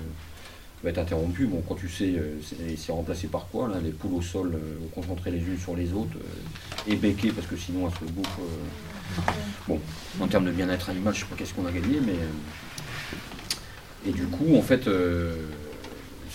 va 0.83 0.91
être 0.91 0.99
interrompue. 0.99 1.45
Bon, 1.47 1.63
quand 1.69 1.75
tu 1.75 1.91
sais, 1.91 2.15
euh, 2.17 2.39
c'est 2.77 2.93
remplacé 2.93 3.27
par 3.27 3.49
quoi 3.49 3.69
là, 3.69 3.81
Les 3.85 3.91
poules 3.91 4.15
au 4.15 4.23
sol, 4.23 4.53
euh, 4.55 4.79
concentrées 4.95 5.31
les 5.31 5.41
unes 5.41 5.59
sur 5.59 5.77
les 5.77 5.93
autres, 5.93 6.17
euh, 6.17 6.91
et 6.93 6.97
béquées 6.97 7.33
parce 7.33 7.47
que 7.47 7.57
sinon 7.57 7.87
elles 7.87 8.09
se 8.09 8.13
bouffent. 8.13 8.39
euh. 8.41 9.21
Bon, 9.69 9.79
en 10.21 10.27
termes 10.27 10.47
de 10.47 10.53
bien-être 10.53 10.89
animal, 10.89 11.13
je 11.15 11.21
sais 11.21 11.27
pas 11.27 11.37
qu'est-ce 11.37 11.53
qu'on 11.53 11.67
a 11.67 11.73
gagné, 11.73 12.01
mais. 12.01 12.13
euh, 12.13 14.09
Et 14.09 14.13
du 14.13 14.25
coup, 14.25 14.57
en 14.57 14.63
fait, 14.63 14.87
euh, 14.87 15.35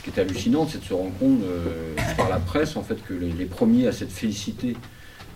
qui 0.05 0.19
est 0.19 0.21
hallucinant, 0.21 0.67
c'est 0.67 0.79
de 0.79 0.83
se 0.85 0.93
rendre 0.93 1.17
compte 1.17 1.41
euh, 1.43 1.95
par 2.15 2.29
la 2.29 2.37
presse, 2.37 2.75
en 2.75 2.83
fait, 2.83 3.03
que 3.05 3.13
les, 3.13 3.45
premiers 3.45 3.87
à 3.87 3.91
s'être 3.91 4.11
félicités 4.11 4.77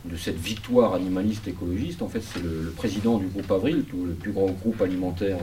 de 0.05 0.15
cette 0.15 0.37
victoire 0.37 0.93
animaliste 0.93 1.47
écologiste, 1.47 2.01
en 2.01 2.07
fait, 2.07 2.21
c'est 2.21 2.41
le, 2.41 2.71
président 2.75 3.17
du 3.17 3.25
groupe 3.27 3.51
Avril, 3.51 3.83
tout- 3.89 4.05
le 4.05 4.13
plus 4.13 4.31
grand 4.31 4.47
groupe 4.47 4.81
alimentaire 4.81 5.39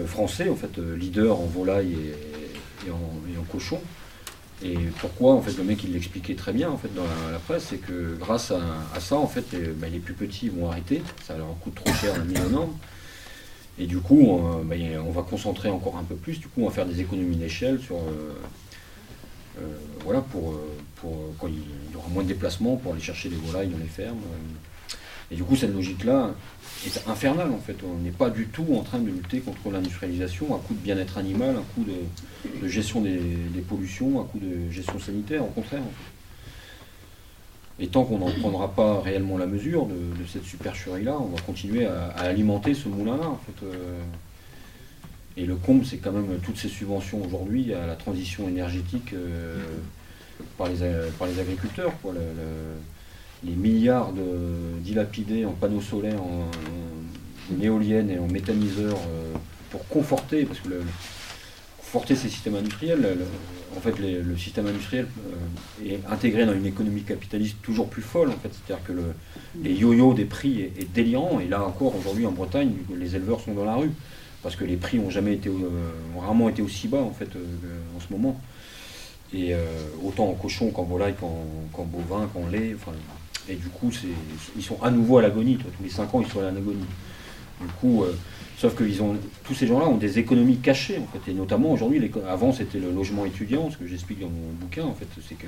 euh, 0.00 0.06
français, 0.06 0.48
en 0.48 0.56
fait, 0.56 0.78
euh, 0.78 0.96
leader 0.96 1.38
en 1.38 1.44
volaille 1.44 1.96
et, 2.86 2.90
en, 2.90 3.40
en 3.40 3.44
cochon, 3.44 3.80
Et 4.64 4.74
pourquoi 5.00 5.34
En 5.34 5.42
fait, 5.42 5.56
le 5.58 5.64
mec 5.64 5.84
il 5.84 5.92
l'expliquait 5.92 6.34
très 6.34 6.52
bien 6.52 6.70
en 6.70 6.78
fait 6.78 6.92
dans 6.94 7.04
la, 7.30 7.38
presse, 7.38 7.66
c'est 7.70 7.76
que 7.76 8.16
grâce 8.18 8.50
à, 8.50 9.00
ça, 9.00 9.16
en 9.16 9.26
fait, 9.26 9.44
les, 9.52 9.66
bah, 9.68 9.88
les 9.92 9.98
plus 9.98 10.14
petits 10.14 10.48
vont 10.48 10.70
arrêter. 10.70 11.02
Ça 11.24 11.36
leur 11.36 11.58
coûte 11.60 11.74
trop 11.74 11.92
cher 11.94 12.16
la 12.16 12.24
mise 12.24 12.40
aux 12.40 12.50
normes. 12.50 12.74
Et 13.78 13.86
du 13.86 13.98
coup, 13.98 14.20
on, 14.20 14.64
bah, 14.64 14.76
on 15.06 15.10
va 15.10 15.22
concentrer 15.22 15.70
encore 15.70 15.96
un 15.96 16.04
peu 16.04 16.14
plus. 16.14 16.38
Du 16.38 16.48
coup, 16.48 16.62
on 16.62 16.66
va 16.66 16.72
faire 16.72 16.86
des 16.86 17.00
économies 17.00 17.36
d'échelle 17.36 17.80
sur 17.80 17.96
euh, 17.96 18.34
euh, 19.60 19.66
voilà 20.04 20.20
pour, 20.20 20.52
euh, 20.52 20.76
pour 20.96 21.12
euh, 21.44 21.50
y 21.92 21.96
aura 21.96 22.08
moins 22.08 22.22
de 22.22 22.28
déplacements 22.28 22.76
pour 22.76 22.92
aller 22.92 23.02
chercher 23.02 23.28
des 23.28 23.36
volailles 23.36 23.68
dans 23.68 23.78
les 23.78 23.84
fermes. 23.84 24.18
euh. 24.18 24.94
Et 25.30 25.34
du 25.34 25.44
coup, 25.44 25.56
cette 25.56 25.72
logique-là 25.72 26.34
est 26.86 27.08
infernale 27.08 27.50
en 27.50 27.58
fait. 27.58 27.76
On 27.84 28.02
n'est 28.02 28.10
pas 28.10 28.28
du 28.28 28.48
tout 28.48 28.66
en 28.74 28.82
train 28.82 28.98
de 28.98 29.10
lutter 29.10 29.40
contre 29.40 29.70
l'industrialisation, 29.70 30.54
un 30.54 30.58
coup 30.58 30.74
de 30.74 30.80
bien-être 30.80 31.16
animal, 31.16 31.56
un 31.56 31.62
coup 31.74 31.84
de, 31.84 32.68
gestion 32.68 33.00
des, 33.00 33.18
pollutions, 33.66 34.20
un 34.20 34.24
coup 34.24 34.38
de 34.38 34.70
gestion 34.70 34.98
sanitaire, 34.98 35.42
au 35.42 35.48
contraire. 35.48 35.80
Et 37.80 37.88
tant 37.88 38.04
qu'on 38.04 38.18
n'en 38.18 38.30
prendra 38.30 38.68
pas 38.68 39.00
réellement 39.00 39.38
la 39.38 39.46
mesure 39.46 39.86
de, 39.86 39.94
cette 40.30 40.44
supercherie-là, 40.44 41.16
on 41.18 41.34
va 41.34 41.40
continuer 41.40 41.86
à, 41.86 42.08
alimenter 42.18 42.74
ce 42.74 42.88
moulin-là. 42.88 43.38
Euh. 43.64 44.00
Et 45.36 45.46
le 45.46 45.56
comble, 45.56 45.84
c'est 45.84 45.96
quand 45.96 46.12
même 46.12 46.38
toutes 46.44 46.58
ces 46.58 46.68
subventions 46.68 47.24
aujourd'hui 47.24 47.72
à 47.72 47.86
la 47.86 47.96
transition 47.96 48.48
énergétique 48.48 49.14
euh, 49.14 49.56
par, 50.58 50.68
les, 50.68 50.82
a- 50.82 51.10
par 51.18 51.26
les 51.26 51.40
agriculteurs. 51.40 51.92
Les 53.44 53.54
milliards 53.54 54.12
dilapidés 54.82 55.44
en 55.44 55.52
panneaux 55.52 55.80
solaires, 55.80 56.22
en, 56.22 56.48
en 57.52 57.60
éoliennes 57.60 58.10
et 58.10 58.18
en 58.18 58.28
méthaniseurs 58.28 58.98
euh, 59.08 59.32
pour 59.70 59.86
conforter, 59.88 60.44
parce 60.44 60.60
que 60.60 60.68
conforter 61.92 62.16
ces 62.16 62.28
systèmes 62.30 62.54
industriels, 62.54 63.00
le- 63.02 63.26
en 63.76 63.80
fait 63.80 63.98
le 63.98 64.36
système 64.36 64.66
industriel 64.66 65.06
euh, 65.84 65.90
est 65.94 66.00
intégré 66.10 66.46
dans 66.46 66.52
une 66.54 66.66
économie 66.66 67.02
capitaliste 67.02 67.56
toujours 67.62 67.88
plus 67.88 68.02
folle. 68.02 68.28
En 68.30 68.32
fait, 68.42 68.50
c'est-à-dire 68.52 68.84
que 68.84 68.92
le, 68.92 69.02
les 69.62 69.74
yo-yo 69.74 70.14
des 70.14 70.24
prix 70.24 70.60
est, 70.62 70.92
délirant. 70.94 71.38
Et 71.40 71.48
là 71.48 71.62
encore, 71.64 71.94
aujourd'hui 71.96 72.26
en 72.26 72.32
Bretagne, 72.32 72.72
les 72.98 73.14
éleveurs 73.16 73.40
sont 73.40 73.54
dans 73.54 73.64
la 73.64 73.74
rue 73.76 73.90
parce 74.42 74.56
que 74.56 74.64
les 74.64 74.76
prix 74.76 74.98
ont 74.98 75.10
jamais 75.10 75.34
été, 75.34 75.48
euh, 75.48 76.16
ont 76.16 76.20
rarement 76.20 76.48
été 76.48 76.62
aussi 76.62 76.88
bas 76.88 77.02
en 77.02 77.12
fait 77.12 77.28
euh, 77.36 77.44
en 77.96 78.00
ce 78.00 78.12
moment. 78.12 78.40
Et 79.34 79.54
autant 80.04 80.28
en 80.28 80.34
cochon 80.34 80.70
qu'en 80.70 80.82
volaille, 80.82 81.14
qu'en 81.18 81.84
bovin, 81.84 82.26
qu'en 82.34 82.46
lait. 82.48 82.74
Enfin, 82.74 82.92
et 83.48 83.54
du 83.54 83.68
coup, 83.68 83.90
c'est, 83.90 84.06
ils 84.54 84.62
sont 84.62 84.76
à 84.82 84.90
nouveau 84.90 85.16
à 85.16 85.22
l'agonie. 85.22 85.56
Tous 85.56 85.82
les 85.82 85.88
5 85.88 86.14
ans, 86.14 86.20
ils 86.20 86.30
sont 86.30 86.40
à 86.40 86.50
l'agonie. 86.50 86.84
Du 87.62 87.72
coup, 87.80 88.02
euh, 88.02 88.12
sauf 88.56 88.74
que 88.74 88.84
ils 88.84 89.02
ont, 89.02 89.16
tous 89.44 89.54
ces 89.54 89.66
gens-là 89.66 89.86
ont 89.86 89.96
des 89.96 90.18
économies 90.18 90.58
cachées, 90.58 90.98
en 90.98 91.06
fait. 91.06 91.30
Et 91.30 91.34
notamment 91.34 91.72
aujourd'hui, 91.72 92.10
avant 92.28 92.52
c'était 92.52 92.78
le 92.78 92.90
logement 92.90 93.24
étudiant, 93.24 93.70
ce 93.70 93.76
que 93.76 93.86
j'explique 93.86 94.20
dans 94.20 94.28
mon 94.28 94.52
bouquin, 94.60 94.84
en 94.84 94.94
fait, 94.94 95.08
c'est 95.28 95.36
que 95.36 95.46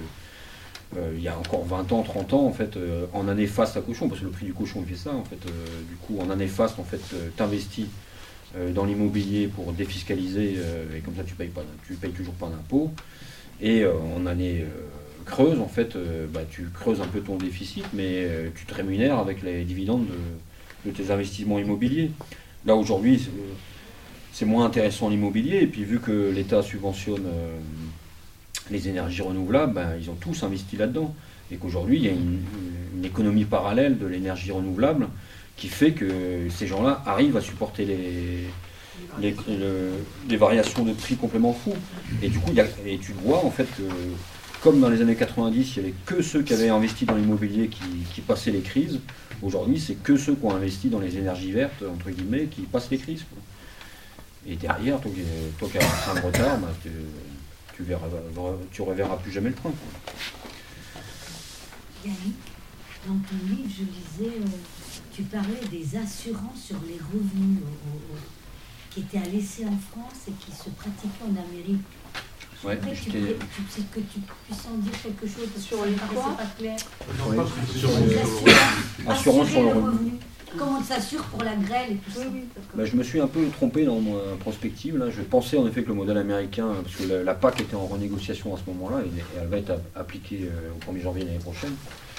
euh, 0.97 1.13
il 1.17 1.23
y 1.23 1.29
a 1.29 1.37
encore 1.37 1.65
20 1.65 1.93
ans, 1.93 2.03
30 2.03 2.35
ans, 2.35 2.47
en 2.47 2.53
fait, 2.53 2.77
euh, 2.77 3.07
en 3.13 3.27
année 3.29 3.47
faste 3.47 3.77
à 3.77 3.81
cochon, 3.81 4.09
parce 4.09 4.21
que 4.21 4.27
le 4.27 4.31
prix 4.31 4.47
du 4.47 4.55
cochon 4.55 4.85
fait 4.89 4.97
ça, 4.97 5.13
en 5.15 5.25
fait, 5.25 5.41
du 5.89 5.97
coup, 5.97 6.19
en 6.21 6.31
année 6.31 6.47
faste, 6.47 6.79
en 6.79 6.85
fait, 6.85 7.03
t'investis 7.37 7.87
dans 8.73 8.85
l'immobilier 8.85 9.49
pour 9.49 9.73
défiscaliser, 9.73 10.57
et 10.97 11.01
comme 11.01 11.17
ça 11.17 11.25
tu 11.25 11.35
payes 11.35 11.49
pas, 11.49 11.63
tu 11.89 11.95
payes 11.95 12.13
toujours 12.13 12.35
pas 12.35 12.47
d'impôts. 12.47 12.93
Et 13.61 13.85
en 13.85 14.27
année 14.27 14.65
creuse, 15.25 15.59
en 15.59 15.67
fait, 15.67 15.97
bah, 16.33 16.43
tu 16.49 16.69
creuses 16.73 17.01
un 17.01 17.09
peu 17.09 17.19
ton 17.19 17.35
déficit, 17.35 17.85
mais 17.93 18.29
tu 18.55 18.65
te 18.65 18.73
rémunères 18.73 19.19
avec 19.19 19.43
les 19.43 19.65
dividendes 19.65 20.07
de, 20.07 20.15
de 20.85 20.91
tes 20.91 21.11
investissements 21.11 21.59
immobiliers. 21.59 22.11
Là 22.67 22.75
aujourd'hui, 22.77 23.21
c'est- 24.33 24.45
moins 24.47 24.67
intéressant 24.67 25.09
l'immobilier, 25.09 25.59
et 25.63 25.67
puis 25.67 25.85
vu 25.85 26.01
que 26.01 26.31
l'État 26.35 26.63
subventionne 26.63 27.25
euh, 27.27 27.57
les 28.71 28.89
énergies 28.89 29.23
renouvelables, 29.23 29.73
ben, 29.75 29.91
ils 30.01 30.11
ont 30.11 30.15
tous 30.15 30.43
investi 30.43 30.77
là-dedans. 30.77 31.15
Et 31.53 31.57
qu'aujourd'hui, 31.57 31.99
il 31.99 32.05
y 32.05 32.09
a 32.09 32.13
une, 32.13 32.41
économie 33.05 33.45
parallèle 33.45 33.99
de 33.99 34.07
l'énergie 34.07 34.51
renouvelable 34.51 35.09
qui 35.59 35.69
fait 35.69 35.93
que 35.93 36.49
ces 36.49 36.67
gens-là 36.67 37.03
arrivent 37.05 37.37
à 37.37 37.43
supporter 37.43 37.85
les, 37.85 38.49
les, 39.21 39.37
le- 39.49 39.93
les 40.29 40.37
variations 40.39 40.85
de 40.85 40.93
prix 40.95 41.17
complètement 41.17 41.53
fous. 41.53 41.75
Et 42.23 42.29
du 42.29 42.39
coup, 42.39 42.51
et 42.87 42.97
tu 42.99 43.13
vois 43.13 43.45
en 43.45 43.51
fait 43.51 43.67
que, 43.77 43.83
comme 44.65 44.81
dans 44.81 44.89
les 44.89 45.03
années 45.03 45.15
90, 45.15 45.77
il 45.77 45.83
n'y 45.83 45.89
avait 45.89 45.95
que 46.07 46.23
ceux 46.23 46.43
qui 46.43 46.55
avaient 46.55 46.71
investi 46.71 47.05
dans 47.05 47.17
l'immobilier 47.17 47.69
qui, 47.69 48.21
passaient 48.23 48.51
les 48.51 48.63
crises. 48.63 48.99
Aujourd'hui, 49.43 49.79
c'est 49.79 49.95
que 49.95 50.17
ceux 50.17 50.35
qui 50.35 50.45
ont 50.47 50.57
investi 50.57 50.89
dans 50.89 51.01
les 51.01 51.19
énergies 51.19 51.53
vertes, 51.53 51.85
entre 51.87 52.09
guillemets, 52.09 52.47
qui 52.47 52.63
passent 52.63 52.91
les 52.91 52.97
crises. 52.97 53.27
Et 54.47 54.57
derrière, 54.57 54.99
toi, 55.03 55.11
toi 55.59 55.69
qui 55.71 55.77
as 55.77 56.11
un 56.11 56.21
retard, 56.21 56.57
bah, 56.57 56.73
tu, 56.83 56.89
tu 57.77 57.83
verras, 57.83 58.07
tu 58.73 58.81
reverras 58.81 59.17
plus 59.19 59.33
jamais 59.33 59.51
le 59.51 59.55
train. 59.55 59.73
Yannick, 62.03 62.35
dans 63.07 63.19
ton 63.19 63.47
livre, 63.47 63.69
je 63.69 63.83
lisais, 63.83 64.35
euh, 64.35 64.47
tu 65.13 65.25
parlais 65.25 65.61
des 65.71 65.95
assurances 65.99 66.65
sur 66.69 66.77
les 66.89 66.99
revenus 67.13 67.61
qui 68.91 69.01
étaient 69.01 69.19
à 69.19 69.29
laisser 69.29 69.67
en 69.67 69.77
France 69.77 70.23
et 70.27 70.33
qui 70.33 70.53
se 70.53 70.71
pratiquaient 70.71 71.25
en 71.25 71.37
Amérique. 71.37 71.83
Ouais, 72.65 72.77
que 72.77 72.87
tu, 72.95 73.11
que 73.11 74.01
puisses 74.01 74.67
en 74.73 74.79
dire 74.79 74.93
quelque 75.03 75.27
chose 75.27 75.49
Sur 75.63 75.85
les 75.85 75.93
paraissait 75.93 76.15
quoi 76.15 76.37
pas 76.37 76.45
clair. 76.59 76.77
Non, 77.19 77.35
pas 77.37 77.43
Oui. 77.45 77.79
sur- 77.79 77.89
Les 77.91 78.09
sur- 78.15 78.21
assurances, 78.21 79.19
Assurance 79.19 79.49
sur 79.49 79.63
le 79.63 79.69
revenu. 79.69 80.11
Comment 80.57 80.79
on 80.81 80.85
s'assure 80.85 81.25
pour 81.25 81.43
la 81.43 81.57
grêle 81.57 81.93
et 81.93 81.97
tout 81.97 82.11
ça 82.13 82.25
Bah, 82.75 82.85
je 82.85 82.95
me 82.97 83.03
suis 83.03 83.21
un 83.21 83.27
peu 83.27 83.45
trompé 83.49 83.85
dans 83.85 83.99
ma 84.01 84.37
prospective. 84.39 84.97
Là. 84.97 85.11
Je 85.11 85.21
pensais 85.23 85.57
en 85.59 85.67
effet 85.67 85.83
que 85.83 85.89
le 85.89 85.95
modèle 85.95 86.17
américain, 86.17 86.69
parce 86.83 86.95
que 86.95 87.03
la, 87.13 87.23
la 87.25 87.35
PAC 87.35 87.63
était 87.63 87.75
en 87.75 87.87
renégociation 87.87 88.55
à 88.55 88.59
ce 88.59 88.63
moment-là, 88.71 88.99
et, 89.05 89.19
et 89.19 89.23
elle 89.43 89.49
va 89.49 89.57
être 89.59 89.73
appliquée 89.97 90.49
euh, 90.51 90.71
au 90.89 90.93
1er 90.93 91.03
janvier 91.03 91.25
l'année 91.25 91.39
prochaine, 91.39 91.73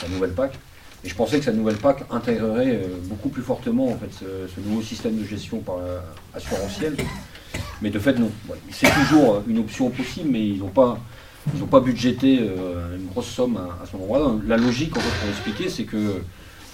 la 0.04 0.10
nouvelle 0.10 0.32
PAC. 0.34 0.60
Et 1.06 1.10
je 1.10 1.16
pensais 1.16 1.40
que 1.40 1.46
cette 1.46 1.56
nouvelle 1.56 1.78
PAC 1.78 2.04
intégrerait 2.12 2.72
euh, 2.84 2.88
beaucoup 3.04 3.30
plus 3.30 3.44
fortement 3.44 3.88
en 3.90 3.98
fait, 3.98 4.10
ce, 4.12 4.26
ce 4.54 4.60
nouveau 4.60 4.82
système 4.82 5.18
de 5.18 5.24
gestion 5.24 5.60
par, 5.60 5.78
euh, 5.78 6.00
assurantiel. 6.34 6.98
Mais 7.82 7.90
de 7.90 8.00
fait, 8.00 8.18
non. 8.18 8.32
C'est 8.72 8.92
toujours 8.92 9.44
une 9.48 9.60
option 9.60 9.90
possible, 9.90 10.30
mais 10.32 10.48
ils 10.48 10.60
n'ont 10.60 10.70
pas, 10.70 10.98
pas 11.70 11.80
budgété 11.80 12.40
euh, 12.42 12.96
une 12.98 13.08
grosse 13.08 13.28
somme 13.28 13.58
à, 13.58 13.86
ce 13.86 13.98
moment-là. 13.98 14.36
La 14.48 14.58
logique, 14.58 14.96
en 14.96 15.00
fait, 15.00 15.20
pour 15.20 15.30
expliquer, 15.30 15.70
c'est 15.70 15.84
que 15.84 16.22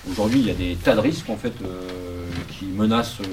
aujourd'hui, 0.09 0.39
il 0.39 0.47
y 0.47 0.51
a 0.51 0.53
des 0.53 0.75
tas 0.75 0.95
de 0.95 0.99
risques 0.99 1.29
en 1.29 1.37
fait, 1.37 1.53
euh, 1.63 2.29
qui 2.49 2.65
menacent 2.65 3.21
euh, 3.21 3.25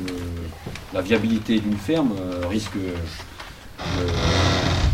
la 0.94 1.02
viabilité 1.02 1.60
d'une 1.60 1.76
ferme, 1.76 2.12
euh, 2.18 2.46
risques 2.46 2.76
euh, 2.76 4.08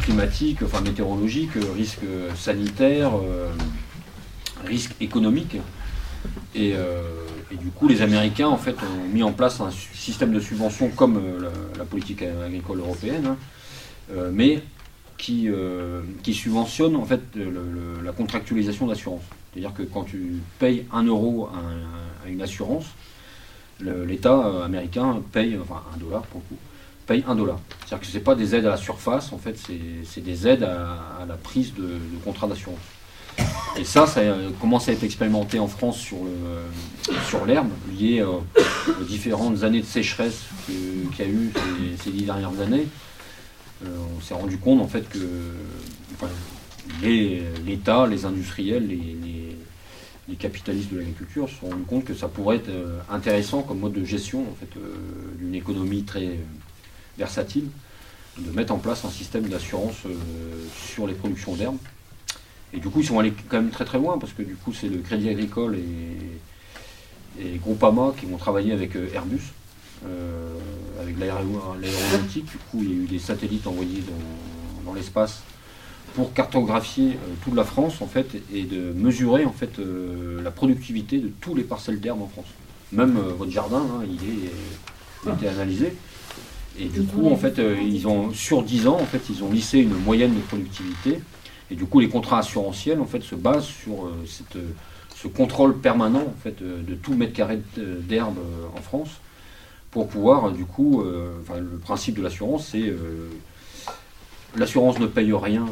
climatiques, 0.03 0.63
enfin 0.63 0.81
météorologiques, 0.81 1.57
euh, 1.57 1.73
risques 1.75 2.05
sanitaires, 2.37 3.13
euh, 3.17 3.51
risques 4.67 4.95
économiques. 5.01 5.57
Et, 6.55 6.73
euh, 6.75 7.03
et 7.51 7.57
du 7.57 7.69
coup, 7.69 7.89
les 7.89 8.03
Américains 8.03 8.49
ont 8.49 8.59
mis 9.13 9.23
en 9.23 9.33
place 9.33 9.61
un 9.61 9.71
système 9.71 10.33
de 10.33 10.41
subvention 10.41 10.89
comme 10.91 11.17
euh, 11.17 11.51
la, 11.79 11.85
politique 11.85 12.23
agricole 12.23 12.81
européenne, 12.81 13.27
hein, 13.27 13.37
euh, 14.13 14.31
mais 14.33 14.63
qui, 15.19 15.49
qui 16.23 16.35
subventionne 16.35 16.97
en 16.97 17.05
fait 17.05 17.23
la 18.05 18.13
contractualisation 18.13 18.87
d'assurance. 18.87 19.23
C'est-à-dire 19.53 19.73
que 19.73 19.83
quand 19.83 20.03
tu 20.03 20.43
payes 20.59 20.85
un 20.93 21.05
euro 21.05 21.47
à, 21.47 21.57
un- 21.59 22.27
à 22.27 22.29
une 22.29 22.43
assurance, 22.43 22.85
l'État 23.81 24.65
américain 24.65 25.23
paye, 25.33 25.57
enfin 25.63 25.83
un 25.95 25.97
dollar 25.97 26.23
pour 26.25 26.43
coup, 26.47 26.57
paye 27.07 27.23
dollar. 27.23 27.59
C'est-à-dire 27.81 28.01
que 28.01 28.07
ce 28.07 28.17
n'est 28.19 28.25
pas 28.25 28.35
des 28.35 28.55
aides 28.55 28.67
à 28.67 28.71
la 28.71 28.77
surface, 28.77 29.33
en 29.33 29.39
fait, 29.39 29.57
c'est 30.05 30.21
des 30.21 30.49
aides 30.49 30.65
à, 30.65 31.25
la 31.27 31.37
prise 31.37 31.75
de, 31.75 31.83
de 31.83 32.19
contrats 32.25 32.47
d'assurance. 32.47 32.79
Et 33.77 33.85
ça, 33.85 34.07
ça 34.07 34.21
euh, 34.21 34.51
commence 34.61 34.89
à 34.89 34.93
être 34.93 35.03
expérimenté 35.03 35.59
en 35.59 35.67
France 35.67 35.99
sur 35.99 36.19
sur 37.29 37.45
l'herbe, 37.45 37.69
lié 37.99 38.21
euh, 38.21 38.39
aux 39.01 39.05
différentes 39.05 39.63
années 39.63 39.81
de 39.81 39.87
sécheresse 39.87 40.43
qu'il 40.67 41.19
y 41.19 41.23
a 41.23 41.31
eu 41.31 41.53
ces, 42.03 42.11
dix 42.11 42.23
dernières 42.23 42.59
années. 42.61 42.87
Euh, 43.85 43.89
on 44.17 44.21
s'est 44.23 44.35
rendu 44.35 44.59
compte 44.59 44.81
en 44.81 44.89
fait 44.89 45.09
que 45.09 45.19
l'État, 47.67 48.07
les 48.07 48.25
industriels, 48.25 48.87
les, 48.87 48.97
les- 48.97 50.37
capitalistes 50.39 50.91
de 50.93 50.99
l'agriculture 50.99 51.49
se 51.49 51.55
sont 51.61 51.69
rendus 51.69 51.85
compte 51.85 52.05
que 52.05 52.15
ça 52.15 52.27
pourrait 52.29 52.57
être 52.57 52.71
intéressant 53.11 53.63
comme 53.63 53.79
mode 53.79 53.93
de 53.93 54.05
gestion 54.05 54.41
en 54.43 54.55
fait, 54.59 54.69
d'une 55.39 55.55
économie 55.55 56.03
très 56.03 56.39
versatile, 57.17 57.67
de 58.39 58.51
mettre 58.51 58.73
en 58.73 58.79
place 58.79 59.05
un 59.05 59.11
système 59.11 59.47
d'assurance 59.49 59.95
sur 60.77 61.07
les 61.07 61.15
productions 61.15 61.55
d'herbe. 61.55 61.77
Et 62.75 62.81
du 62.81 62.89
coup, 62.89 63.01
ils 63.01 63.07
sont 63.07 63.19
allés 63.19 63.33
quand 63.49 63.59
même 63.59 63.71
très 63.71 63.85
très 63.85 63.99
loin 63.99 64.19
parce 64.19 64.33
que 64.33 64.43
du 64.43 64.57
coup, 64.57 64.73
c'est 64.73 64.89
le 64.89 64.99
Crédit 64.99 65.29
Agricole 65.29 65.77
et, 65.77 67.43
et 67.45 67.57
Groupama 67.59 68.13
qui 68.19 68.27
vont 68.27 68.37
travailler 68.37 68.73
avec 68.73 68.97
euh, 68.97 69.09
Airbus, 69.15 69.41
euh, 70.07 70.49
avec 71.01 71.19
l'aéro- 71.19 71.75
l'aéronautique. 71.81 72.47
Du 72.47 72.59
coup, 72.71 72.81
il 72.83 72.89
y 72.91 72.93
a 72.93 72.97
eu 73.05 73.07
des 73.07 73.19
satellites 73.21 73.67
envoyés 73.67 74.03
dans, 74.03 74.91
dans 74.91 74.95
l'espace 74.95 75.43
pour 76.15 76.33
cartographier 76.33 77.11
euh, 77.13 77.35
toute 77.45 77.55
la 77.55 77.65
France 77.65 78.01
en 78.01 78.07
fait 78.07 78.29
et 78.53 78.63
de 78.65 78.93
mesurer 78.93 79.45
en 79.45 79.53
fait 79.53 79.79
euh, 79.79 80.41
la 80.43 80.51
productivité 80.51 81.19
de 81.19 81.31
tous 81.41 81.55
les 81.55 81.65
parcelles 81.65 82.01
d'herbe 82.01 82.23
en 82.23 82.29
France. 82.29 82.47
Même 82.93 83.19
votre 83.39 83.51
jardin, 83.51 83.79
hein, 83.83 84.05
il 84.05 84.15
est 84.29 84.51
il 85.25 85.31
a 85.31 85.35
été 85.35 85.49
analysé. 85.49 85.95
Et 86.79 86.87
du 86.87 87.03
coup, 87.05 87.29
en 87.31 87.37
fait, 87.37 87.59
ils 87.83 88.07
ont 88.09 88.33
sur 88.35 88.63
10 88.63 88.87
ans, 88.89 88.99
en 89.01 89.07
fait, 89.07 89.23
ils 89.31 89.43
ont 89.45 89.51
lissé 89.51 89.79
une 89.79 89.95
moyenne 89.95 90.35
de 90.35 90.41
productivité 90.41 91.21
Et 91.71 91.77
du 91.77 91.87
coup, 91.87 92.01
les 92.01 92.09
contrats 92.09 92.39
assurantiels 92.39 93.01
en 93.01 93.07
fait 93.07 93.23
se 93.23 93.35
basent 93.35 93.67
sur 93.67 94.07
euh, 94.07 94.25
cette, 94.27 94.57
euh, 94.57 94.75
ce 95.17 95.29
contrôle 95.29 95.79
permanent 95.79 96.23
en 96.27 96.41
fait 96.43 96.61
euh, 96.63 96.83
de 96.83 96.95
tout 96.95 97.15
mètre 97.15 97.33
carré 97.33 97.61
d'herbe 97.77 98.39
en 98.77 98.81
France 98.81 99.21
pour 99.91 100.09
pouvoir 100.09 100.51
du 100.51 100.65
coup, 100.65 101.05
le 101.05 101.79
principe 101.85 102.17
de 102.17 102.23
l'assurance, 102.23 102.71
c'est 102.73 102.93
l'assurance 104.57 104.99
ne 104.99 105.07
paye 105.07 105.33
rien 105.33 105.67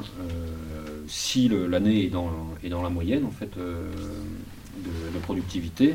si 1.08 1.48
l'année 1.48 2.04
est 2.04 2.08
dans, 2.08 2.30
est 2.62 2.68
dans 2.68 2.84
la 2.84 2.88
moyenne 2.88 3.24
en 3.24 3.32
fait 3.32 3.50
de, 3.56 5.18
productivité 5.24 5.94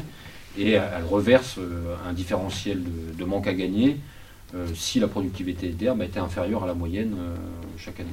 et 0.58 0.72
elle 0.72 1.06
reverse 1.10 1.58
un 2.06 2.12
différentiel 2.12 2.84
de, 3.18 3.24
manque 3.24 3.48
à 3.48 3.54
gagner 3.54 3.95
si 4.76 5.00
la 5.00 5.08
productivité 5.08 5.70
d'herbe 5.70 6.02
été 6.02 6.20
inférieure 6.20 6.66
à 6.66 6.68
la 6.68 6.74
moyenne 6.74 7.16
chaque 7.78 8.02
année. 8.02 8.10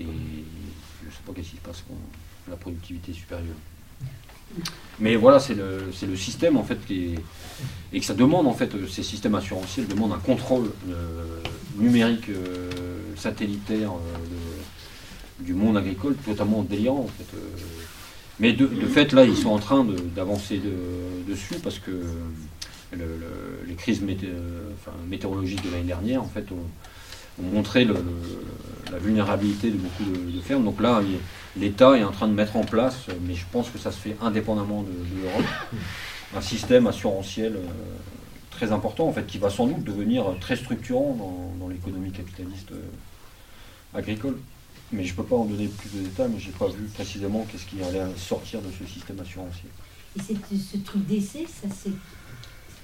Et 0.00 0.04
je 0.04 1.06
ne 1.06 1.10
sais 1.10 1.18
pas 1.26 1.32
qu'est-ce 1.34 1.50
qui 1.50 1.56
se 1.56 1.60
passe 1.62 1.84
quand 1.88 1.96
la 2.50 2.56
productivité 2.56 3.12
est 3.12 3.14
supérieure. 3.14 3.54
Mais 5.00 5.16
voilà, 5.16 5.38
c'est 5.40 5.54
le, 5.54 6.16
système 6.16 6.56
en 6.58 6.64
fait 6.64 6.78
qui 6.86 7.04
est- 7.14 7.18
et 7.92 8.00
que 8.00 8.04
ça 8.04 8.14
demande 8.14 8.46
en 8.46 8.52
fait 8.52 8.70
ces 8.88 9.02
systèmes 9.02 9.34
assurantiels 9.34 9.86
demandent 9.86 10.12
un 10.12 10.18
contrôle 10.18 10.70
euh, 10.90 11.40
numérique 11.78 12.28
euh, 12.28 12.70
satellitaire 13.16 13.92
euh, 13.92 14.18
de- 15.40 15.44
du 15.46 15.54
monde 15.54 15.76
agricole 15.78 16.14
totalement 16.16 16.62
délirant 16.62 17.00
en 17.00 17.08
fait. 17.08 17.36
Mais 18.40 18.52
de, 18.52 18.66
de 18.66 18.86
fait 18.86 19.12
là 19.12 19.24
ils 19.24 19.36
sont 19.36 19.50
en 19.50 19.58
train 19.58 19.86
d'avancer 20.14 20.58
de- 20.58 21.30
dessus 21.32 21.54
parce 21.62 21.78
que 21.78 21.90
le- 21.90 22.98
le- 22.98 23.66
les 23.66 23.74
crises 23.74 24.02
mété- 24.02 24.28
enfin, 24.74 24.94
météorologiques 25.08 25.64
de 25.64 25.70
l'année 25.70 25.84
dernière 25.84 26.22
en 26.22 26.28
fait 26.28 26.50
ont, 26.52 26.66
ont 27.40 27.54
montré 27.54 27.84
la 27.84 28.98
vulnérabilité 28.98 29.70
de 29.70 29.76
beaucoup 29.76 30.04
de, 30.04 30.40
fermes. 30.40 30.64
Donc 30.64 30.80
là 30.80 31.00
l'État 31.56 31.96
est 31.96 32.04
en 32.04 32.12
train 32.12 32.28
de 32.28 32.34
mettre 32.34 32.56
en 32.56 32.64
place, 32.64 33.06
mais 33.26 33.34
je 33.34 33.44
pense 33.50 33.68
que 33.70 33.78
ça 33.78 33.90
se 33.90 33.98
fait 33.98 34.16
indépendamment 34.20 34.82
de, 34.82 35.22
l'Europe, 35.22 35.44
un 36.36 36.40
système 36.40 36.86
assurantiel 36.86 37.56
euh, 37.56 37.66
très 38.50 38.72
important, 38.72 39.06
en 39.06 39.12
fait, 39.12 39.26
qui 39.26 39.38
va 39.38 39.50
sans 39.50 39.66
doute 39.66 39.84
devenir 39.84 40.24
très 40.40 40.56
structurant 40.56 41.14
dans, 41.58 41.68
l'économie 41.68 42.10
capitaliste 42.10 42.72
euh, 42.72 43.98
agricole. 43.98 44.38
Mais 44.92 45.04
je 45.04 45.12
ne 45.12 45.16
peux 45.16 45.24
pas 45.24 45.36
en 45.36 45.44
donner 45.44 45.68
plus 45.68 45.90
de 45.90 46.04
détails, 46.04 46.30
mais 46.32 46.38
je 46.38 46.48
n'ai 46.48 46.52
pas 46.52 46.68
vu 46.68 46.84
précisément 46.94 47.46
qu'est-ce 47.50 47.64
qui 47.64 47.82
allait 47.82 48.04
sortir 48.16 48.60
de 48.60 48.68
ce 48.78 48.84
système 48.90 49.18
assurantiel. 49.20 49.70
Et 50.16 50.20
ce 50.20 50.76
truc 50.78 51.06
d'essai, 51.06 51.46
ça 51.46 51.74
s'est- 51.74 51.90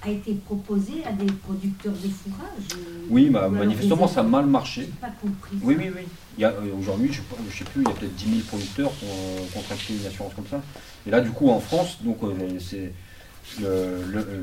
a 0.01 0.09
été 0.09 0.33
proposé 0.35 1.03
à 1.05 1.11
des 1.11 1.25
producteurs 1.31 1.91
de 1.93 2.07
fourrage 2.07 2.67
euh, 2.73 3.05
Oui, 3.09 3.29
bah, 3.29 3.49
manifestement, 3.49 4.07
ça 4.07 4.21
a 4.21 4.23
mal 4.23 4.45
marché. 4.45 4.89
pas 5.01 5.09
compris. 5.21 5.57
Oui, 5.61 5.75
oui, 5.77 5.89
oui. 5.95 6.03
Il 6.37 6.41
y 6.41 6.45
a, 6.45 6.49
euh, 6.51 6.71
Aujourd'hui, 6.79 7.11
je 7.11 7.19
ne 7.21 7.49
sais 7.51 7.65
plus, 7.65 7.81
il 7.83 7.87
y 7.87 7.91
a 7.91 7.93
peut-être 7.93 8.15
10 8.15 8.25
000 8.29 8.39
producteurs 8.47 8.91
qui 8.97 9.05
ont 9.05 9.07
euh, 9.09 9.45
contracté 9.53 9.93
une 9.99 10.05
assurance 10.05 10.33
comme 10.35 10.47
ça. 10.49 10.61
Et 11.05 11.11
là, 11.11 11.19
du 11.21 11.31
coup, 11.31 11.49
en 11.49 11.59
France, 11.59 11.97
donc 12.01 12.17
c'est 12.59 12.93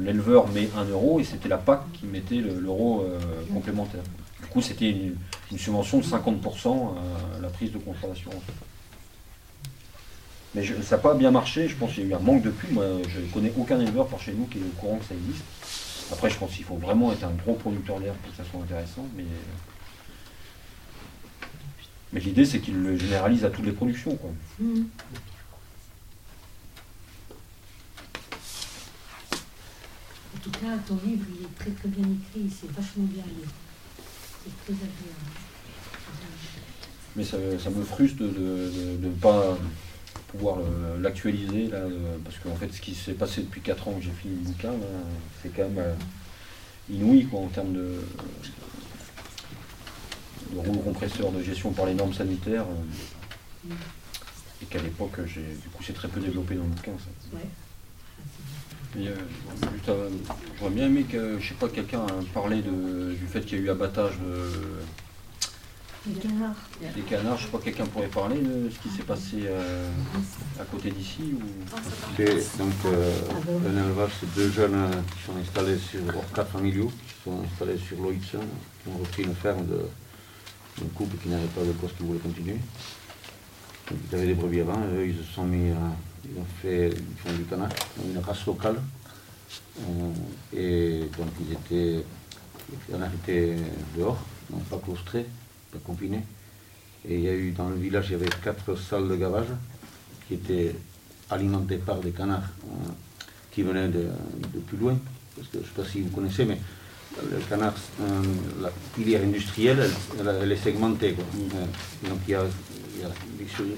l'éleveur 0.04 0.48
met 0.48 0.68
1 0.76 0.84
euro 0.90 1.20
et 1.20 1.24
c'était 1.24 1.48
la 1.48 1.58
PAC 1.58 1.80
qui 1.92 2.06
mettait 2.06 2.36
le- 2.36 2.58
l'euro 2.60 3.02
euh, 3.02 3.18
complémentaire. 3.52 4.02
Du 4.42 4.46
coup, 4.48 4.60
c'était 4.60 4.90
une, 4.90 5.14
une 5.52 5.58
subvention 5.58 5.98
de 5.98 6.04
50% 6.04 6.90
à 7.36 7.40
la 7.40 7.48
prise 7.48 7.72
de 7.72 7.78
contrat 7.78 8.08
d'assurance. 8.08 8.42
Mais 10.56 10.62
je- 10.64 10.80
ça 10.82 10.96
n'a 10.96 11.02
pas 11.02 11.12
bien 11.14 11.30
marché, 11.30 11.68
je 11.68 11.76
pense 11.76 11.92
qu'il 11.92 12.04
y 12.04 12.06
a 12.06 12.10
eu 12.10 12.14
un 12.14 12.18
manque 12.18 12.40
de 12.42 12.50
pub. 12.50 12.72
Moi, 12.72 12.84
je 13.08 13.20
ne 13.20 13.26
connais 13.26 13.52
aucun 13.58 13.78
éleveur 13.78 14.08
par 14.08 14.18
chez 14.20 14.32
nous 14.32 14.46
qui 14.46 14.56
est 14.58 14.62
au 14.62 14.80
courant 14.80 14.96
que 14.96 15.04
ça 15.04 15.14
existe. 15.14 15.44
Après, 16.10 16.30
je 16.30 16.38
pense 16.38 16.52
qu'il 16.52 16.64
faut 16.64 16.76
vraiment 16.76 17.12
être 17.12 17.24
un 17.24 17.32
gros 17.32 17.52
producteur 17.54 18.00
d'herbe 18.00 18.16
pour 18.22 18.30
que 18.32 18.38
ça 18.42 18.50
soit 18.50 18.60
intéressant. 18.62 19.06
Mais, 19.16 19.24
mais 22.12 22.20
l'idée, 22.20 22.46
c'est 22.46 22.60
qu'il 22.60 22.80
le 22.82 22.96
généralise 22.96 23.44
à 23.44 23.50
toutes 23.50 23.66
les 23.66 23.72
productions. 23.72 24.16
Quoi. 24.16 24.30
En 30.34 30.38
tout 30.42 30.50
cas, 30.50 30.76
ton 30.86 30.98
livre, 31.04 31.24
il 31.38 31.44
est 31.44 31.58
très 31.58 31.70
très 31.70 31.88
bien 31.88 32.04
écrit, 32.04 32.50
c'est 32.50 32.70
vachement 32.70 33.04
bien 33.04 33.24
lu. 33.24 33.48
C'est 34.44 34.64
très 34.64 34.72
agréable. 34.74 35.32
Mais 37.16 37.24
ça, 37.24 37.36
ça 37.62 37.70
me 37.70 37.82
frustre 37.82 38.18
de 38.22 38.98
ne 39.02 39.08
pas 39.10 39.56
pouvoir 40.28 40.56
le- 40.58 41.00
l'actualiser, 41.02 41.68
là, 41.68 41.78
euh, 41.78 42.16
parce 42.24 42.36
qu'en 42.38 42.54
fait, 42.56 42.72
ce 42.72 42.80
qui 42.80 42.94
s'est 42.94 43.12
passé 43.14 43.42
depuis 43.42 43.60
4 43.60 43.88
ans 43.88 43.92
que 43.94 44.02
j'ai 44.02 44.10
fini 44.10 44.34
le 44.36 44.40
bouquin, 44.50 44.72
c'est 45.42 45.48
quand 45.54 45.62
même 45.62 45.78
euh, 45.78 45.94
inouï 46.90 47.26
quoi, 47.26 47.40
en 47.40 47.48
termes 47.48 47.72
de, 47.72 48.00
de 50.52 50.58
rouleau 50.58 50.80
compresseur 50.80 51.30
de 51.32 51.42
gestion 51.42 51.72
par 51.72 51.86
les 51.86 51.94
normes 51.94 52.14
sanitaires. 52.14 52.66
euh, 52.68 53.74
et 54.62 54.64
qu'à 54.66 54.80
l'époque, 54.80 55.18
j'ai- 55.26 55.40
du 55.42 55.68
coup, 55.68 55.82
c'est 55.84 55.92
très 55.92 56.08
peu 56.08 56.18
développé 56.20 56.54
dans 56.54 56.62
le 56.62 56.70
bouquin. 56.70 56.92
Ça. 56.98 57.36
Ouais. 57.36 57.42
Et, 59.04 59.08
euh, 59.08 59.14
juste, 59.74 59.88
euh, 59.90 60.08
J'aurais 60.58 60.70
bien 60.70 60.86
aimé 60.86 61.02
que, 61.02 61.38
je 61.38 61.48
sais 61.48 61.54
pas, 61.54 61.68
quelqu'un 61.68 62.06
parlait 62.32 62.62
de, 62.62 63.12
du 63.12 63.26
fait 63.26 63.42
qu'il 63.42 63.58
y 63.58 63.60
a 63.60 63.64
eu 63.64 63.70
abattage 63.70 64.14
de, 64.18 64.50
Les 66.08 66.20
canards. 66.20 66.54
des 66.94 67.02
canards. 67.02 67.36
Je 67.38 67.44
sais 67.44 67.50
pas, 67.50 67.58
quelqu'un 67.58 67.86
pourrait 67.86 68.06
parler 68.06 68.40
de 68.40 68.70
ce 68.70 68.78
qui 68.78 68.88
s'est 68.94 69.02
passé 69.02 69.42
euh, 69.44 69.90
à 70.60 70.64
côté 70.64 70.90
d'ici 70.90 71.34
ou... 71.34 71.40
C'est 72.16 72.58
donc 72.58 72.72
euh, 72.84 73.12
un 73.66 73.84
élevage, 73.84 74.12
c'est 74.20 74.34
deux 74.34 74.50
jeunes 74.50 74.74
euh, 74.74 74.90
qui 75.16 75.22
sont 75.24 75.36
installés 75.36 75.78
sur 75.78 76.16
Orca 76.16 76.44
familiaux, 76.44 76.92
qui 77.08 77.24
sont 77.24 77.42
installés 77.42 77.78
sur 77.78 78.00
Loïtsen, 78.00 78.38
qui 78.38 78.88
ont 78.88 78.98
repris 78.98 79.24
une 79.24 79.34
ferme 79.34 79.66
d'un 79.66 80.86
couple 80.94 81.16
qui 81.16 81.28
n'avait 81.28 81.46
pas 81.46 81.62
de 81.62 81.72
poste 81.72 81.96
qui 81.96 82.04
voulait 82.04 82.20
continuer. 82.20 82.58
Donc, 83.90 83.98
ils 84.08 84.14
avaient 84.14 84.26
des 84.26 84.34
brebis 84.34 84.60
avant, 84.60 84.80
et 84.84 84.96
eux, 84.96 85.06
ils 85.08 85.16
se 85.16 85.32
sont 85.32 85.44
mis 85.44 85.70
à, 85.70 85.92
ils 86.24 86.38
ont 86.38 86.46
fait, 86.62 86.90
ils 86.90 87.20
font 87.20 87.36
du 87.36 87.44
canard, 87.44 87.70
une 88.04 88.18
race 88.18 88.46
locale. 88.46 88.80
Euh, 89.80 90.12
et 90.56 91.00
donc 91.18 91.28
ils 91.40 91.52
étaient, 91.52 92.04
les 92.70 92.92
canards 92.92 93.12
étaient 93.14 93.56
dehors, 93.96 94.18
donc 94.50 94.62
pas 94.64 94.78
claustrés, 94.78 95.26
confinés. 95.84 96.22
Et 97.08 97.14
il 97.14 97.20
y 97.20 97.28
a 97.28 97.34
eu 97.34 97.52
dans 97.52 97.68
le 97.68 97.76
village, 97.76 98.06
il 98.08 98.12
y 98.12 98.14
avait 98.16 98.28
quatre 98.42 98.76
salles 98.76 99.08
de 99.08 99.16
gavage 99.16 99.46
qui 100.26 100.34
étaient 100.34 100.74
alimentées 101.30 101.78
par 101.78 101.96
des 101.98 102.10
canards 102.10 102.50
euh, 102.64 102.90
qui 103.52 103.62
venaient 103.62 103.88
de, 103.88 104.08
plus 104.66 104.76
loin. 104.76 104.98
Parce 105.36 105.48
que 105.48 105.58
je 105.58 105.62
ne 105.62 105.64
sais 105.64 105.82
pas 105.82 105.84
si 105.84 106.00
vous 106.00 106.10
connaissez, 106.10 106.44
mais 106.44 106.58
le 107.30 107.38
canard, 107.48 107.74
euh, 108.00 108.22
la 108.60 108.70
filière 108.94 109.22
industrielle, 109.22 109.88
elle, 110.18 110.52
est 110.52 110.56
segmentée. 110.56 111.12
quoi. 111.12 111.24
Euh, 111.34 112.08
donc 112.08 112.18
il 112.26 112.32
y 112.32 112.34
a, 112.34 112.42
il 112.96 113.02
y 113.02 113.72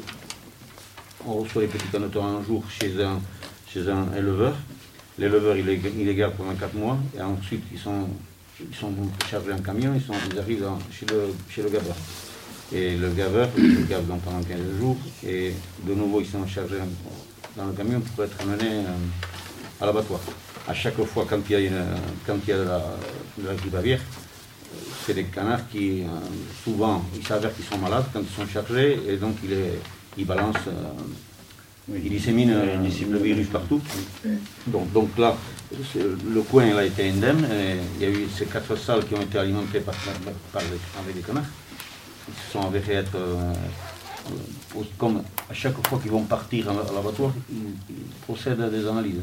on 1.26 1.34
reçoit 1.34 1.62
les 1.62 1.68
petits 1.68 1.88
canetons 1.88 2.24
un 2.24 2.42
jour 2.44 2.64
chez 2.70 3.02
un, 3.02 3.20
chez 3.68 3.88
un 3.88 4.12
éleveur. 4.16 4.54
L'éleveur, 5.18 5.56
il 5.56 5.66
les, 5.66 5.80
il 5.98 6.06
les 6.06 6.14
garde 6.14 6.34
pendant 6.34 6.54
4 6.54 6.74
mois, 6.74 6.96
et 7.16 7.20
ensuite 7.20 7.64
ils 7.72 7.78
sont, 7.78 8.08
ils 8.60 8.74
sont 8.74 8.92
chargés 9.30 9.52
en 9.52 9.58
camion, 9.58 9.92
ils, 9.94 10.02
sont, 10.02 10.14
ils 10.32 10.38
arrivent 10.38 10.66
chez, 10.90 11.06
le, 11.06 11.34
chez 11.48 11.62
le 11.62 11.70
gaveur. 11.70 11.96
Et 12.72 12.96
le 12.96 13.10
gaveur, 13.10 13.48
il 13.56 13.76
les 13.76 13.84
garde 13.84 14.06
donc 14.06 14.20
pendant 14.22 14.42
15 14.42 14.58
jours, 14.78 14.96
et 15.26 15.54
de 15.84 15.94
nouveau 15.94 16.20
ils 16.20 16.26
sont 16.26 16.46
chargés 16.46 16.76
dans 17.56 17.66
le 17.66 17.72
camion 17.72 18.00
pour 18.00 18.24
être 18.24 18.44
menés 18.46 18.84
euh, 18.84 19.80
à 19.80 19.86
l'abattoir. 19.86 20.20
À 20.66 20.74
chaque 20.74 21.02
fois, 21.02 21.26
quand 21.28 21.38
il 21.48 21.60
y 21.60 21.68
a, 21.68 21.70
quand 22.26 22.36
il 22.46 22.48
y 22.50 22.52
a 22.52 22.58
de 22.58 22.64
la, 22.64 22.82
de 23.38 23.48
la 23.48 23.54
grippe 23.54 23.74
aviaire, 23.74 24.00
c'est 25.06 25.14
des 25.14 25.24
canards 25.24 25.66
qui, 25.70 26.02
euh, 26.02 26.06
souvent, 26.62 27.02
il 27.16 27.26
s'avère 27.26 27.54
qu'ils 27.54 27.64
sont 27.64 27.78
malades 27.78 28.04
quand 28.12 28.20
ils 28.20 28.36
sont 28.36 28.46
chargés, 28.46 29.00
et 29.08 29.16
donc 29.16 29.36
ils, 29.42 29.56
ils 30.18 30.26
balancent, 30.26 30.68
euh, 31.92 31.98
ils 32.04 32.10
disséminent 32.10 32.52
euh, 32.54 32.76
le 33.10 33.18
virus 33.18 33.46
partout. 33.48 33.80
Donc, 34.66 34.92
donc 34.92 35.16
là, 35.18 35.36
le 36.34 36.42
coin 36.42 36.66
il 36.66 36.72
a 36.74 36.84
été 36.84 37.08
indemne, 37.10 37.46
il 37.96 38.02
y 38.02 38.06
a 38.06 38.10
eu 38.10 38.26
ces 38.36 38.46
quatre 38.46 38.76
salles 38.76 39.04
qui 39.06 39.14
ont 39.14 39.22
été 39.22 39.38
alimentées 39.38 39.80
par, 39.80 39.94
les- 40.62 41.00
avec 41.02 41.14
des. 41.16 41.22
Ils 42.28 42.34
se 42.46 42.52
sont 42.52 42.60
avérés 42.66 42.94
être, 42.94 43.16
euh, 43.16 43.52
comme 44.98 45.22
à 45.50 45.54
chaque 45.54 45.86
fois 45.86 45.98
qu'ils 45.98 46.10
vont 46.10 46.24
partir 46.24 46.68
à 46.70 46.74
l'abattoir, 46.94 47.32
ils, 47.50 47.56
procèdent 48.22 48.60
à 48.60 48.68
des 48.68 48.86
analyses. 48.86 49.20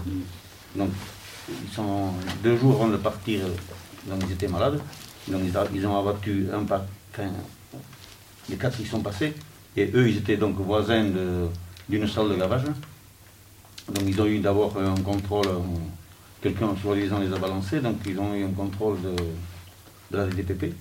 Donc, 0.76 0.89
ils 1.49 1.74
sont 1.76 2.09
deux 2.43 2.57
jours 2.57 2.76
avant 2.82 2.88
de 2.88 2.97
partir, 2.97 3.41
donc 4.07 4.24
ils 4.28 4.34
étaient 4.34 4.47
malades. 4.47 4.80
Donc 5.28 5.41
ils, 5.74 5.86
ont 5.88 5.97
abattu 5.99 6.47
un 6.53 6.63
par, 6.63 6.84
les 8.49 8.55
quatre 8.57 8.78
qui 8.78 8.86
sont 8.86 9.01
passés, 9.01 9.34
et 9.76 9.89
eux 9.95 10.07
ils 10.09 10.18
étaient 10.18 10.38
donc 10.38 10.55
voisins 10.57 11.03
de- 11.03 11.47
d'une 11.90 12.08
salle 12.08 12.30
de 12.30 12.36
gavage. 12.36 12.64
Donc 13.88 14.04
ils 14.08 14.20
ont 14.22 14.26
eu 14.26 14.40
d'abord 14.40 14.78
un 14.78 14.96
contrôle, 15.02 15.48
euh, 15.48 15.60
quelqu'un 16.42 16.76
soi-disant 16.82 17.20
les 17.20 17.32
a 17.32 17.38
balancés, 17.38 17.80
donc 17.80 17.98
ils 18.06 18.20
ont 18.20 18.34
eu 18.34 18.44
un 18.44 18.52
contrôle 18.52 19.02
de, 19.02 19.16
de 20.12 20.18
la 20.18 20.26
DTP. 20.28 20.74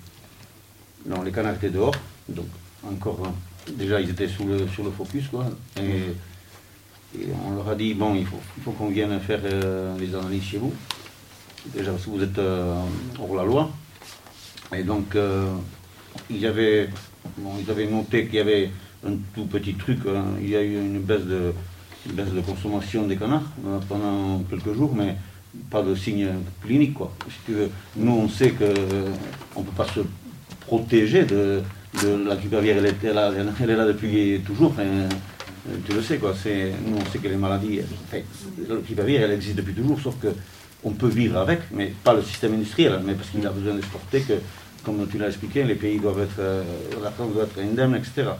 Donc 1.04 1.24
les 1.24 1.32
canards 1.32 1.56
étaient 1.56 1.70
dehors, 1.70 1.94
donc 2.28 2.46
encore, 2.90 3.18
euh, 3.24 3.72
déjà 3.72 4.00
ils 4.00 4.10
étaient 4.10 4.28
sous 4.28 4.46
le, 4.46 4.66
sur 4.68 4.84
le 4.84 4.90
focus, 4.90 5.28
quoi. 5.28 5.46
Et, 5.76 6.14
on 7.46 7.54
leur 7.54 7.68
a 7.68 7.74
dit, 7.76 7.94
bon, 7.94 8.16
il 8.16 8.26
faut, 8.26 8.40
faut 8.64 8.72
qu'on 8.72 8.88
vienne 8.88 9.20
faire 9.20 9.40
euh, 9.44 9.96
les 9.98 10.12
analyses 10.16 10.42
chez 10.42 10.58
vous. 10.58 10.74
Déjà 11.66 11.92
parce 11.92 12.04
que 12.06 12.10
vous 12.10 12.22
êtes 12.22 12.38
euh, 12.38 12.74
hors 13.20 13.36
la 13.36 13.44
loi. 13.44 13.70
Et 14.74 14.82
donc, 14.82 15.16
ils, 16.28 16.44
avaient, 16.44 16.88
bon, 17.38 17.52
ils 17.60 17.70
avaient 17.70 17.86
noté 17.86 18.26
qu'il 18.26 18.34
y 18.34 18.40
avait 18.40 18.72
un 19.06 19.16
tout 19.34 19.46
petit 19.46 19.74
truc, 19.74 19.98
hein. 20.06 20.24
il 20.40 20.48
y 20.50 20.56
a 20.56 20.62
eu 20.62 20.74
une 20.74 21.00
baisse 21.00 21.24
de, 21.24 21.52
baisse 22.12 22.32
de 22.32 22.40
consommation 22.40 23.06
des 23.06 23.16
canards 23.16 23.50
euh, 23.66 23.78
pendant 23.88 24.42
quelques 24.50 24.74
jours, 24.74 24.94
mais 24.94 25.16
pas 25.70 25.82
de 25.82 25.94
signe 25.94 26.28
clinique. 26.64 26.94
Quoi. 26.94 27.12
Si 27.28 27.36
tu 27.46 27.52
veux, 27.52 27.70
nous, 27.96 28.12
on 28.12 28.28
sait 28.28 28.50
qu'on 28.50 29.60
ne 29.60 29.64
peut 29.66 29.76
pas 29.76 29.86
se 29.86 30.00
protéger 30.60 31.24
de, 31.24 31.62
de 32.02 32.24
la 32.26 32.36
grippe 32.36 32.54
elle, 32.54 32.66
est 32.66 33.12
là, 33.12 33.32
elle 33.60 33.70
est 33.70 33.76
là 33.76 33.86
depuis 33.86 34.40
toujours. 34.44 34.74
euh, 34.78 35.08
tu 35.86 35.94
le 35.94 36.02
sais, 36.02 36.18
quoi. 36.18 36.34
Nous, 36.44 36.96
on 36.96 37.10
sait 37.10 37.18
que 37.18 37.28
les 37.28 37.36
maladies, 37.36 37.80
la 38.12 39.04
elle 39.08 39.30
existe 39.32 39.56
depuis 39.56 39.74
toujours, 39.74 40.00
sauf 40.00 40.16
que 40.20 40.28
on 40.84 40.90
peut 40.90 41.08
vivre 41.08 41.38
avec, 41.38 41.60
mais 41.72 41.92
pas 42.04 42.12
le 42.12 42.22
système 42.22 42.54
industriel, 42.54 43.00
mais 43.04 43.14
parce 43.14 43.30
qu'il 43.30 43.46
a 43.46 43.50
besoin 43.50 43.74
d'exporter, 43.74 44.20
que, 44.20 44.34
comme 44.84 45.06
tu 45.10 45.16
l'as 45.16 45.28
expliqué, 45.28 45.64
les 45.64 45.76
pays 45.76 45.98
doivent 45.98 46.20
être, 46.20 46.38
euh, 46.38 46.62
la 47.02 47.10
France 47.10 47.32
doit 47.32 47.44
être 47.44 47.58
indemne, 47.58 47.94
etc. 47.96 48.32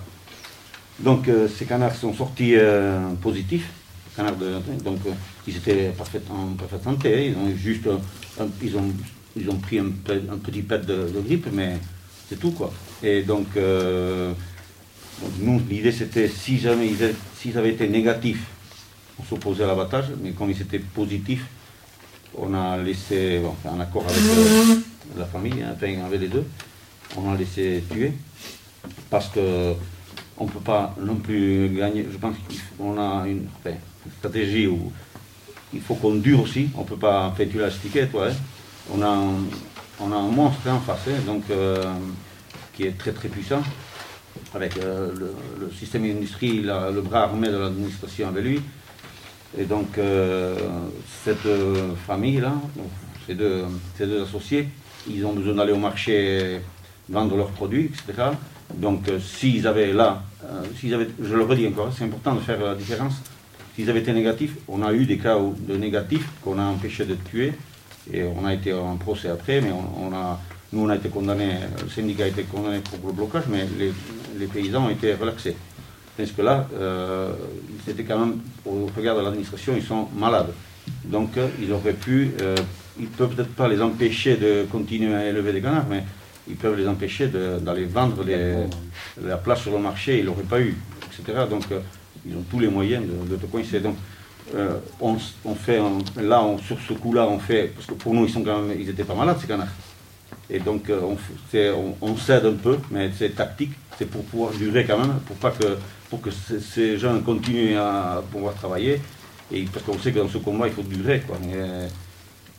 Donc 1.01 1.29
euh, 1.29 1.49
ces 1.49 1.65
canards 1.65 1.95
sont 1.97 2.15
sortis 2.15 2.55
euh, 2.55 3.09
positifs, 3.21 3.69
canards 4.17 4.37
donc 4.85 4.99
euh, 5.07 5.11
ils 5.47 5.57
étaient 5.57 5.91
parfait- 5.97 6.23
en 6.31 6.55
parfaite 6.55 6.85
santé, 6.85 7.29
ils 7.29 7.37
ont 7.37 7.55
juste, 7.57 7.89
ils 8.63 8.77
ont, 8.77 8.93
ils 9.37 9.51
ont 9.51 9.57
pris 9.57 9.79
un, 9.81 9.91
pe- 10.05 10.23
un 10.31 10.39
petit 10.39 10.63
pet 10.63 10.85
de, 10.87 11.09
grippe, 11.21 11.49
mais 11.53 11.79
c'est 12.29 12.39
tout 12.39 12.53
quoi. 12.53 12.73
Et 13.03 13.23
donc, 13.23 13.47
nous, 15.41 15.61
l'idée 15.69 15.93
c'était 15.93 16.29
si 16.29 16.59
jamais 16.59 16.89
ils, 16.89 17.03
a- 17.05 17.09
s'ils 17.37 17.59
avaient 17.59 17.71
été 17.73 17.89
négatifs, 17.89 18.45
on 19.19 19.25
s'opposait 19.25 19.65
à 19.65 19.67
l'abattage, 19.67 20.07
mais 20.23 20.31
comme 20.31 20.51
ils 20.51 20.61
étaient 20.63 20.79
positifs, 20.79 21.45
on 22.37 22.55
a 22.55 22.77
laissé, 22.79 23.41
bon, 23.41 23.55
en 23.69 23.81
accord 23.81 24.05
avec 24.09 24.21
la 25.19 25.25
famille, 25.27 25.61
hein, 25.63 25.75
avec 26.07 26.21
les 26.21 26.29
deux, 26.29 26.45
on 27.17 27.33
a 27.33 27.37
laissé 27.37 27.83
tuer, 27.91 28.13
parce 29.11 29.29
que 29.29 29.75
on 30.39 30.45
ne 30.45 30.51
peut 30.51 30.61
pas 30.61 30.95
non 31.01 31.17
plus 31.17 31.69
gagner. 31.71 32.07
Je 32.11 32.19
pense 32.19 32.37
qu'on 32.77 32.99
a 32.99 33.27
une, 33.27 33.47
enfin, 33.59 33.77
une 34.05 34.13
stratégie 34.19 34.67
où 34.67 34.93
il 35.73 35.81
faut 35.81 35.95
qu'on 35.95 36.17
dure 36.17 36.43
aussi. 36.43 36.69
On 36.77 36.83
ne 36.83 36.87
peut 36.87 36.97
pas, 36.97 37.27
enfin, 37.27 37.45
tu 37.51 37.59
l'as 37.59 37.69
expliqué 37.69 38.07
toi, 38.07 38.29
hein. 38.29 38.35
on, 38.93 39.03
a 39.03 39.09
un, 39.09 39.35
on 40.01 40.13
a 40.13 40.17
un 40.17 40.29
monstre 40.29 40.69
en 40.69 40.81
face, 40.81 41.09
hein, 41.09 41.21
donc, 41.27 41.45
euh, 41.51 41.83
qui 42.75 42.85
est 42.85 42.99
très 42.99 43.13
très 43.13 43.29
puissant, 43.29 43.63
avec 44.55 44.77
euh, 44.79 45.13
le, 45.61 45.71
système 45.71 46.05
industrie, 46.05 46.61
le 46.63 47.01
bras 47.01 47.25
armé 47.25 47.49
de 47.49 47.57
l'administration 47.57 48.29
avec 48.29 48.45
lui. 48.45 48.61
Et 49.57 49.65
donc, 49.65 49.99
euh, 49.99 50.57
cette 51.25 51.47
famille-là, 52.07 52.55
ces 53.27 53.35
deux, 53.35 53.65
ces 53.97 54.07
deux 54.07 54.23
associés, 54.23 54.69
ils 55.09 55.25
ont 55.25 55.33
besoin 55.33 55.55
d'aller 55.55 55.73
au 55.73 55.79
marché 55.79 56.61
vendre 57.09 57.37
leurs 57.37 57.51
produits, 57.51 57.85
etc. 57.87 58.31
Donc, 58.73 59.09
euh, 59.09 59.19
s'ils 59.21 59.67
avaient 59.67 59.93
là, 59.93 60.23
euh, 60.45 60.63
s'ils 60.79 60.95
avaient, 60.95 61.09
je 61.23 61.35
le 61.35 61.43
redis 61.43 61.67
encore, 61.67 61.93
c'est 61.97 62.05
important 62.05 62.35
de 62.35 62.41
faire 62.41 62.61
la 62.61 62.75
différence. 62.75 63.15
S'ils 63.75 63.91
avaient 63.91 64.01
été 64.01 64.13
négatifs, 64.13 64.57
on 64.69 64.83
a 64.83 64.93
eu 64.93 65.05
des 65.05 65.19
cas 65.19 65.37
de 65.39 65.77
négatifs 65.77 66.29
qu'on 66.43 66.59
a 66.59 66.63
empêché 66.63 67.05
de 67.05 67.15
tuer, 67.15 67.53
et 68.13 68.23
on 68.25 68.45
a 68.45 68.55
été 68.55 68.73
en 68.73 68.97
procès 68.97 69.29
après, 69.29 69.61
mais 69.61 69.71
on, 69.73 70.15
a, 70.15 70.41
nous 70.73 70.85
on 70.85 70.89
a 70.89 70.97
été 70.97 71.09
condamnés, 71.09 71.55
le 71.83 71.89
syndicat 71.89 72.25
a 72.25 72.29
été 72.29 72.45
condamné 72.45 72.81
pour 72.81 73.09
le 73.09 73.13
blocage, 73.15 73.45
mais 73.49 73.67
les, 74.39 74.47
paysans 74.47 74.87
ont 74.87 74.91
été 74.91 75.15
relaxés. 75.15 75.57
Parce 76.17 76.31
que 76.31 76.43
là, 76.43 76.69
euh, 76.75 77.33
c'était 77.85 78.05
quand 78.05 78.19
même, 78.19 78.41
au 78.65 78.89
regard 78.97 79.17
de 79.17 79.23
l'administration, 79.23 79.75
ils 79.77 79.83
sont 79.83 80.09
malades. 80.17 80.53
Donc, 81.05 81.37
euh, 81.37 81.49
ils 81.61 81.73
auraient 81.73 81.95
pu, 81.95 82.31
ils 82.99 83.05
ne 83.05 83.09
peuvent 83.09 83.35
peut-être 83.35 83.55
pas 83.55 83.67
les 83.67 83.81
empêcher 83.83 84.37
de 84.37 84.67
continuer 84.71 85.15
à 85.15 85.27
élever 85.27 85.53
des 85.53 85.61
canards, 85.61 85.87
mais 85.91 86.05
ils 86.49 86.57
peuvent 86.57 86.77
les 86.79 86.87
empêcher 86.89 87.29
d'aller 87.29 87.85
vendre 87.87 88.23
les- 88.25 88.65
la 89.23 89.37
place 89.37 89.63
sur 89.63 89.73
le 89.73 89.79
marché, 89.79 90.19
ils 90.19 90.25
l'auraient 90.27 90.43
pas 90.43 90.61
eu, 90.61 90.77
etc. 91.07 91.39
Donc, 91.49 91.65
euh, 91.73 91.81
ils 92.27 92.37
ont 92.37 92.45
tous 92.51 92.59
les 92.61 92.69
moyens 92.69 93.05
de, 93.07 93.31
de 93.31 93.37
te 93.37 93.47
coincer. 93.47 93.81
Donc, 93.81 93.97
euh, 94.55 94.79
on, 95.01 95.17
fait, 95.55 95.79
un- 95.79 96.23
là, 96.23 96.43
on- 96.43 96.59
sur 96.59 96.79
ce 96.81 96.93
coup-là, 96.93 97.27
on 97.27 97.39
fait, 97.39 97.73
parce 97.75 97.87
que 97.87 97.95
pour 97.95 98.13
nous, 98.15 98.25
ils 98.25 98.31
sont 98.31 98.43
quand 98.43 98.61
même, 98.63 98.79
ils 98.79 98.87
n'étaient 98.87 99.05
pas 99.05 99.15
malades, 99.15 99.39
ces 99.41 99.47
canards. 99.47 99.69
Et 100.51 100.59
donc, 100.59 100.91
euh, 100.91 101.01
on, 102.03 102.17
cède 102.17 102.45
un 102.45 102.53
peu, 102.53 102.77
mais 102.91 103.11
c'est 103.17 103.31
tactique, 103.35 103.73
c'est 103.99 104.05
pour 104.09 104.23
pouvoir 104.25 104.53
durer 104.53 104.85
quand 104.85 104.99
même, 104.99 105.15
pour 105.27 105.37
pas 105.37 105.51
que, 105.51 105.79
pour 106.11 106.21
que 106.21 106.31
ces, 106.31 106.61
ces 106.61 106.99
gens 106.99 107.19
continuent 107.21 107.79
à 107.79 108.23
pouvoir 108.31 108.53
travailler, 108.55 109.01
et 109.51 109.63
parce 109.73 109.85
qu'on 109.87 109.99
sait 109.99 110.13
que 110.13 110.19
dans 110.19 110.29
ce 110.29 110.39
combat, 110.39 110.67
il 110.69 110.75
faut 110.75 110.83
durer, 110.83 111.21
quoi. 111.27 111.39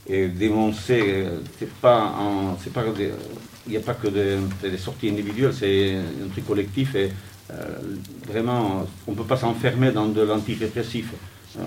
Et, 0.07 0.15
et 0.15 0.27
dénoncer, 0.27 1.25
c'est 1.59 1.71
pas, 1.79 1.99
en- 2.19 2.57
c'est 2.63 2.73
pas, 2.73 2.83
il 3.67 3.71
n'y 3.71 3.77
a 3.77 3.81
pas 3.81 3.93
que 3.93 4.07
des, 4.07 4.37
des 4.69 4.77
sorties 4.77 5.09
individuelles, 5.09 5.53
c'est 5.53 5.95
un 5.95 6.29
truc 6.29 6.45
collectif, 6.45 6.95
et 6.95 7.11
euh, 7.51 7.77
vraiment, 8.27 8.87
on 9.07 9.11
ne 9.11 9.15
peut 9.15 9.23
pas 9.23 9.37
s'enfermer 9.37 9.91
dans 9.91 10.07
de 10.07 10.21
l'antirépressif. 10.21 11.11
Euh, 11.57 11.61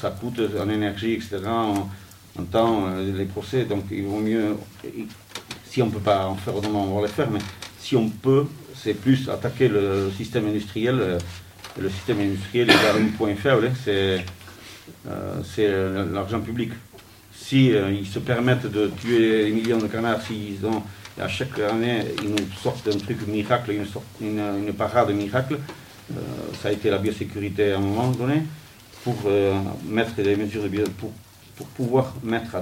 ça 0.00 0.10
coûte 0.10 0.40
en 0.60 0.68
énergie, 0.68 1.12
etc., 1.14 1.40
en, 1.46 1.88
en 2.38 2.44
temps, 2.44 2.86
euh, 2.88 3.16
les 3.16 3.24
procès, 3.24 3.64
donc 3.64 3.84
il 3.90 4.04
vaut 4.04 4.20
mieux, 4.20 4.56
si 5.68 5.82
on 5.82 5.86
ne 5.86 5.90
peut 5.92 6.00
pas 6.00 6.26
en 6.26 6.36
faire 6.36 6.56
autrement, 6.56 6.84
on 6.84 7.00
va 7.00 7.06
les 7.06 7.12
faire, 7.12 7.30
mais 7.30 7.40
si 7.78 7.96
on 7.96 8.08
peut, 8.08 8.46
c'est 8.74 8.94
plus 8.94 9.28
attaquer 9.28 9.68
le 9.68 10.10
système 10.16 10.46
industriel. 10.46 11.18
Le 11.76 11.90
système 11.90 12.20
industriel, 12.20 12.68
il 12.68 12.86
a 12.86 12.94
un 12.94 13.08
point 13.16 13.34
faible, 13.34 13.66
hein, 13.66 14.22
c'est 15.44 15.68
l'argent 16.12 16.40
public. 16.40 16.70
Si 17.34 17.66
ils 17.66 18.06
se 18.06 18.20
permettent 18.20 18.70
de 18.70 18.92
tuer 18.96 19.44
des 19.46 19.50
millions 19.50 19.78
de 19.78 19.88
canards, 19.88 20.22
s'ils 20.22 20.64
ont, 20.64 20.82
à 21.20 21.28
chaque 21.28 21.58
année, 21.60 22.04
ils 22.22 22.30
nous 22.30 22.36
sortent 22.60 22.88
un 22.88 22.98
truc 22.98 23.26
miracle, 23.26 23.72
une, 24.20 24.72
parade 24.76 25.10
miracle, 25.10 25.58
euh, 26.10 26.14
ça 26.60 26.68
a 26.68 26.72
été 26.72 26.90
la 26.90 26.98
biosécurité 26.98 27.72
à 27.72 27.76
un 27.76 27.80
moment 27.80 28.10
donné, 28.10 28.42
pour 29.04 29.16
euh, 29.26 29.54
mettre 29.86 30.16
des 30.16 30.36
mesures 30.36 30.64
de 30.64 30.84
pour, 30.98 31.12
pouvoir 31.76 32.14
mettre 32.24 32.56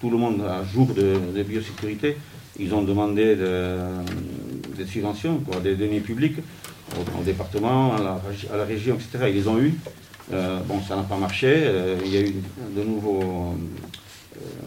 tout 0.00 0.10
le 0.10 0.16
monde 0.16 0.42
à 0.42 0.62
jour 0.64 0.86
de, 0.94 1.42
biosécurité, 1.42 2.16
ils 2.58 2.72
ont 2.72 2.82
demandé 2.82 3.34
de- 3.34 3.76
des 4.76 4.86
subventions, 4.86 5.42
des 5.62 5.74
deniers 5.74 6.00
publics 6.00 6.36
au, 7.18 7.22
département, 7.24 7.94
à 7.96 8.20
la, 8.56 8.64
région, 8.64 8.94
etc. 8.94 9.26
Ils 9.28 9.34
les 9.34 9.48
ont 9.48 9.58
eu. 9.58 9.74
Euh, 10.32 10.60
bon, 10.66 10.80
ça 10.82 10.94
n'a 10.94 11.02
pas 11.02 11.16
marché. 11.16 11.68
il 12.04 12.12
y 12.12 12.16
a 12.16 12.20
eu 12.20 12.34
de 12.76 12.82
nouveau 12.84 13.54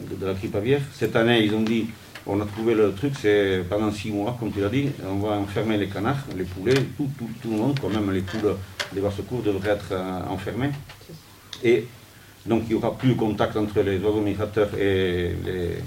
de, 0.10 0.16
de 0.16 0.26
la 0.26 0.34
grippe 0.34 0.56
aviaire. 0.56 0.82
Cette 0.94 1.16
année, 1.16 1.44
ils 1.44 1.54
ont 1.54 1.62
dit 1.62 1.88
on 2.28 2.40
a 2.40 2.46
trouvé 2.46 2.76
le 2.76 2.94
truc, 2.94 3.14
c'est 3.20 3.64
pendant 3.70 3.92
six 3.92 4.12
mois, 4.12 4.36
comme 4.40 4.52
tu 4.52 4.62
l'as 4.62 4.70
dit, 4.70 4.90
on 5.06 5.16
va 5.16 5.36
enfermer 5.38 5.78
les 5.78 5.88
canards, 5.88 6.24
les 6.38 6.44
poulets, 6.44 6.76
tout, 6.98 7.10
tout, 7.18 7.30
tout 7.42 7.50
le 7.50 7.58
monde, 7.58 7.80
quand 7.80 7.90
même 7.90 8.12
les 8.12 8.22
poules 8.22 8.56
des 8.94 9.02
secours 9.16 9.42
devraient 9.42 9.72
être 9.72 9.92
euh, 9.92 10.22
enfermés. 10.30 10.70
Et 11.64 11.86
donc 12.46 12.64
il 12.68 12.70
n'y 12.70 12.76
aura 12.76 12.96
plus 12.96 13.10
de 13.10 13.14
contact 13.14 13.56
entre 13.58 13.82
les 13.82 13.98
oiseaux 14.00 14.22
migrateurs 14.22 14.70
et 14.78 15.36
les, 15.46 15.78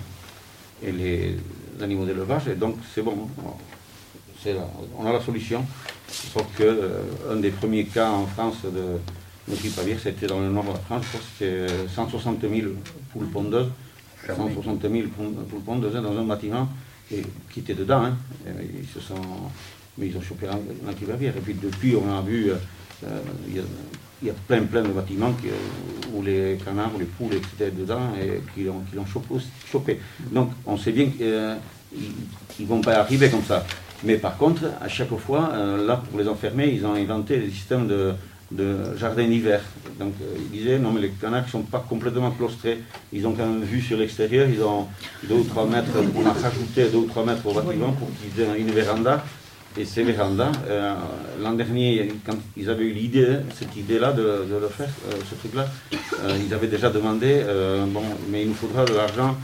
et 0.83 0.93
les 0.93 1.37
animaux 1.83 2.05
d'élevage, 2.05 2.49
et 2.49 2.55
donc 2.55 2.77
c'est 2.95 3.03
bon. 3.03 3.29
Là, 4.47 4.69
on 4.99 5.07
a 5.07 5.13
la 5.13 5.21
solution. 5.21 5.65
Sauf 6.09 6.45
que 6.57 6.63
euh, 6.63 7.03
un 7.33 7.37
des 7.37 7.51
premiers 7.51 7.85
cas 7.85 8.11
en 8.11 8.27
France 8.27 8.59
de, 8.65 8.99
de 9.51 9.57
grippe 9.57 9.99
c'était 10.03 10.27
dans 10.27 10.41
le 10.41 10.51
nord 10.51 10.65
de 10.65 10.69
la 10.71 10.79
France, 10.81 11.05
je 11.05 11.09
crois 11.09 11.21
que 11.21 11.27
c'était 11.39 11.89
160 11.95 12.41
000 12.43 12.53
poules 13.13 13.27
pondeuses, 13.29 13.69
160 14.27 14.83
000 14.83 14.93
poules 15.17 15.35
poules 15.49 15.61
pondeuses 15.61 15.97
hein, 15.97 16.03
dans 16.03 16.17
un 16.19 16.25
bâtiment 16.25 16.69
et, 17.13 17.23
qui 17.51 17.61
était 17.61 17.75
dedans. 17.75 18.03
hein. 18.05 18.17
Et 18.47 18.81
ils 18.83 18.89
se 18.89 19.01
sont, 19.01 19.15
mais 19.99 20.07
ils 20.09 20.17
ont 20.17 20.23
chopé 20.23 20.47
la, 20.47 20.53
la 20.87 20.93
grippe 20.93 21.11
aviaire. 21.11 21.35
Et 21.37 21.41
puis 21.41 21.55
depuis, 21.55 21.95
on 21.97 22.17
a 22.17 22.21
vu, 22.23 22.51
euh, 22.51 22.55
euh, 23.07 23.21
il 23.49 23.57
y, 23.57 23.59
a- 23.59 23.63
il 24.23 24.29
y 24.29 24.31
a 24.31 24.35
plein 24.49 24.63
plein 24.63 24.83
de 24.83 24.89
bâtiments 24.89 25.33
qui, 25.33 25.49
euh, 25.49 26.15
où 26.15 26.23
les 26.23 26.59
canards, 26.65 26.93
les 26.99 27.05
poules 27.05 27.35
étaient 27.35 27.71
dedans 27.71 28.13
et 28.21 28.41
qui 28.55 28.65
l'ont 28.65 28.81
qui 28.89 28.97
l'ont 28.97 29.05
chopé. 29.71 29.99
Donc 30.33 30.51
on 30.65 30.77
sait 30.79 30.93
bien 30.93 31.07
qu'ils 31.09 31.27
ne 32.61 32.67
vont 32.67 32.81
pas 32.81 32.95
arriver 33.01 33.29
comme 33.29 33.43
ça. 33.45 33.65
Mais 34.05 34.17
par 34.17 34.37
contre, 34.37 34.63
à 34.81 34.89
chaque 34.89 35.15
fois, 35.17 35.51
euh, 35.55 35.87
là, 35.87 35.97
pour 36.09 36.19
les 36.19 36.29
enfermer, 36.29 36.69
ils 36.73 36.85
ont 36.87 36.95
inventé 36.95 37.39
des 37.39 37.51
systèmes 37.51 37.87
de, 37.87 38.13
de 38.51 38.97
jardin 38.99 39.27
d'hiver. 39.27 39.61
Donc, 39.99 40.15
euh, 40.21 40.37
ils 40.53 40.59
disaient, 40.59 40.79
non, 40.79 40.93
mais 40.93 41.01
les 41.01 41.11
canards 41.11 41.45
ne 41.47 41.51
sont 41.51 41.63
pas 41.63 41.85
complètement 41.89 42.31
claustrés. 42.31 42.79
Ils 43.13 43.27
ont 43.27 43.33
quand 43.33 43.47
même 43.47 43.63
vu 43.63 43.81
sur 43.81 43.97
l'extérieur, 43.97 44.49
ils 44.49 44.63
ont 44.63 44.87
deux 45.25 45.37
ou 45.37 45.45
trois 45.45 45.67
mètres, 45.67 45.91
on 46.15 46.27
a 46.27 46.33
rajouté 46.33 46.89
deux 46.91 46.99
ou 46.99 47.07
trois 47.07 47.25
mètres 47.25 47.47
au 47.47 47.53
bâtiment 47.53 47.93
pour 47.93 48.09
qu'ils 48.19 48.43
aient 48.43 48.59
une 48.59 48.71
véranda. 48.71 49.25
Et 49.77 49.85
ces 49.85 50.05
vérandas, 50.05 50.53
euh, 50.69 50.95
l'an 51.43 51.55
dernier, 51.55 52.13
quand 52.25 52.37
ils 52.57 52.71
avaient 52.71 52.85
eu 52.85 52.93
l'idée, 52.93 53.39
cette 53.59 53.75
idée-là 53.75 54.13
de, 54.13 54.47
de 54.49 54.57
le 54.57 54.69
faire, 54.69 54.89
euh, 55.09 55.15
ce 55.29 55.35
truc-là, 55.35 55.67
euh, 55.93 56.39
ils 56.47 56.55
avaient 56.55 56.69
déjà 56.69 56.91
demandé, 56.91 57.43
bon, 57.89 58.03
mais 58.31 58.43
il 58.43 58.49
nous 58.49 58.55
faudra 58.55 58.85
de 58.85 58.95
l'argent. 58.95 59.37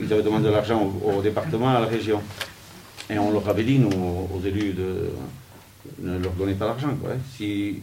Ils 0.00 0.12
avaient 0.12 0.24
demandé 0.24 0.46
de 0.48 0.52
l'argent 0.52 0.92
au, 1.04 1.22
département, 1.22 1.68
à 1.68 1.80
la 1.80 1.86
région. 1.86 2.20
Et 3.08 3.18
on 3.18 3.30
leur 3.30 3.48
avait 3.48 3.62
dit, 3.62 3.78
nous, 3.78 3.90
aux 3.90 4.44
élus, 4.44 4.72
de 4.72 5.08
ne 6.00 6.18
leur 6.18 6.32
donnez 6.32 6.54
pas 6.54 6.76
hein. 6.82 6.96
Si, 7.36 7.80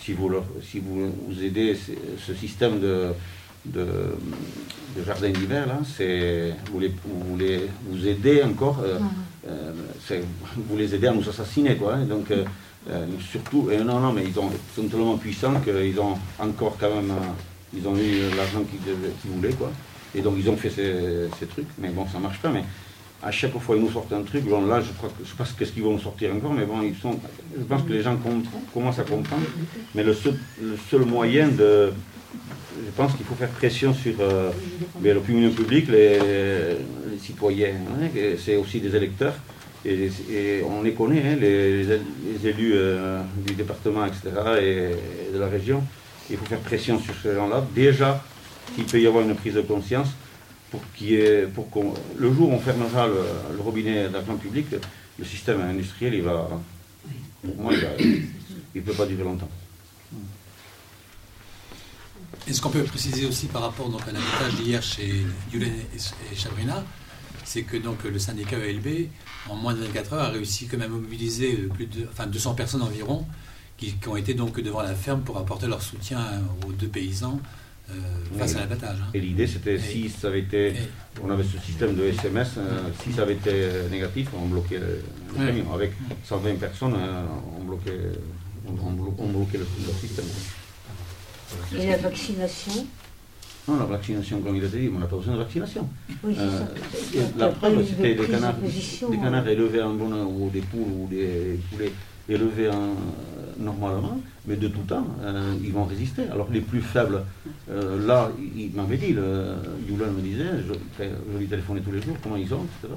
si, 0.00 0.12
vous 0.12 0.28
leur- 0.28 0.44
si 0.62 0.80
vous, 0.80 1.12
vous 1.28 1.42
aidez 1.44 1.74
ce, 2.26 2.34
système 2.34 2.80
de, 2.80 3.08
de, 3.66 3.86
de 4.96 5.04
jardin 5.04 5.30
d'hiver, 5.30 5.66
là, 5.66 5.78
c'est, 5.96 6.54
vous, 6.70 6.80
les, 6.80 6.92
vous, 7.04 7.36
les, 7.38 7.60
vous 7.88 8.06
aidez 8.06 8.42
encore, 8.42 8.80
euh, 8.84 8.98
euh, 9.48 9.72
c'est- 10.06 10.22
vous 10.56 10.76
les 10.76 10.94
aidez 10.94 11.06
à 11.08 11.12
nous 11.12 11.28
assassiner. 11.28 11.76
Quoi, 11.76 11.94
hein. 11.94 12.04
Donc, 12.06 12.30
euh, 12.30 12.44
Euh, 12.90 13.06
surtout, 13.32 13.70
et 13.72 13.78
non, 13.78 13.98
non, 13.98 14.12
mais 14.12 14.24
ils, 14.28 14.38
ont, 14.38 14.50
sont 14.76 14.86
tellement 14.90 15.16
puissants 15.16 15.58
qu'ils 15.64 15.98
ont 15.98 16.18
encore 16.38 16.76
quand 16.78 16.94
même, 16.94 17.12
euh, 17.12 17.32
ils 17.78 17.88
ont 17.88 17.96
eu 17.96 18.28
l'argent 18.36 18.62
qu'ils 18.68 18.78
qu'ils 19.22 19.30
voulaient, 19.30 19.54
quoi. 19.56 19.70
Et 20.14 20.20
donc 20.20 20.34
ils 20.38 20.50
ont 20.50 20.56
fait 20.58 20.68
ces, 20.68 20.92
ces 21.38 21.46
trucs, 21.46 21.70
mais 21.78 21.88
bon, 21.88 22.04
ça 22.12 22.18
marche 22.18 22.40
pas. 22.42 22.50
Mais 22.50 22.62
à 23.24 23.30
chaque 23.30 23.56
fois, 23.58 23.76
ils 23.76 23.82
nous 23.82 23.90
sortent 23.90 24.12
un 24.12 24.22
truc. 24.22 24.44
Bon, 24.44 24.66
là, 24.66 24.80
je 24.80 24.92
crois 24.92 25.08
que 25.08 25.24
je 25.24 25.30
sais 25.30 25.36
pas 25.36 25.44
ce 25.46 25.54
qu'ils 25.72 25.82
vont 25.82 25.98
sortir 25.98 26.34
encore, 26.34 26.52
mais 26.52 26.66
bon, 26.66 26.82
ils 26.82 26.94
sont. 26.96 27.18
Je 27.58 27.64
pense 27.64 27.82
que 27.82 27.92
les 27.92 28.02
gens 28.02 28.16
com- 28.16 28.42
commencent 28.72 28.98
à 28.98 29.04
comprendre. 29.04 29.46
Mais 29.94 30.02
le 30.02 30.14
seul, 30.14 31.04
moyen 31.06 31.48
de, 31.48 31.90
je 32.86 32.90
pense 32.96 33.14
qu'il 33.14 33.24
faut 33.24 33.34
faire 33.34 33.48
pression 33.48 33.94
sur 33.94 34.14
euh, 34.20 34.50
l'opinion 35.02 35.50
publique, 35.50 35.88
les, 35.88 36.18
citoyens. 37.20 37.68
hein, 38.02 38.08
c'est 38.44 38.56
aussi 38.56 38.80
des 38.80 38.94
électeurs. 38.94 39.34
Et, 39.86 40.62
on 40.68 40.82
les 40.82 40.92
connaît, 40.92 41.22
hein, 41.32 41.36
les, 41.40 41.82
les 41.84 41.90
él- 41.92 42.00
les 42.42 42.48
élus 42.48 42.72
euh, 42.74 43.20
du 43.46 43.54
département, 43.54 44.04
etc., 44.06 44.20
et, 44.60 45.32
de 45.34 45.38
la 45.38 45.46
région. 45.48 45.82
Il 46.30 46.36
faut 46.38 46.46
faire 46.46 46.60
pression 46.60 46.98
sur 46.98 47.14
ces 47.22 47.34
gens-là. 47.34 47.64
Déjà, 47.74 48.22
qu'il 48.74 48.84
peut 48.84 49.00
y 49.00 49.06
avoir 49.06 49.24
une 49.24 49.34
prise 49.34 49.54
de 49.54 49.60
conscience 49.60 50.08
pour 50.74 50.82
qu'il 50.94 51.10
y 51.10 51.14
ait, 51.14 51.46
pour 51.46 51.70
qu'on, 51.70 51.94
le 52.16 52.34
jour 52.34 52.50
où 52.50 52.52
on 52.52 52.58
fermera 52.58 53.06
le, 53.06 53.22
le 53.54 53.60
robinet 53.60 54.08
d'argent 54.08 54.36
public, 54.36 54.66
le 55.16 55.24
système 55.24 55.60
industriel, 55.60 56.14
il 56.14 56.22
va, 56.22 56.48
pour 57.44 57.56
moi, 57.56 57.72
il 58.00 58.26
ne 58.74 58.80
peut 58.80 58.92
pas 58.92 59.06
durer 59.06 59.22
longtemps. 59.22 59.48
Et 62.48 62.52
ce 62.52 62.60
qu'on 62.60 62.70
peut 62.70 62.82
préciser 62.82 63.24
aussi 63.24 63.46
par 63.46 63.62
rapport 63.62 63.88
donc, 63.88 64.02
à 64.02 64.10
l'avantage 64.10 64.60
d'hier 64.60 64.82
chez 64.82 65.24
Yulen 65.52 65.72
et 66.32 66.34
Chabrina, 66.34 66.84
c'est 67.44 67.62
que 67.62 67.76
donc, 67.76 68.02
le 68.02 68.18
syndicat 68.18 68.58
ELB, 68.58 69.10
en 69.48 69.54
moins 69.54 69.74
de 69.74 69.78
24 69.78 70.12
heures, 70.14 70.24
a 70.24 70.28
réussi 70.30 70.66
quand 70.66 70.78
même 70.78 70.92
à 70.92 70.96
mobiliser 70.96 71.52
plus 71.72 71.86
de, 71.86 72.08
enfin, 72.10 72.26
200 72.26 72.54
personnes 72.54 72.82
environ 72.82 73.24
qui, 73.76 73.92
qui 73.92 74.08
ont 74.08 74.16
été 74.16 74.34
donc 74.34 74.60
devant 74.60 74.82
la 74.82 74.96
ferme 74.96 75.20
pour 75.20 75.38
apporter 75.38 75.68
leur 75.68 75.82
soutien 75.82 76.18
aux 76.66 76.72
deux 76.72 76.88
paysans 76.88 77.38
euh, 77.90 77.92
face 78.38 78.52
Oui. 78.52 78.56
à 78.56 78.60
l'abattage. 78.60 78.96
hein. 79.02 79.10
Et 79.14 79.20
l'idée, 79.20 79.46
c'était 79.46 79.78
si 79.78 80.08
ça 80.08 80.28
avait 80.28 80.40
été, 80.40 80.68
Et- 80.68 80.74
on 81.22 81.30
avait 81.30 81.44
ce 81.44 81.58
système 81.58 81.94
de 81.94 82.04
SMS, 82.04 82.52
euh, 82.58 82.88
si 83.02 83.12
ça 83.12 83.22
avait 83.22 83.34
été 83.34 83.52
négatif, 83.90 84.28
on 84.36 84.46
bloquait 84.46 84.78
le, 84.78 85.02
le 85.36 85.40
Ouais. 85.40 85.46
camion. 85.46 85.72
Avec 85.74 85.92
120 86.24 86.54
personnes, 86.58 86.94
euh, 86.96 87.22
on 87.60 87.64
bloquait, 87.64 87.98
on, 88.66 88.72
on 88.72 88.92
blo- 88.92 89.14
on 89.18 89.28
bloquait 89.28 89.58
le, 89.58 89.66
le 89.86 89.92
système. 90.00 90.24
Et 91.78 91.86
la 91.86 91.96
vaccination? 91.98 92.86
Non, 93.66 93.78
la 93.78 93.84
vaccination, 93.86 94.40
comme 94.42 94.56
il 94.56 94.64
a 94.64 94.68
dit, 94.68 94.90
on 94.94 94.98
n'a 94.98 95.06
pas 95.06 95.16
besoin 95.16 95.34
de 95.34 95.38
vaccination. 95.38 95.88
Oui, 96.22 96.34
c'est 96.36 96.40
Euh, 96.42 96.58
ça. 96.58 97.28
la 97.38 97.48
preuve, 97.48 97.86
c'était 97.88 98.14
des 98.14 98.26
canards, 98.26 98.56
des 98.58 98.68
hein. 98.68 99.20
canards 99.22 99.48
élevés 99.48 99.82
en 99.82 99.94
bon, 99.94 100.12
ou 100.26 100.50
des 100.50 100.60
poules 100.60 100.80
ou 100.82 101.06
des 101.08 101.58
poulets 101.70 101.92
élevés 102.28 102.70
en- 102.70 102.96
normalement, 103.58 104.20
mais 104.46 104.56
de 104.56 104.68
tout 104.68 104.82
temps, 104.82 105.06
euh, 105.22 105.54
ils 105.62 105.72
vont 105.72 105.84
résister. 105.84 106.22
Alors 106.30 106.48
les 106.50 106.60
plus 106.60 106.80
faibles, 106.80 107.22
euh, 107.70 108.06
là, 108.06 108.30
il, 108.56 108.72
m'avait 108.74 108.96
dit, 108.96 109.12
le, 109.12 109.54
Yulan 109.88 110.10
me 110.10 110.20
disait, 110.20 110.44
je, 110.66 111.38
lui 111.38 111.46
téléphonais 111.46 111.80
tous 111.80 111.92
les 111.92 112.02
jours, 112.02 112.16
comment 112.22 112.36
ils 112.36 112.52
ont, 112.52 112.64
etc. 112.64 112.94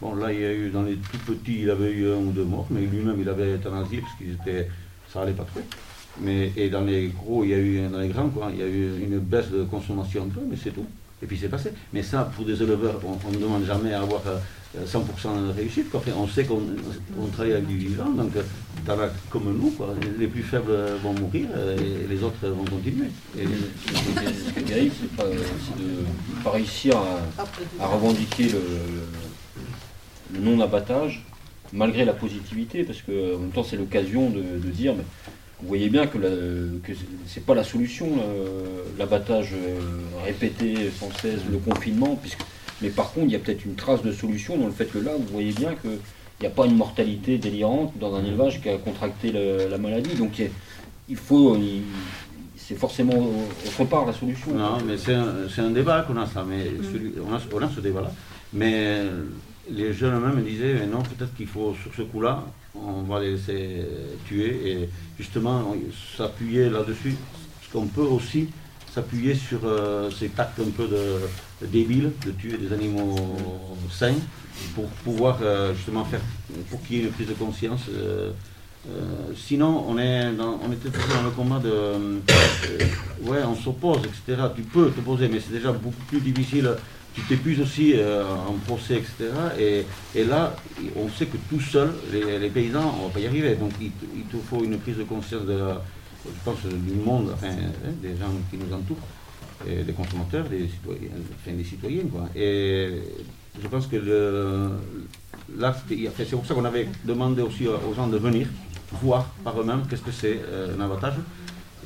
Bon, 0.00 0.14
là, 0.14 0.32
il 0.32 0.40
y 0.40 0.44
a 0.44 0.52
eu, 0.52 0.70
dans 0.70 0.82
les 0.82 0.96
tout 0.96 1.18
petits, 1.18 1.62
il 1.62 1.70
avait 1.70 1.92
eu 1.92 2.10
un 2.12 2.16
ou 2.16 2.32
deux 2.32 2.44
morts, 2.44 2.66
mais 2.70 2.82
lui-même, 2.82 3.16
il 3.20 3.28
avait 3.28 3.54
asile 3.54 4.00
parce 4.00 4.14
qu'ils 4.18 4.32
étaient, 4.32 4.68
ça 5.12 5.22
allait 5.22 5.32
pas 5.32 5.44
trop. 5.44 5.62
Mais, 6.20 6.52
et 6.56 6.68
dans 6.68 6.82
les 6.82 7.08
gros, 7.08 7.44
il 7.44 7.50
y 7.50 7.54
a 7.54 7.58
eu, 7.58 7.88
dans 7.88 7.98
les 7.98 8.08
grands, 8.08 8.28
quoi, 8.28 8.48
il 8.52 8.58
y 8.58 8.62
a 8.62 8.66
eu 8.66 9.02
une 9.02 9.18
baisse 9.18 9.50
de 9.50 9.64
consommation 9.64 10.24
un 10.24 10.28
peu, 10.28 10.40
mais 10.48 10.56
c'est 10.62 10.70
tout. 10.70 10.86
Et 11.22 11.26
puis 11.26 11.38
c'est 11.40 11.48
passé. 11.48 11.72
Mais 11.92 12.02
ça, 12.02 12.30
pour 12.36 12.44
des 12.44 12.62
éleveurs, 12.62 13.00
on 13.04 13.30
ne 13.30 13.38
demande 13.38 13.64
jamais 13.64 13.94
à 13.94 14.02
avoir 14.02 14.20
euh, 14.26 14.38
100% 14.86 15.46
de 15.48 15.52
réussite. 15.56 15.90
Quoi. 15.90 16.02
On 16.16 16.26
sait 16.26 16.44
qu'on 16.44 16.62
on 17.20 17.26
travaille 17.26 17.52
avec 17.52 17.66
du 17.66 17.76
vivant, 17.76 18.10
donc 18.10 18.34
euh, 18.36 18.42
t'en 18.84 18.98
as 19.00 19.08
comme 19.30 19.44
nous, 19.56 19.72
les 20.18 20.26
plus 20.26 20.42
faibles 20.42 20.72
vont 21.02 21.12
mourir 21.14 21.46
euh, 21.54 21.76
et 21.78 22.06
les 22.12 22.22
autres 22.22 22.46
vont 22.48 22.64
continuer. 22.64 23.08
Ce 23.36 24.52
qui 24.52 24.58
est 24.58 24.62
terrible, 24.62 24.94
c'est 25.00 25.24
de 25.78 25.84
ne 26.38 26.42
pas 26.42 26.50
réussir 26.50 26.96
à, 27.80 27.86
revendiquer 27.86 28.48
le, 28.48 28.60
non-abattage 30.40 31.24
malgré 31.72 32.04
la 32.04 32.12
positivité, 32.12 32.84
parce 32.84 33.02
que 33.02 33.36
en 33.36 33.38
même 33.38 33.50
temps 33.50 33.64
c'est 33.64 33.76
l'occasion 33.76 34.30
de, 34.30 34.68
dire, 34.70 34.94
mais 34.96 35.04
vous 35.60 35.68
voyez 35.68 35.88
bien 35.88 36.06
que, 36.06 36.18
la- 36.18 36.28
que 36.82 36.92
c'est- 37.26 37.44
pas 37.44 37.54
la 37.54 37.64
solution, 37.64 38.06
le- 38.16 38.98
l'abattage 38.98 39.52
euh, 39.54 39.78
répété 40.24 40.90
sans 40.98 41.10
cesse, 41.20 41.40
le 41.50 41.58
confinement, 41.58 42.16
puisque, 42.16 42.40
mais 42.82 42.90
par 42.90 43.12
contre 43.12 43.26
il 43.26 43.32
y 43.32 43.36
a 43.36 43.38
peut-être 43.38 43.64
une 43.64 43.74
trace 43.74 44.02
de 44.02 44.12
solution 44.12 44.56
dans 44.56 44.66
le 44.66 44.72
fait 44.72 44.86
que 44.86 44.98
là 44.98 45.12
vous 45.18 45.26
voyez 45.32 45.52
bien 45.52 45.74
que 45.74 45.88
il 46.40 46.42
n'y 46.42 46.46
a 46.48 46.50
pas 46.50 46.66
une 46.66 46.76
mortalité 46.76 47.38
délirante 47.38 47.92
dans 47.98 48.14
un 48.16 48.24
élevage 48.24 48.60
qui 48.60 48.68
a 48.68 48.76
contracté 48.76 49.30
le- 49.30 49.68
la 49.70 49.78
maladie, 49.78 50.14
donc 50.16 50.42
il, 51.08 51.16
faut, 51.16 51.56
il- 51.56 51.82
c'est 52.56 52.74
forcément 52.74 53.14
autre 53.64 53.84
part 53.88 54.04
la 54.04 54.12
solution. 54.12 54.52
Non, 54.52 54.78
mais 54.84 54.96
c'est 54.98 55.14
un, 55.14 55.70
débat 55.70 56.02
qu'on 56.02 56.16
a 56.16 56.26
ça, 56.26 56.44
mais 56.46 56.64
celui- 56.92 57.14
on, 57.24 57.32
a, 57.32 57.38
on 57.54 57.62
a 57.64 57.70
ce 57.70 57.80
débat-là. 57.80 58.10
Mais 58.52 59.02
les 59.70 59.92
jeunes 59.92 60.16
eux-mêmes 60.16 60.34
me 60.36 60.42
disaient, 60.42 60.74
mais 60.74 60.86
non, 60.86 61.02
peut-être 61.02 61.34
qu'il 61.36 61.46
faut, 61.46 61.74
sur 61.80 61.94
ce 61.94 62.02
coup-là, 62.02 62.42
on 62.74 63.02
va 63.02 63.20
les 63.20 63.30
laisser 63.32 63.86
tuer 64.26 64.60
et 64.72 64.88
justement 65.16 65.74
s'appuyer 66.16 66.68
là-dessus. 66.68 67.14
Parce 67.60 67.72
qu'on 67.72 67.86
peut 67.86 68.02
aussi 68.02 68.48
s'appuyer 68.94 69.34
sur 69.34 69.60
euh, 69.64 70.08
ces 70.10 70.30
actes 70.38 70.60
un 70.60 70.70
peu 70.70 70.86
de, 70.86 71.66
débiles 71.66 72.12
de 72.24 72.30
tuer 72.30 72.56
des 72.56 72.72
animaux 72.72 73.36
sains 73.90 74.14
pour 74.74 74.86
pouvoir 75.04 75.38
euh, 75.42 75.74
justement 75.74 76.04
faire, 76.04 76.20
pour 76.70 76.80
qu'il 76.82 76.96
y 76.96 77.00
ait 77.00 77.04
une 77.04 77.10
prise 77.10 77.28
de 77.28 77.34
conscience. 77.34 77.82
euh, 77.88 78.30
sinon, 79.36 79.84
on, 79.88 79.98
est 79.98 80.32
dans, 80.32 80.60
on 80.62 80.70
était 80.70 80.90
toujours 80.90 81.16
dans 81.16 81.22
le 81.22 81.30
combat 81.30 81.58
de. 81.58 82.20
ouais, 83.22 83.42
on 83.44 83.56
s'oppose, 83.56 84.02
etc. 84.04 84.42
Tu 84.54 84.62
peux 84.62 84.90
t'opposer, 84.90 85.26
mais 85.28 85.40
c'est 85.40 85.54
déjà 85.54 85.72
beaucoup 85.72 86.04
plus 86.06 86.20
difficile. 86.20 86.70
Tu 87.14 87.22
t'épuises 87.22 87.60
aussi 87.60 87.94
en 88.50 88.54
procès, 88.66 88.94
etc. 88.96 89.30
Et, 89.58 89.86
et 90.16 90.24
là, 90.24 90.54
on 90.96 91.08
sait 91.08 91.26
que 91.26 91.36
tout 91.48 91.60
seul, 91.60 91.92
les, 92.12 92.50
paysans, 92.50 92.92
on 92.98 93.04
ne 93.04 93.08
va 93.08 93.14
pas 93.14 93.20
y 93.20 93.26
arriver. 93.26 93.54
Donc, 93.54 93.70
il, 93.80 93.92
il 94.16 94.24
te 94.24 94.36
faut 94.48 94.64
une 94.64 94.78
prise 94.78 94.96
de 94.96 95.04
conscience, 95.04 95.44
de, 95.44 95.60
je 96.26 96.40
pense, 96.44 96.58
du 96.64 96.92
monde, 96.94 97.34
hein, 97.42 97.48
des 98.02 98.16
gens 98.16 98.30
qui 98.50 98.56
nous 98.56 98.72
entourent, 98.74 98.96
des 99.66 99.92
consommateurs, 99.92 100.44
des 100.48 100.68
citoyens, 100.68 101.10
citoyens. 101.64 102.02
Et 102.34 103.02
je 103.62 103.68
pense 103.68 103.86
que 103.86 103.96
c'est 106.16 106.30
pour 106.36 106.46
ça 106.46 106.54
qu'on 106.54 106.64
avait 106.64 106.88
demandé 107.04 107.42
aussi 107.42 107.66
aux 107.68 107.94
gens 107.94 108.06
de 108.08 108.16
venir 108.18 108.46
voir 109.02 109.24
par 109.44 109.58
eux-mêmes 109.60 109.82
qu'est-ce 109.88 110.02
que 110.02 110.12
c'est 110.12 110.40
euh, 110.48 110.76
un 110.76 110.80
abattage. 110.80 111.14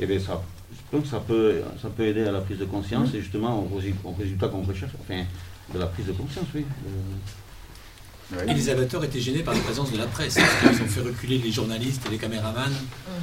Et 0.00 0.06
bien 0.06 0.18
ça, 0.18 0.40
je 0.72 0.78
pense 0.90 1.02
que 1.02 1.08
ça 1.08 1.20
peut, 1.20 1.60
ça 1.82 1.88
peut 1.88 2.04
aider 2.06 2.24
à 2.24 2.32
la 2.32 2.40
prise 2.40 2.58
de 2.58 2.64
conscience 2.64 3.14
et 3.14 3.20
justement 3.20 3.60
au, 3.60 3.78
résu- 3.78 3.94
au 4.04 4.12
résultat 4.12 4.48
qu'on 4.48 4.62
recherche, 4.62 4.92
enfin, 5.00 5.22
de 5.72 5.78
la 5.78 5.86
prise 5.86 6.06
de 6.06 6.12
conscience, 6.12 6.46
oui. 6.54 6.64
Euh, 8.34 8.44
Et 8.46 8.52
les 8.54 8.68
abatteurs 8.68 9.02
étaient 9.04 9.20
gênés 9.20 9.42
par 9.42 9.54
la 9.54 9.60
présence 9.60 9.90
de 9.90 9.96
la 9.96 10.06
presse, 10.06 10.34
parce 10.34 10.76
qu'ils 10.76 10.82
ont 10.82 10.86
fait 10.88 11.00
reculer 11.00 11.38
les 11.38 11.50
journalistes 11.50 12.04
et 12.06 12.10
les 12.10 12.18
caméramans. 12.18 12.72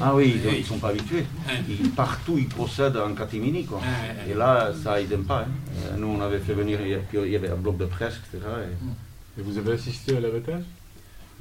Ah 0.02 0.16
oui, 0.16 0.36
ils 0.52 0.60
ne 0.60 0.64
sont 0.64 0.80
pas 0.80 0.90
habitués. 0.90 1.26
Ouais. 1.48 1.54
Ils- 1.70 1.90
partout, 1.92 2.38
ils 2.40 2.48
procèdent 2.48 2.98
en 2.98 3.14
catimini. 3.14 3.66
Quoi. 3.66 3.78
Ouais, 3.78 3.84
ouais. 3.84 4.32
Et 4.32 4.34
là, 4.36 4.72
ça, 4.84 5.00
ils 5.00 5.08
n'aiment 5.08 5.26
pas. 5.26 5.42
hein. 5.42 5.48
Euh, 5.94 5.98
Nous, 5.98 6.08
on 6.08 6.20
avait 6.22 6.40
fait 6.40 6.54
venir, 6.56 6.80
il 6.84 7.30
y 7.32 7.36
avait 7.36 7.50
un 7.50 7.56
bloc 7.56 7.78
de 7.78 7.86
presse, 7.86 8.16
etc. 8.34 8.44
et- 9.38 9.40
Et 9.40 9.44
vous 9.44 9.58
avez 9.60 9.74
assisté 9.74 10.18
à 10.18 10.20
l'abattage? 10.22 10.64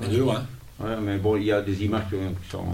Les 0.01 0.09
deux, 0.09 0.23
ouais. 0.23 0.35
Ouais, 0.81 0.97
mais 1.01 1.19
bon, 1.19 1.37
il 1.37 1.45
y 1.45 1.53
a 1.53 1.63
des 1.63 1.85
images 1.85 2.03
qui, 2.11 2.51
sont 2.51 2.65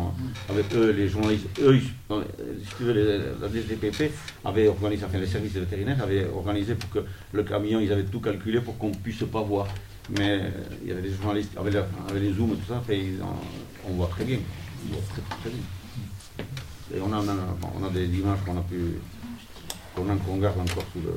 avec 0.49 0.74
eux, 0.74 0.91
les 0.91 1.07
journalistes. 1.09 1.47
Eux, 1.61 1.76
ils- 1.76 1.91
non, 2.09 2.24
si 2.66 2.74
tu 2.78 2.82
veux, 2.84 2.93
les- 2.95 3.18
la 3.41 3.49
DGPP 3.49 4.11
avait 4.45 4.66
organisé, 4.68 5.05
enfin 5.05 5.18
les 5.18 5.26
services 5.26 5.53
vétérinaires 5.53 6.03
avaient 6.03 6.26
organisé 6.34 6.74
pour 6.74 6.88
que 6.91 7.01
le 7.32 7.43
camion, 7.43 7.78
ils 7.78 7.93
avaient 7.93 8.05
tout 8.05 8.20
calculé 8.20 8.61
pour 8.62 8.76
qu'on 8.78 8.88
ne 8.88 8.95
puisse 8.95 9.22
pas 9.30 9.43
voir. 9.43 9.68
Mais 10.18 10.40
euh, 10.40 10.50
il 10.82 10.88
y 10.88 10.92
avait 10.92 11.02
des 11.02 11.12
journalistes, 11.12 11.52
avec, 11.56 11.74
les 12.20 12.32
zooms 12.32 12.52
et 12.52 12.56
tout 12.56 12.68
ça, 12.68 12.82
en- 13.22 13.40
on 13.88 13.92
voit 13.94 14.08
très 14.08 14.24
bien. 14.24 14.38
On 14.88 14.92
voit 14.94 15.02
très, 15.12 15.50
bien. 15.50 15.61
Et 16.96 17.00
on 17.00 17.12
a, 17.12 17.18
on 17.18 17.28
a- 17.28 17.70
on 17.80 17.84
des 17.90 18.06
images 18.06 18.38
qu'on 18.44 18.58
a 18.58 18.62
pu. 18.62 18.96
qu'on 19.94 20.36
garde 20.38 20.58
encore 20.58 20.84
sous 20.92 21.00
le. 21.00 21.12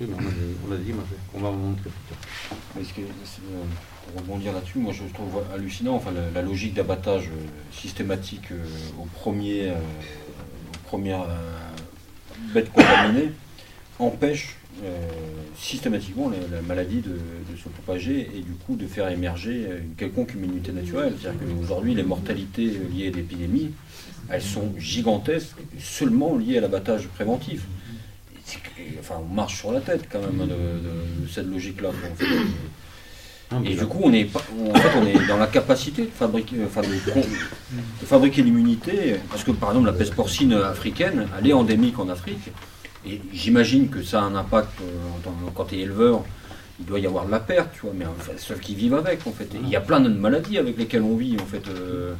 Mais 0.00 0.06
on 0.14 0.18
a 0.18 0.22
des, 0.22 0.56
on 0.68 0.72
images 0.88 1.06
qu'on 1.32 1.40
va 1.40 1.50
vous 1.50 1.58
montrer 1.58 1.90
plus 1.90 2.08
tard. 2.08 2.58
Mais 2.76 2.84
ce 2.84 2.92
que- 2.94 3.00
euh, 3.02 3.64
pour 4.12 4.22
rebondir 4.22 4.52
là-dessus, 4.52 4.78
moi 4.78 4.92
je 4.92 5.04
trouve 5.14 5.42
hallucinant 5.54 5.94
enfin, 5.94 6.10
la, 6.12 6.30
logique 6.42 6.74
d'abattage 6.74 7.28
euh, 7.28 7.46
systématique 7.72 8.48
au 8.98 9.04
premier, 9.04 9.70
aux 9.70 10.78
premières 10.88 11.26
bêtes 12.54 12.72
contaminées 12.72 13.32
empêche 13.98 14.56
euh, 14.84 15.06
systématiquement 15.58 16.28
la, 16.30 16.56
la 16.56 16.62
maladie 16.62 17.00
de, 17.00 17.10
de 17.10 17.56
se 17.62 17.68
propager 17.68 18.20
et 18.34 18.40
du 18.40 18.52
coup 18.66 18.74
de 18.76 18.86
faire 18.86 19.08
émerger 19.10 19.66
euh, 19.68 19.80
une 19.82 19.94
quelconque 19.94 20.32
immunité 20.34 20.72
naturelle. 20.72 21.14
C'est-à-dire 21.20 21.40
qu'aujourd'hui, 21.40 21.94
les 21.94 22.02
mortalités 22.02 22.72
liées 22.92 23.08
à 23.08 23.16
l'épidémie, 23.16 23.70
elles 24.28 24.42
sont 24.42 24.72
gigantesques 24.78 25.56
seulement 25.78 26.36
liées 26.36 26.58
à 26.58 26.60
l'abattage 26.62 27.06
préventif. 27.08 27.62
Enfin, 28.98 29.16
on 29.20 29.34
marche 29.34 29.58
sur 29.58 29.72
la 29.72 29.80
tête 29.80 30.04
quand 30.10 30.20
même 30.20 30.38
de, 30.38 30.54
de- 30.54 31.22
de 31.24 31.28
cette 31.30 31.46
logique-là. 31.46 31.90
Et 33.64 33.74
du 33.74 33.86
coup, 33.86 34.00
on 34.02 34.12
est, 34.14 34.28
en 34.34 34.74
fait, 34.74 34.98
on 34.98 35.06
est 35.06 35.26
dans 35.28 35.36
la 35.36 35.46
capacité 35.46 36.02
de 36.02 36.10
fabriquer, 36.10 36.56
enfin, 36.64 36.80
de, 36.80 38.06
fabriquer 38.06 38.42
l'immunité, 38.42 39.16
parce 39.30 39.44
que 39.44 39.50
par 39.50 39.70
exemple, 39.70 39.86
la 39.86 39.92
peste 39.92 40.14
porcine 40.14 40.54
africaine, 40.54 41.26
elle 41.38 41.46
est 41.48 41.52
endémique 41.52 41.98
en 41.98 42.08
Afrique, 42.08 42.50
et 43.06 43.20
j'imagine 43.32 43.88
que 43.88 44.02
ça 44.02 44.20
a 44.20 44.24
un 44.24 44.34
impact 44.34 44.80
euh, 44.80 45.50
quand 45.54 45.64
tu 45.66 45.76
es 45.76 45.80
éleveur, 45.80 46.22
il 46.78 46.86
doit 46.86 47.00
y 47.00 47.06
avoir 47.06 47.26
de 47.26 47.30
la 47.30 47.40
perte, 47.40 47.70
tu 47.74 47.80
vois, 47.82 47.92
mais 47.96 48.06
enfin, 48.06 48.32
ceux 48.36 48.54
qui 48.54 48.74
vivent 48.74 48.94
avec, 48.94 49.26
en 49.26 49.32
fait. 49.32 49.48
il 49.60 49.68
y 49.68 49.76
a 49.76 49.80
plein 49.80 50.00
de 50.00 50.08
maladies 50.08 50.58
avec 50.58 50.76
lesquelles 50.78 51.02
on 51.02 51.16
vit, 51.16 51.36
en 51.40 51.46
fait. 51.46 51.68
Euh, 51.68 52.14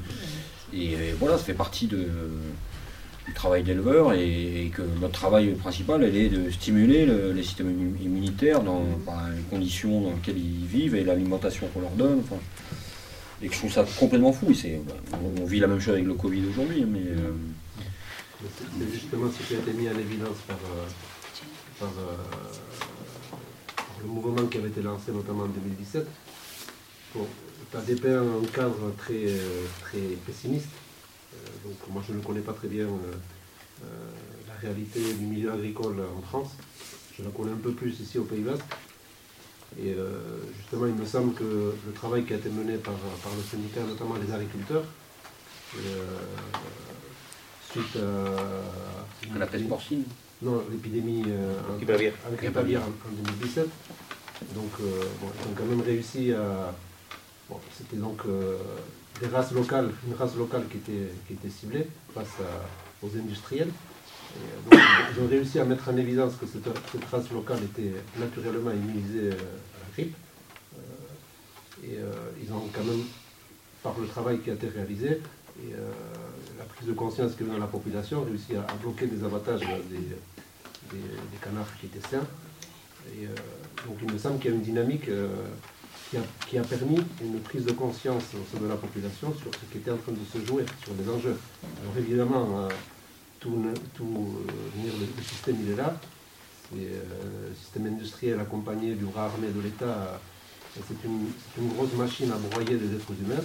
et, 0.74 0.97
voilà, 1.18 1.39
ça 1.39 1.45
fait 1.45 1.55
partie 1.55 1.87
du 1.87 1.97
travail 3.35 3.62
d'éleveur 3.62 4.12
et, 4.12 4.70
que 4.74 4.83
notre 5.01 5.14
travail 5.14 5.53
principal, 5.53 6.03
elle 6.03 6.16
est 6.16 6.28
de 6.28 6.51
stimuler 6.51 7.07
les 7.07 7.43
systèmes 7.43 7.97
immunitaires 8.03 8.62
dans 8.62 8.85
les 9.35 9.43
conditions 9.51 10.01
dans 10.03 10.11
lesquelles 10.11 10.39
ils 10.39 10.66
vivent 10.66 10.95
et 10.95 11.05
l'alimentation 11.05 11.66
qu'on 11.72 11.80
leur 11.80 11.91
donne. 11.91 12.22
et 13.43 13.49
que 13.49 13.55
je 13.55 13.59
trouve 13.59 13.72
ça 13.72 13.85
complètement 13.99 14.33
fou. 14.33 14.53
on, 15.41 15.45
vit 15.45 15.61
la 15.61 15.66
même 15.66 15.80
chose 15.80 15.95
avec 15.95 16.07
le 16.07 16.14
Covid 16.14 16.43
aujourd'hui, 16.51 16.85
mais. 16.89 17.01
Euh, 17.01 17.33
c'est 18.59 18.93
justement 18.93 19.30
ce 19.30 19.43
qui 19.47 19.55
a 19.55 19.59
été 19.59 19.72
mis 19.72 19.88
en 19.88 19.99
évidence 19.99 20.36
par, 20.47 20.59
par 21.78 21.90
le 24.03 24.09
mouvement 24.09 24.47
qui 24.47 24.59
avait 24.59 24.68
été 24.68 24.82
lancé 24.82 25.12
notamment 25.12 25.45
en 25.45 25.49
2017, 25.49 26.07
bon, 27.14 27.26
tu 27.70 27.76
as 27.76 27.80
dépeint 27.80 28.20
un 28.20 28.45
cadre 28.53 28.93
très, 28.99 29.26
très 29.80 30.01
pessimiste. 30.26 30.68
Euh, 31.34 31.68
donc 31.68 31.76
moi 31.90 32.03
je 32.07 32.12
ne 32.12 32.20
connais 32.20 32.40
pas 32.40 32.53
très 32.53 32.68
bien 32.68 32.84
euh, 32.84 33.14
euh, 33.84 33.86
la 34.49 34.55
réalité 34.55 35.01
du 35.14 35.24
milieu 35.24 35.53
agricole 35.53 36.03
en 36.16 36.22
France. 36.22 36.51
Je 37.16 37.22
la 37.22 37.30
connais 37.30 37.53
un 37.53 37.57
peu 37.62 37.72
plus 37.72 37.99
ici 38.01 38.18
au 38.18 38.24
Pays 38.24 38.40
Basque. 38.40 38.64
Et 39.82 39.97
justement, 40.59 40.84
il 40.84 40.93
me 40.93 41.07
semble 41.07 41.32
que 41.32 41.74
le 41.86 41.93
travail 41.95 42.24
qui 42.24 42.34
a 42.34 42.36
été 42.36 42.51
mené 42.51 42.76
par, 42.76 42.93
par 42.93 43.32
le 43.34 43.43
syndicat, 43.43 43.80
notamment 43.80 44.16
les 44.16 44.30
agriculteurs, 44.30 44.84
suite 47.73 47.97
à, 47.97 49.39
la 49.39 49.47
peste 49.47 49.68
porcine 49.68 50.05
non, 50.43 50.61
l'épidémie 50.70 51.23
euh, 51.29 51.55
en, 51.70 51.75
en, 51.75 51.79
2017. 51.79 53.66
Donc, 54.55 54.70
euh, 54.81 55.05
ils 55.23 55.49
ont 55.49 55.55
quand 55.57 55.64
même 55.64 55.81
réussi 55.83 56.33
à. 56.33 56.75
c'était 57.77 57.97
donc 57.97 58.23
euh, 58.27 58.59
des 59.20 59.29
races 59.29 59.53
locales, 59.53 59.91
une 60.07 60.14
race 60.14 60.35
locale 60.37 60.64
qui 60.68 60.79
était, 60.79 61.12
qui 61.27 61.35
était 61.35 61.49
ciblée 61.49 61.87
face 62.12 62.39
aux 63.03 63.16
industriels. 63.16 63.70
donc, 64.68 64.81
ils 65.14 65.23
ont 65.23 65.29
réussi 65.29 65.61
à 65.61 65.64
mettre 65.64 65.89
en 65.89 65.97
évidence 65.97 66.35
que 66.35 66.47
cette, 66.47 66.66
race 67.09 67.31
locale 67.31 67.62
était 67.62 67.93
naturellement 68.18 68.73
immunisée 68.73 69.31
à 69.31 69.79
la 69.79 69.93
grippe. 69.95 70.16
et 71.85 71.99
ils 72.43 72.53
ont 72.53 72.68
quand 72.73 72.85
même, 72.85 73.05
par 73.85 73.95
le 74.01 74.09
travail 74.09 74.41
qui 74.41 74.51
a 74.51 74.55
été 74.55 74.68
réalisé, 74.68 75.20
et 75.61 75.75
la 76.63 76.75
prise 76.75 76.89
de 76.89 76.93
conscience 76.93 77.35
que 77.35 77.45
dans 77.45 77.59
la 77.59 77.67
population, 77.67 78.23
réussi 78.23 78.55
à, 78.57 78.73
bloquer 78.81 79.07
des 79.07 79.25
avantages 79.25 79.61
des, 79.61 80.97
des, 80.97 81.39
canards 81.43 81.67
qui 81.81 81.87
étaient 81.87 82.07
sains. 82.09 82.27
Et, 83.15 83.27
euh, 83.27 83.29
donc 83.87 83.97
il 84.03 84.13
me 84.13 84.19
semble 84.19 84.39
qu'il 84.39 84.51
y 84.51 84.55
a 84.55 84.57
une 84.57 84.63
dynamique 84.63 85.09
euh, 85.09 85.29
qui 86.49 86.59
a, 86.59 86.63
permis 86.63 87.01
une 87.21 87.41
prise 87.41 87.65
de 87.65 87.73
conscience 87.73 88.25
au 88.35 88.57
sein 88.57 88.63
de 88.63 88.69
la 88.69 88.77
population 88.77 89.35
sur 89.35 89.51
ce 89.53 89.73
qui 89.73 89.79
était 89.79 89.91
en 89.91 89.97
train 89.97 90.13
de 90.13 90.19
se 90.33 90.47
jouer, 90.47 90.65
sur 90.85 90.93
les 90.95 91.09
enjeux. 91.11 91.37
Alors 91.83 91.97
évidemment, 91.99 92.61
euh, 92.61 92.69
tout, 93.41 93.57
tout 93.95 94.45
le, 94.77 95.23
système 95.23 95.57
il 95.65 95.73
est 95.73 95.77
là. 95.77 95.97
le 96.73 97.55
système 97.61 97.87
industriel 97.87 98.39
accompagné 98.39 98.95
du 98.95 99.05
bras 99.07 99.25
armé 99.25 99.49
de 99.49 99.61
l'État, 99.61 100.21
c'est 100.75 101.05
une, 101.05 101.69
grosse 101.71 101.95
machine 101.95 102.31
à 102.31 102.37
broyer 102.37 102.77
des 102.77 102.95
êtres 102.95 103.13
humains. 103.21 103.43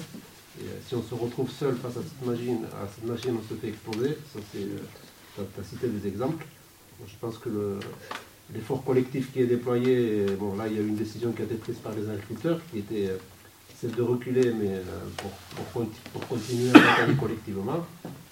Et 0.60 0.66
si 0.88 0.96
on 0.96 1.04
se 1.04 1.14
retrouve 1.14 1.52
seul 1.52 1.76
face 1.76 1.98
à 1.98 2.02
cette 2.02 2.26
machine, 2.26 2.66
à 2.66 2.88
cette 2.88 3.06
machine, 3.06 3.36
on 3.38 3.48
se 3.48 3.60
fait 3.60 3.70
exploser. 3.70 4.18
Ça, 4.34 4.40
c'est, 4.52 4.68
tu 5.36 5.62
as 5.62 5.64
cité 5.64 5.88
des 5.88 6.08
exemples. 6.08 6.46
Je 7.06 7.14
pense 7.20 7.38
que 7.38 7.80
l'effort 8.54 8.84
collectif 8.84 9.32
qui 9.32 9.42
est 9.42 9.46
déployé, 9.46 10.26
bon 10.40 10.56
là 10.56 10.68
il 10.68 10.74
y 10.74 10.78
a 10.78 10.82
eu 10.82 10.88
une 10.88 10.96
décision 10.96 11.32
qui 11.32 11.42
a 11.42 11.46
été 11.46 11.56
prise 11.56 11.78
par 11.78 11.94
les 11.94 12.10
agriculteurs 12.10 12.60
qui 12.72 12.80
était 12.80 13.10
euh, 13.10 13.18
celle 13.80 13.92
de 13.92 14.02
reculer 14.02 14.54
mais 14.54 14.70
euh, 14.70 14.84
pour, 15.18 15.86
pour, 16.14 16.28
continuer 16.28 16.70
à 16.70 16.80
travailler 16.80 17.16
collectivement. 17.16 17.86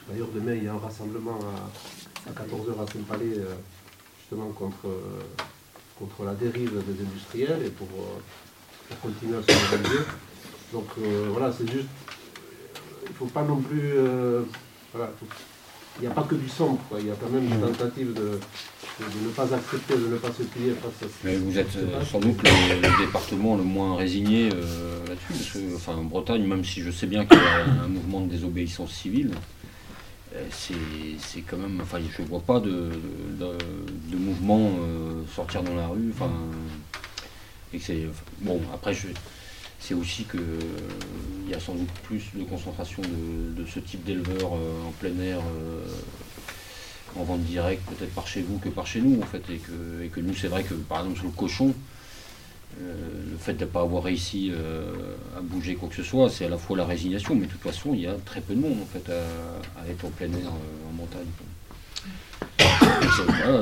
D'ailleurs 0.10 0.30
demain 0.34 0.54
il 0.54 0.64
y 0.64 0.68
a 0.68 0.74
un 0.74 0.78
rassemblement 0.78 1.40
à, 1.40 2.32
14h 2.32 2.82
à 2.82 2.92
Saint-Palais 2.92 3.38
euh, 3.38 3.56
justement 4.20 4.50
contre, 4.50 4.88
contre 6.00 6.24
la 6.24 6.34
dérive 6.34 6.72
des 6.88 7.04
industriels 7.04 7.64
et 7.66 7.70
pour, 7.70 7.88
continuer 9.02 9.38
à 9.38 9.42
se 9.42 9.76
mobiliser. 9.76 10.04
Donc 10.72 10.86
voilà, 11.32 11.52
c'est 11.52 11.70
juste, 11.72 11.88
il 13.06 13.12
ne 13.12 13.16
faut 13.16 13.26
pas 13.26 13.44
non 13.44 13.58
plus... 13.58 13.94
voilà, 14.94 15.12
il 16.00 16.02
n'y 16.02 16.08
a 16.08 16.12
pas 16.12 16.24
que 16.24 16.36
du 16.36 16.50
sombre, 16.50 16.80
il 17.00 17.08
y 17.08 17.12
a 17.12 17.14
quand 17.16 17.30
même 17.30 17.46
une 17.46 17.60
tentative 17.60 18.14
de, 18.14 18.40
ne 19.02 19.30
pas 19.30 19.54
accepter, 19.54 19.96
de 19.96 20.08
ne 20.08 20.18
pas 20.18 20.28
se 20.32 20.44
plier 20.44 20.72
face 20.74 21.04
à 21.04 21.12
Mais 21.24 21.38
vous 21.38 21.58
êtes 21.58 21.76
euh, 21.78 22.04
sans 22.04 22.20
doute 22.20 22.38
le, 22.44 23.06
département 23.06 23.56
le 23.56 23.64
moins 23.64 23.96
résigné 23.96 24.50
euh, 24.54 25.00
là-dessus, 25.08 25.30
parce 25.30 25.52
que, 25.52 25.76
enfin, 25.76 25.96
en 25.96 26.04
Bretagne, 26.04 26.46
même 26.46 26.66
si 26.66 26.82
je 26.82 26.92
sais 26.92 27.08
bien 27.08 27.26
qu'il 27.26 27.38
y 27.38 27.42
a 27.42 27.84
un 27.86 27.88
mouvement 27.88 28.22
de 28.22 28.30
désobéissance 28.30 28.92
civile, 28.92 29.32
euh, 30.36 30.46
c'est 30.52 31.42
quand 31.42 31.58
même, 31.58 31.80
enfin, 31.82 32.00
je 32.00 32.22
ne 32.22 32.28
vois 32.28 32.42
pas 32.42 32.60
de, 32.60 32.90
de, 33.40 34.18
mouvement 34.18 34.72
sortir 35.34 35.64
dans 35.64 35.76
la 35.76 35.88
rue, 35.88 36.12
enfin, 36.14 36.32
et 37.74 37.78
que 37.78 37.84
c'est, 37.84 38.08
bon, 38.42 38.60
après, 38.74 38.94
je, 38.94 39.08
c'est 39.86 39.94
aussi 39.94 40.24
qu'il 40.24 40.40
euh, 40.40 41.50
y 41.50 41.54
a 41.54 41.60
sans 41.60 41.76
doute 41.76 41.92
plus 42.04 42.24
de 42.34 42.44
concentration 42.44 43.04
de, 43.04 43.66
ce 43.68 43.80
type 43.80 44.04
d'éleveurs 44.04 44.54
euh, 44.54 44.88
en 44.88 44.92
plein 44.92 45.18
air 45.20 45.40
euh, 45.40 45.86
en 47.16 47.24
vente 47.24 47.44
directe, 47.44 47.84
peut-être 47.86 48.14
par 48.14 48.28
chez 48.28 48.42
vous 48.42 48.58
que 48.58 48.70
par 48.70 48.88
chez 48.88 49.00
nous 49.00 49.22
en 49.22 49.26
fait. 49.26 49.44
Et 49.52 49.58
que, 49.58 50.04
et 50.04 50.08
que 50.08 50.20
nous, 50.20 50.34
c'est 50.34 50.48
vrai 50.48 50.64
que 50.64 50.74
par 50.74 51.00
exemple 51.00 51.20
sur 51.20 51.28
le 51.28 51.34
cochon, 51.34 51.74
le 52.80 53.38
fait 53.38 53.54
de 53.54 53.64
ne 53.64 53.70
pas 53.70 53.82
avoir 53.82 54.04
réussi 54.04 54.52
à 55.38 55.40
bouger 55.40 55.76
quoi 55.76 55.88
que 55.88 55.96
ce 55.96 56.04
soit, 56.04 56.30
c'est 56.30 56.46
à 56.46 56.50
la 56.50 56.58
fois 56.58 56.76
la 56.76 56.86
résignation, 56.86 57.34
mais 57.34 57.46
de 57.46 57.52
toute 57.52 57.62
façon, 57.62 57.94
il 57.94 58.02
y 58.02 58.08
a 58.08 58.16
très 58.26 58.42
peu 58.42 58.54
de 58.54 58.60
monde 58.60 58.80
en 58.82 58.86
fait 58.86 59.10
à, 59.10 59.90
être 59.90 60.04
en 60.04 60.10
plein 60.10 60.28
air 60.28 60.52
en 60.90 60.94
montagne 60.94 61.24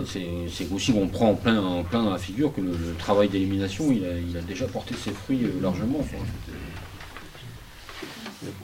c'est 0.05 0.71
aussi 0.71 0.93
qu'on 0.93 1.07
prend 1.07 1.31
en 1.31 1.35
plein, 1.35 1.59
en 1.59 1.83
plein 1.83 2.03
dans 2.03 2.11
la 2.11 2.17
figure 2.17 2.53
que 2.53 2.61
le, 2.61 2.73
travail 2.97 3.29
d'élimination, 3.29 3.91
il 3.91 4.37
a, 4.37 4.41
déjà 4.41 4.65
porté 4.65 4.95
ses 4.95 5.11
fruits 5.11 5.43
euh, 5.43 5.61
largement. 5.61 6.05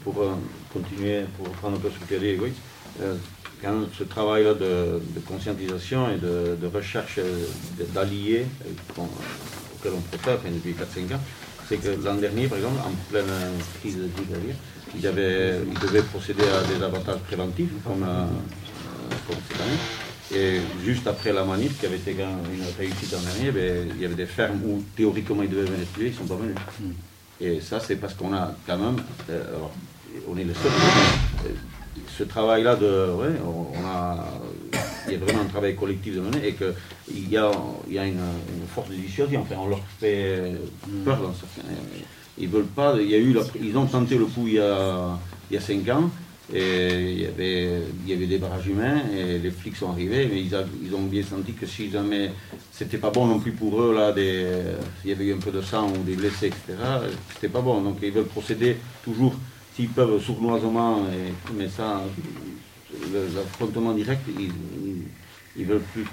Pour 0.04 0.22
euh, 0.22 0.34
continuer, 0.74 1.24
pour 1.38 1.50
prendre 1.54 1.78
un 1.78 1.80
peu 1.80 1.90
ce 1.90 2.16
as 2.16 2.20
dit, 2.20 2.36
oui, 2.40 2.52
euh, 3.02 3.16
quand 3.62 3.86
ce 3.98 4.04
travail-là 4.04 4.54
de, 4.54 5.02
conscientisation 5.28 6.12
et 6.12 6.18
de, 6.18 6.68
recherche 6.74 7.20
d'alliés 7.94 8.46
auquel 8.98 9.92
on 9.96 10.18
procède 10.18 10.54
depuis 10.54 10.74
4-5 10.74 11.16
ans, 11.16 11.20
c'est 11.68 11.78
que 11.78 11.90
l'an 12.04 12.16
dernier, 12.16 12.48
par 12.48 12.58
exemple, 12.58 12.80
en 12.80 12.92
pleine 13.12 13.26
crise 13.80 13.98
de 13.98 15.08
avait, 15.08 15.60
il 15.72 15.80
devait 15.80 16.02
procéder 16.02 16.44
à 16.44 16.64
des 16.64 16.84
avantages 16.84 17.20
préventifs, 17.28 17.70
comme, 17.86 18.06
comme 19.28 19.38
cette 19.48 19.62
année. 19.62 20.09
Et 20.34 20.60
juste 20.84 21.08
après 21.08 21.34
la 21.34 21.44
manif, 21.44 21.80
qui 21.80 21.86
avait 21.88 21.96
été 21.96 22.12
une 22.12 22.64
réussite 22.78 23.14
en 23.16 23.22
dernier, 23.22 23.52
ben, 23.52 23.88
il 23.96 24.02
y 24.02 24.06
avait 24.06 24.16
des 24.16 24.28
fermes 24.28 24.62
où 24.64 24.84
théoriquement 24.96 25.42
ils 25.42 25.50
devaient 25.50 25.72
venir 25.72 25.88
tuer, 25.94 26.08
ils 26.08 26.12
ne 26.12 26.18
sont 26.18 26.26
pas 26.26 26.36
venus. 26.36 26.56
Hmm. 26.80 26.92
Et 27.42 27.60
ça, 27.62 27.80
c'est 27.80 27.96
parce 27.96 28.14
qu'on 28.14 28.34
a 28.34 28.54
quand 28.68 28.78
même, 28.78 28.98
euh, 29.30 29.44
on 30.28 30.38
est 30.38 30.44
le 30.44 30.54
seul. 30.54 30.72
Euh, 31.46 31.50
ce 32.16 32.24
travail-là, 32.24 32.76
de, 32.76 33.12
ouais, 33.14 33.40
on, 33.44 33.86
a, 33.86 34.26
il 35.08 35.14
y 35.14 35.16
a 35.16 35.20
vraiment 35.20 35.42
un 35.42 35.46
travail 35.46 35.76
collectif 35.76 36.16
de 36.16 36.22
mener 36.22 36.48
et 36.48 36.54
qu'il 36.54 37.30
y 37.30 37.38
a, 37.38 37.50
il 37.88 37.94
y 37.94 38.00
a 38.00 38.06
une, 38.06 38.20
force 38.74 38.90
de 38.90 38.96
dissuasion. 38.96 39.42
Enfin, 39.42 39.56
on 39.58 39.68
leur 39.68 39.82
fait 40.00 40.54
hmm. 40.88 41.04
peur 41.06 41.18
dans 41.22 41.34
certains. 41.34 41.68
Ils 42.38 42.50
veulent 42.50 42.66
pas. 42.66 42.96
Il 43.00 43.10
y 43.10 43.16
a 43.16 43.18
eu, 43.18 43.36
ils 43.60 43.76
ont 43.78 43.86
tenté 43.88 44.18
le 44.18 44.26
coup 44.26 44.48
il 44.48 44.54
y 44.54 44.60
a, 44.60 45.18
il 45.50 45.56
y 45.56 45.58
a 45.58 45.62
cinq 45.62 45.90
ans. 45.90 46.12
Et 46.52 47.12
il 47.12 47.22
y, 47.22 47.26
avait, 47.28 47.84
il 48.04 48.10
y 48.10 48.14
avait 48.14 48.26
des 48.26 48.40
barrages 48.40 48.66
humains 48.66 49.04
et 49.16 49.38
les 49.38 49.52
flics 49.52 49.76
sont 49.76 49.92
arrivés, 49.92 50.28
mais 50.28 50.42
ils, 50.42 50.66
ils 50.84 50.96
ont 50.96 51.04
bien 51.04 51.22
senti 51.22 51.54
que 51.54 51.68
si 51.68 51.92
jamais 51.92 52.32
c'était 52.72 52.98
pas 52.98 53.12
bon 53.12 53.28
non 53.28 53.40
plus 53.40 53.52
pour 53.52 53.80
eux, 53.80 53.94
là, 53.94 54.12
des, 54.12 54.48
il 55.04 55.12
y 55.12 55.14
avait 55.14 55.26
eu 55.26 55.34
un 55.36 55.38
peu 55.38 55.52
de 55.52 55.62
sang 55.62 55.92
ou 55.92 56.04
des 56.04 56.16
blessés, 56.16 56.48
etc., 56.48 56.76
c'était 57.34 57.50
pas 57.50 57.62
bon. 57.62 57.82
Donc 57.82 57.98
ils 58.02 58.12
veulent 58.12 58.26
procéder 58.26 58.78
toujours, 59.04 59.36
s'ils 59.76 59.90
peuvent, 59.90 60.20
sournoisement, 60.24 61.04
mais 61.54 61.70
ça, 61.70 62.02
l'affrontement 63.36 63.94
direct, 63.94 64.22
ils, 64.36 64.52
ils, 65.56 65.66
veulent 65.66 65.84
plus 65.94 66.06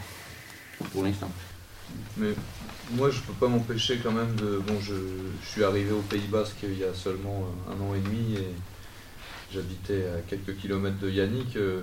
pour 0.93 1.03
l'instant. 1.03 1.31
Mais 2.19 2.35
moi, 2.93 3.09
je 3.09 3.21
peux 3.21 3.33
pas 3.33 3.49
m'empêcher 3.49 4.01
quand 4.03 4.13
même 4.13 4.35
de. 4.37 4.59
Bon, 4.59 4.79
je, 4.83 4.93
je 5.43 5.49
suis 5.49 5.65
arrivé 5.65 5.93
au 5.93 6.03
Pays 6.03 6.29
Basque 6.31 6.59
il 6.65 6.79
y 6.79 6.85
a 6.85 6.93
seulement 6.93 7.47
un 7.71 7.83
an 7.83 7.95
et 7.95 8.01
demi 8.01 8.37
j'habitais 9.53 10.07
à 10.07 10.21
quelques 10.29 10.57
kilomètres 10.57 10.99
de 10.99 11.11
Yannick, 11.11 11.57
euh, 11.57 11.83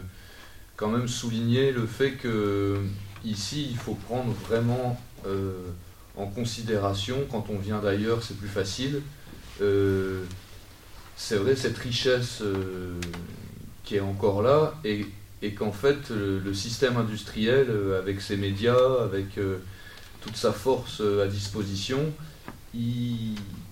quand 0.76 0.89
même 0.89 1.07
souligner 1.07 1.72
le 1.72 1.86
fait 1.86 2.11
que 2.11 2.80
ici, 3.24 3.68
il 3.70 3.78
faut 3.78 3.95
prendre 3.95 4.34
vraiment 4.47 4.99
euh, 5.26 5.53
en 6.18 6.28
considération, 6.28 7.26
quand 7.32 7.45
on 7.49 7.57
vient 7.57 7.80
d'ailleurs, 7.80 8.24
c'est 8.24 8.38
plus 8.38 8.47
facile, 8.47 9.01
euh, 9.61 10.24
c'est 11.16 11.38
vrai 11.38 11.55
cette 11.55 11.78
richesse 11.78 12.41
qui 13.84 13.95
est 13.95 14.01
encore 14.01 14.41
là 14.41 14.74
et, 14.84 15.05
qu'en 15.55 15.72
fait 15.72 16.09
le, 16.09 16.53
système 16.53 16.97
industriel 16.97 17.68
avec 17.99 18.22
ses 18.22 18.36
médias, 18.36 19.03
avec 19.03 19.39
toute 20.22 20.36
sa 20.36 20.51
force 20.51 21.01
à 21.01 21.28
disposition, 21.28 22.11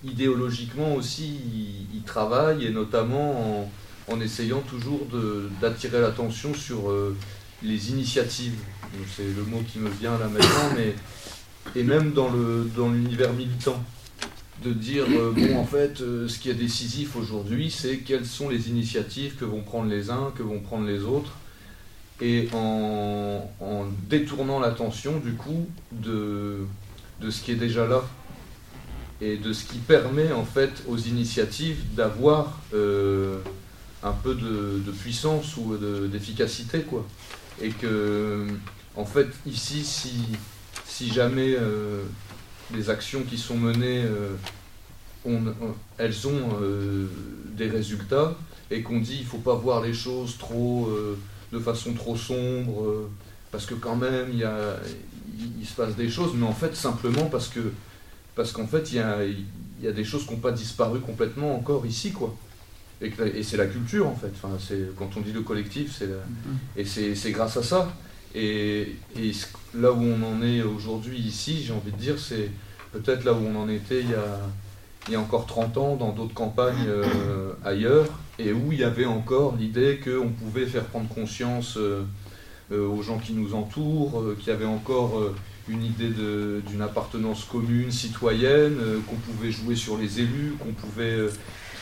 idéologiquement 0.04 0.94
aussi 0.94 1.38
il, 1.94 2.02
travaille 2.02 2.66
et 2.66 2.70
notamment 2.70 3.62
en, 3.62 3.72
essayant 4.20 4.60
toujours 4.60 5.06
d'attirer 5.60 6.00
l'attention 6.00 6.54
sur 6.54 6.92
les 7.62 7.90
initiatives. 7.90 8.58
C'est 9.16 9.24
le 9.36 9.44
mot 9.44 9.62
qui 9.66 9.78
me 9.78 9.88
vient 9.88 10.18
là 10.18 10.28
maintenant, 10.28 10.74
mais 10.76 10.94
et 11.74 11.84
même 11.84 12.12
dans 12.12 12.30
l'univers 12.88 13.28
dans 13.28 13.34
militant 13.34 13.82
de 14.62 14.72
dire, 14.72 15.04
euh, 15.08 15.32
bon, 15.34 15.58
en 15.58 15.64
fait, 15.64 16.00
euh, 16.00 16.28
ce 16.28 16.38
qui 16.38 16.50
est 16.50 16.54
décisif 16.54 17.16
aujourd'hui, 17.16 17.70
c'est 17.70 17.98
quelles 17.98 18.26
sont 18.26 18.48
les 18.48 18.68
initiatives 18.68 19.34
que 19.36 19.44
vont 19.44 19.62
prendre 19.62 19.90
les 19.90 20.10
uns, 20.10 20.32
que 20.36 20.42
vont 20.42 20.60
prendre 20.60 20.86
les 20.86 21.02
autres, 21.02 21.32
et 22.20 22.48
en, 22.52 23.48
détournant 24.08 24.60
l'attention, 24.60 25.18
du 25.18 25.32
coup, 25.32 25.66
de, 25.90 26.58
de 27.20 27.30
ce 27.30 27.42
qui 27.42 27.52
est 27.52 27.56
déjà 27.56 27.86
là, 27.86 28.02
et 29.20 29.36
de 29.36 29.52
ce 29.52 29.64
qui 29.64 29.78
permet, 29.78 30.32
en 30.32 30.44
fait, 30.44 30.84
aux 30.88 30.98
initiatives 30.98 31.80
d'avoir 31.96 32.60
euh, 32.74 33.38
un 34.02 34.12
peu 34.12 34.34
de, 34.34 34.90
puissance 34.90 35.56
ou 35.56 35.76
d'efficacité, 36.08 36.82
quoi. 36.82 37.06
Et 37.60 37.70
que, 37.70 38.46
en 38.96 39.04
fait, 39.04 39.28
ici, 39.46 39.84
si, 39.84 40.12
si 40.86 41.12
jamais 41.12 41.56
les 42.74 42.90
actions 42.90 43.22
qui 43.22 43.38
sont 43.38 43.56
menées, 43.56 44.04
euh, 44.04 44.34
elles 45.98 46.26
ont 46.26 46.58
euh, 46.60 47.06
des 47.56 47.68
résultats 47.68 48.34
et 48.70 48.82
qu'on 48.82 49.00
dit 49.00 49.18
il 49.20 49.26
faut 49.26 49.38
pas 49.38 49.54
voir 49.54 49.82
les 49.82 49.94
choses 49.94 50.38
trop 50.38 50.88
euh, 50.88 51.18
de 51.52 51.58
façon 51.58 51.92
trop 51.92 52.16
sombre 52.16 53.08
parce 53.50 53.66
que 53.66 53.74
quand 53.74 53.96
même 53.96 54.30
il, 54.32 54.48
il, 55.60 55.66
se 55.66 55.74
passe 55.74 55.94
des 55.94 56.08
choses, 56.08 56.32
mais 56.34 56.46
en 56.46 56.54
fait 56.54 56.74
simplement 56.74 57.26
parce 57.26 57.48
que 57.48 57.72
parce 58.34 58.52
qu'en 58.52 58.66
fait 58.66 58.92
il 58.92 58.96
y 58.96 59.00
a, 59.00 59.18
y 59.82 59.86
a, 59.86 59.92
des 59.92 60.04
choses 60.04 60.26
qui 60.26 60.32
n'ont 60.32 60.40
pas 60.40 60.52
disparu 60.52 61.00
complètement 61.00 61.54
encore 61.54 61.84
ici 61.86 62.12
quoi. 62.12 62.34
Et, 63.02 63.12
et 63.34 63.42
c'est 63.42 63.56
la 63.56 63.66
culture 63.66 64.06
en 64.06 64.14
fait. 64.14 64.32
Enfin, 64.34 64.56
quand 64.96 65.10
on 65.16 65.20
dit 65.20 65.32
le 65.32 65.42
collectif, 65.42 65.96
c'est 65.98 66.06
mm-hmm. 66.06 67.10
et 67.10 67.14
c'est 67.14 67.32
grâce 67.32 67.56
à 67.56 67.62
ça. 67.62 67.92
Et, 68.34 68.96
là 69.74 69.92
où 69.92 70.02
on 70.02 70.22
en 70.22 70.42
est 70.42 70.62
aujourd'hui 70.62 71.18
ici, 71.18 71.62
j'ai 71.64 71.72
envie 71.72 71.92
de 71.92 71.96
dire, 71.96 72.18
c'est 72.18 72.50
peut-être 72.92 73.24
là 73.24 73.32
où 73.32 73.38
on 73.46 73.56
en 73.56 73.68
était 73.68 74.00
il 74.00 74.10
y 74.10 74.14
a, 74.14 74.38
il 75.08 75.14
y 75.14 75.16
a 75.16 75.20
encore 75.20 75.46
30 75.46 75.78
ans 75.78 75.96
dans 75.96 76.12
d'autres 76.12 76.34
campagnes 76.34 76.86
euh, 76.88 77.52
ailleurs, 77.64 78.06
et 78.38 78.52
où 78.52 78.72
il 78.72 78.78
y 78.78 78.84
avait 78.84 79.06
encore 79.06 79.56
l'idée 79.56 80.00
qu'on 80.02 80.28
pouvait 80.28 80.66
faire 80.66 80.84
prendre 80.84 81.08
conscience 81.08 81.76
euh, 81.76 82.04
euh, 82.70 82.86
aux 82.86 83.02
gens 83.02 83.18
qui 83.18 83.32
nous 83.32 83.54
entourent, 83.54 84.22
qu'il 84.38 84.48
y 84.48 84.50
avait 84.50 84.64
encore 84.64 85.20
une 85.68 85.84
idée 85.84 86.10
d'une 86.66 86.82
appartenance 86.82 87.44
commune, 87.44 87.90
citoyenne, 87.90 88.76
qu'on 89.08 89.16
pouvait 89.16 89.50
jouer 89.50 89.76
sur 89.76 89.96
les 89.96 90.20
élus, 90.20 90.54
qu'on 90.58 90.72
pouvait... 90.72 91.18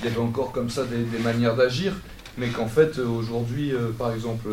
il 0.01 0.05
y 0.05 0.09
avait 0.09 0.21
encore 0.21 0.53
comme 0.53 0.71
ça 0.71 0.85
des, 0.85 1.19
manières 1.19 1.57
d'agir, 1.57 1.95
mais 2.39 2.49
qu'en 2.49 2.69
fait 2.69 2.99
aujourd'hui, 2.99 3.73
par 3.99 4.13
exemple, 4.13 4.49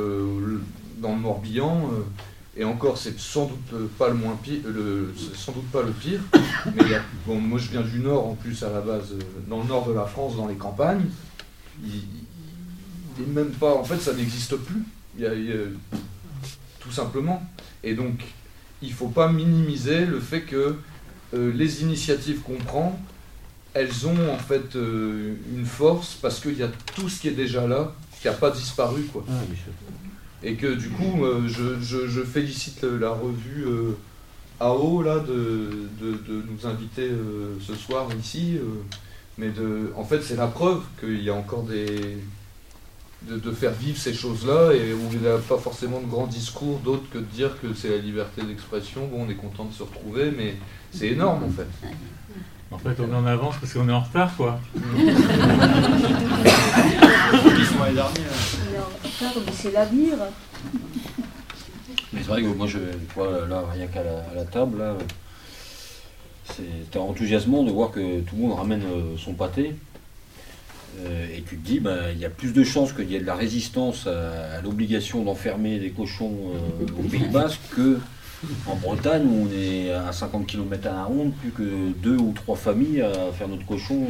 dans 0.97 1.13
le 1.13 1.19
Morbihan, 1.19 1.89
euh, 1.91 2.03
et 2.59 2.63
encore, 2.63 2.97
c'est 2.97 3.19
sans 3.19 3.45
doute 3.45 3.87
pas 3.99 4.09
le 4.09 4.15
moins 4.15 4.35
pire, 4.41 4.61
sans 5.35 5.51
doute 5.51 5.69
pas 5.71 5.83
le 5.83 5.91
pire. 5.91 6.19
Mais 6.75 6.83
bon, 7.25 7.39
moi, 7.39 7.59
je 7.59 7.69
viens 7.69 7.81
du 7.81 7.99
nord 7.99 8.27
en 8.27 8.33
plus 8.33 8.63
à 8.63 8.71
la 8.71 8.81
base, 8.81 9.11
euh, 9.11 9.19
dans 9.47 9.61
le 9.61 9.67
nord 9.67 9.87
de 9.87 9.93
la 9.93 10.05
France, 10.05 10.35
dans 10.35 10.47
les 10.47 10.55
campagnes. 10.55 11.05
Même 13.27 13.51
pas, 13.51 13.75
en 13.75 13.83
fait, 13.83 13.99
ça 13.99 14.13
n'existe 14.13 14.55
plus. 14.55 14.83
tout 16.79 16.91
simplement. 16.91 17.43
Et 17.83 17.93
donc, 17.93 18.23
il 18.81 18.91
faut 18.91 19.09
pas 19.09 19.31
minimiser 19.31 20.05
le 20.05 20.19
fait 20.19 20.41
que 20.41 20.77
euh, 21.35 21.51
les 21.53 21.83
initiatives 21.83 22.39
qu'on 22.39 22.57
prend, 22.57 22.99
elles 23.77 24.07
ont 24.07 24.33
en 24.33 24.37
fait 24.37 24.75
une 24.75 25.65
force 25.65 26.17
parce 26.21 26.39
qu'il 26.39 26.57
y 26.57 26.63
a 26.63 26.69
tout 26.95 27.09
ce 27.09 27.21
qui 27.21 27.27
est 27.27 27.31
déjà 27.31 27.67
là 27.67 27.93
qui 28.21 28.27
n'a 28.27 28.33
pas 28.33 28.51
disparu. 28.51 29.03
Quoi. 29.03 29.23
Ah, 29.29 29.33
et 30.43 30.55
que 30.55 30.67
du 30.67 30.89
coup, 30.89 31.25
euh, 31.25 31.47
je, 31.47 32.23
félicite 32.23 32.83
la 32.83 33.09
revue 33.09 33.65
euh, 33.65 33.97
AO 34.59 35.01
là, 35.01 35.19
de, 35.19 35.89
nous 36.01 36.67
inviter 36.67 37.09
euh, 37.09 37.55
ce 37.61 37.75
soir 37.75 38.07
ici. 38.19 38.59
mais 39.37 39.49
de, 39.49 39.91
en 39.95 40.03
fait, 40.03 40.21
c'est 40.21 40.35
la 40.35 40.47
preuve 40.47 40.83
qu'il 40.99 41.23
y 41.23 41.29
a 41.29 41.33
encore 41.33 41.63
des. 41.63 42.17
De, 43.23 43.51
faire 43.51 43.73
vivre 43.73 43.97
ces 43.97 44.13
choses-là 44.13 44.73
et 44.73 44.93
où 44.93 45.09
il 45.11 45.19
n'y 45.19 45.27
a 45.27 45.37
pas 45.37 45.57
forcément 45.57 45.99
de 45.99 46.05
grands 46.05 46.27
discours 46.27 46.79
d'autres 46.79 47.09
que 47.09 47.17
de 47.17 47.23
dire 47.23 47.59
que 47.59 47.73
c'est 47.73 47.89
la 47.89 47.97
liberté 47.97 48.43
d'expression. 48.43 49.07
Bon, 49.07 49.25
on 49.25 49.29
est 49.29 49.35
content 49.35 49.65
de 49.65 49.73
se 49.73 49.83
retrouver, 49.83 50.31
mais 50.31 50.55
c'est 50.91 51.07
énorme 51.07 51.43
en 51.43 51.49
fait. 51.49 51.67
En 52.69 52.77
fait, 52.77 52.99
on 52.99 53.11
est 53.11 53.15
en 53.15 53.25
avance 53.25 53.55
parce 53.59 53.73
qu'on 53.73 53.87
est 53.89 53.93
en 53.93 54.01
retard, 54.01 54.35
quoi. 54.35 54.59
c'est 59.53 59.71
l'avenir. 59.71 60.17
Mais 62.13 62.19
c'est 62.21 62.27
vrai 62.27 62.41
que 62.41 62.47
moi, 62.47 62.67
je 62.67 62.79
vois 63.15 63.47
là, 63.47 63.63
rien 63.73 63.87
qu'à 63.87 64.03
la, 64.03 64.43
table, 64.45 64.79
là, 64.79 64.95
c'est 66.45 66.97
enthousiasmant 66.97 67.63
de 67.63 67.71
voir 67.71 67.91
que 67.91 68.21
tout 68.21 68.35
le 68.35 68.41
monde 68.41 68.57
ramène 68.57 68.83
euh, 68.83 69.17
son 69.17 69.33
pâté. 69.33 69.75
Euh, 70.99 71.27
et 71.35 71.41
tu 71.41 71.57
te 71.57 71.65
dis, 71.65 71.79
ben, 71.79 71.97
il 72.11 72.19
y 72.19 72.25
a 72.25 72.29
plus 72.29 72.53
de 72.53 72.63
chances 72.63 72.93
qu'il 72.93 73.09
y 73.11 73.15
ait 73.15 73.19
de 73.19 73.25
la 73.25 73.35
résistance 73.35 74.07
à, 74.07 74.61
l'obligation 74.61 75.23
d'enfermer 75.23 75.79
des 75.79 75.91
cochons 75.91 76.35
euh, 76.53 76.85
au 76.99 77.03
Pays 77.03 77.27
Basque 77.31 77.59
que 77.75 77.99
en 78.67 78.75
Bretagne 78.75 79.25
où 79.25 79.47
on 79.47 79.51
est 79.51 79.91
à 79.91 80.11
50 80.11 80.45
km 80.45 80.87
à 80.87 80.93
la 80.93 81.03
ronde, 81.05 81.33
plus 81.33 81.49
que 81.49 81.91
deux 82.03 82.17
ou 82.17 82.33
trois 82.33 82.55
familles 82.55 83.01
à 83.01 83.31
faire 83.33 83.47
notre 83.47 83.65
cochon 83.65 84.05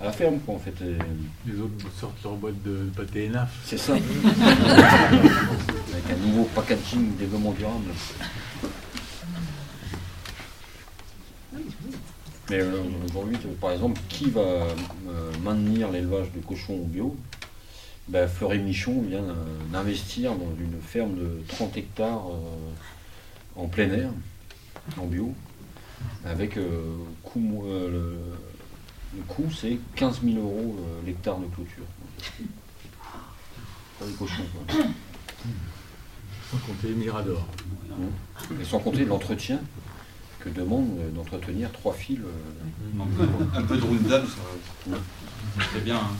à 0.00 0.04
la 0.04 0.12
ferme, 0.12 0.38
quoi, 0.40 0.54
en 0.54 0.58
fait. 0.58 0.74
Les 1.46 1.60
autres 1.60 1.72
sortent 1.98 2.22
leur 2.22 2.34
boîte 2.34 2.62
de 2.64 2.90
pâté 2.96 3.28
ENAF. 3.28 3.50
C'est 3.64 3.78
ça. 3.78 3.94
Avec 3.94 4.04
un 6.10 6.16
nouveau 6.26 6.44
packaging 6.54 7.16
développement 7.16 7.52
durable. 7.52 7.90
Mais 12.50 12.60
euh, 12.60 12.82
aujourd'hui, 13.08 13.38
par 13.60 13.72
exemple, 13.72 14.00
qui 14.08 14.30
va 14.30 14.40
euh, 14.40 14.74
maintenir 15.42 15.90
l'élevage 15.90 16.30
de 16.32 16.40
cochons 16.40 16.78
bio? 16.84 17.16
Ben, 18.08 18.28
Fleury 18.28 18.58
Michon 18.58 19.00
vient 19.00 19.24
d'investir 19.72 20.32
dans 20.34 20.52
une 20.60 20.78
ferme 20.82 21.14
de 21.14 21.42
30 21.48 21.76
hectares 21.78 22.26
euh, 22.28 23.60
en 23.60 23.66
plein 23.66 23.90
air, 23.90 24.10
en 24.98 25.06
bio, 25.06 25.32
avec 26.26 26.58
coût, 27.22 27.64
le, 27.66 28.18
le 29.16 29.22
coût, 29.22 29.50
c'est 29.50 29.78
15 29.96 30.22
000 30.24 30.38
euros 30.38 30.76
euh, 30.78 31.06
l'hectare 31.06 31.38
de 31.38 31.46
clôture. 31.46 31.84
Pour 33.98 34.06
les 34.06 34.12
cochons. 34.14 34.42
Sans 36.50 36.56
compter 36.58 36.88
les 36.88 36.94
miradors. 36.94 37.46
Et 38.60 38.64
sans 38.64 38.80
compter 38.80 39.04
l'entretien 39.04 39.60
que 40.44 40.50
demande 40.50 40.98
euh, 40.98 41.10
d'entretenir 41.10 41.72
trois 41.72 41.94
fils. 41.94 42.18
Euh, 42.20 43.00
un 43.54 43.62
peu 43.62 43.76
de 43.76 43.82
roundab, 43.82 44.24
ça 44.26 44.96
c'est 45.72 45.84
bien. 45.84 45.96
Hein. 45.96 46.16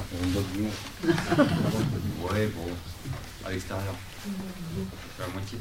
ouais, 2.32 2.46
bon, 2.48 2.66
à 3.44 3.50
l'extérieur. 3.50 3.94
À 5.20 5.32
moitié. 5.32 5.58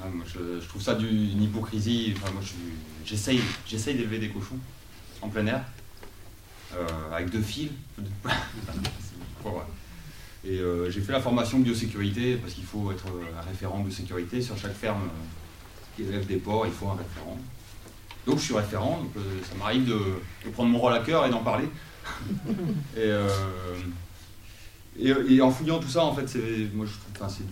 Ah, 0.00 0.06
je, 0.26 0.66
trouve 0.66 0.82
ça 0.82 0.94
d'une 0.94 1.42
hypocrisie. 1.42 2.14
Enfin, 2.16 2.32
moi, 2.32 2.42
j'essaye, 3.04 3.40
j'essaye 3.66 3.96
d'élever 3.96 4.18
des 4.18 4.28
cochons 4.28 4.58
en 5.22 5.28
plein 5.28 5.46
air 5.46 5.62
euh, 6.74 6.86
avec 7.12 7.30
deux 7.30 7.42
fils. 7.42 7.70
Et 10.48 10.60
euh, 10.60 10.90
j'ai 10.90 11.00
fait 11.00 11.12
la 11.12 11.20
formation 11.20 11.58
de 11.58 11.64
biosécurité 11.64 12.36
parce 12.36 12.54
qu'il 12.54 12.64
faut 12.64 12.92
être 12.92 13.06
un 13.06 13.40
référent 13.40 13.80
de 13.82 13.90
sécurité 13.90 14.40
sur 14.40 14.56
chaque 14.56 14.74
ferme 14.74 15.08
qui 15.96 16.02
élève 16.02 16.26
des 16.26 16.36
porcs. 16.36 16.66
Il 16.66 16.72
faut 16.72 16.88
un 16.88 16.96
référent. 16.96 17.38
Donc 18.26 18.38
je 18.38 18.44
suis 18.44 18.54
référent, 18.54 18.98
donc 19.02 19.24
ça 19.44 19.54
m'arrive 19.56 19.84
de, 19.84 19.98
prendre 20.52 20.70
mon 20.70 20.78
rôle 20.78 20.92
à 20.92 20.98
cœur 20.98 21.24
et 21.26 21.30
d'en 21.30 21.42
parler. 21.42 21.68
et, 22.96 23.12
et, 24.98 25.40
en 25.40 25.50
fouillant 25.50 25.78
tout 25.78 25.88
ça, 25.88 26.04
en 26.04 26.14
fait, 26.14 26.26
c'est, 26.28 26.68
moi 26.74 26.86
je 26.86 26.92
trouve, 26.92 27.28
c'est 27.28 27.44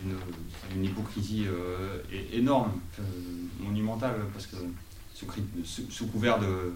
d'une, 0.73 0.85
hypocrisie 0.85 1.45
euh, 1.47 1.99
énorme, 2.33 2.73
euh, 2.99 3.03
monumentale, 3.61 4.15
parce 4.33 4.47
que 4.47 4.57
sous, 5.13 6.07
couvert 6.07 6.39
de, 6.39 6.73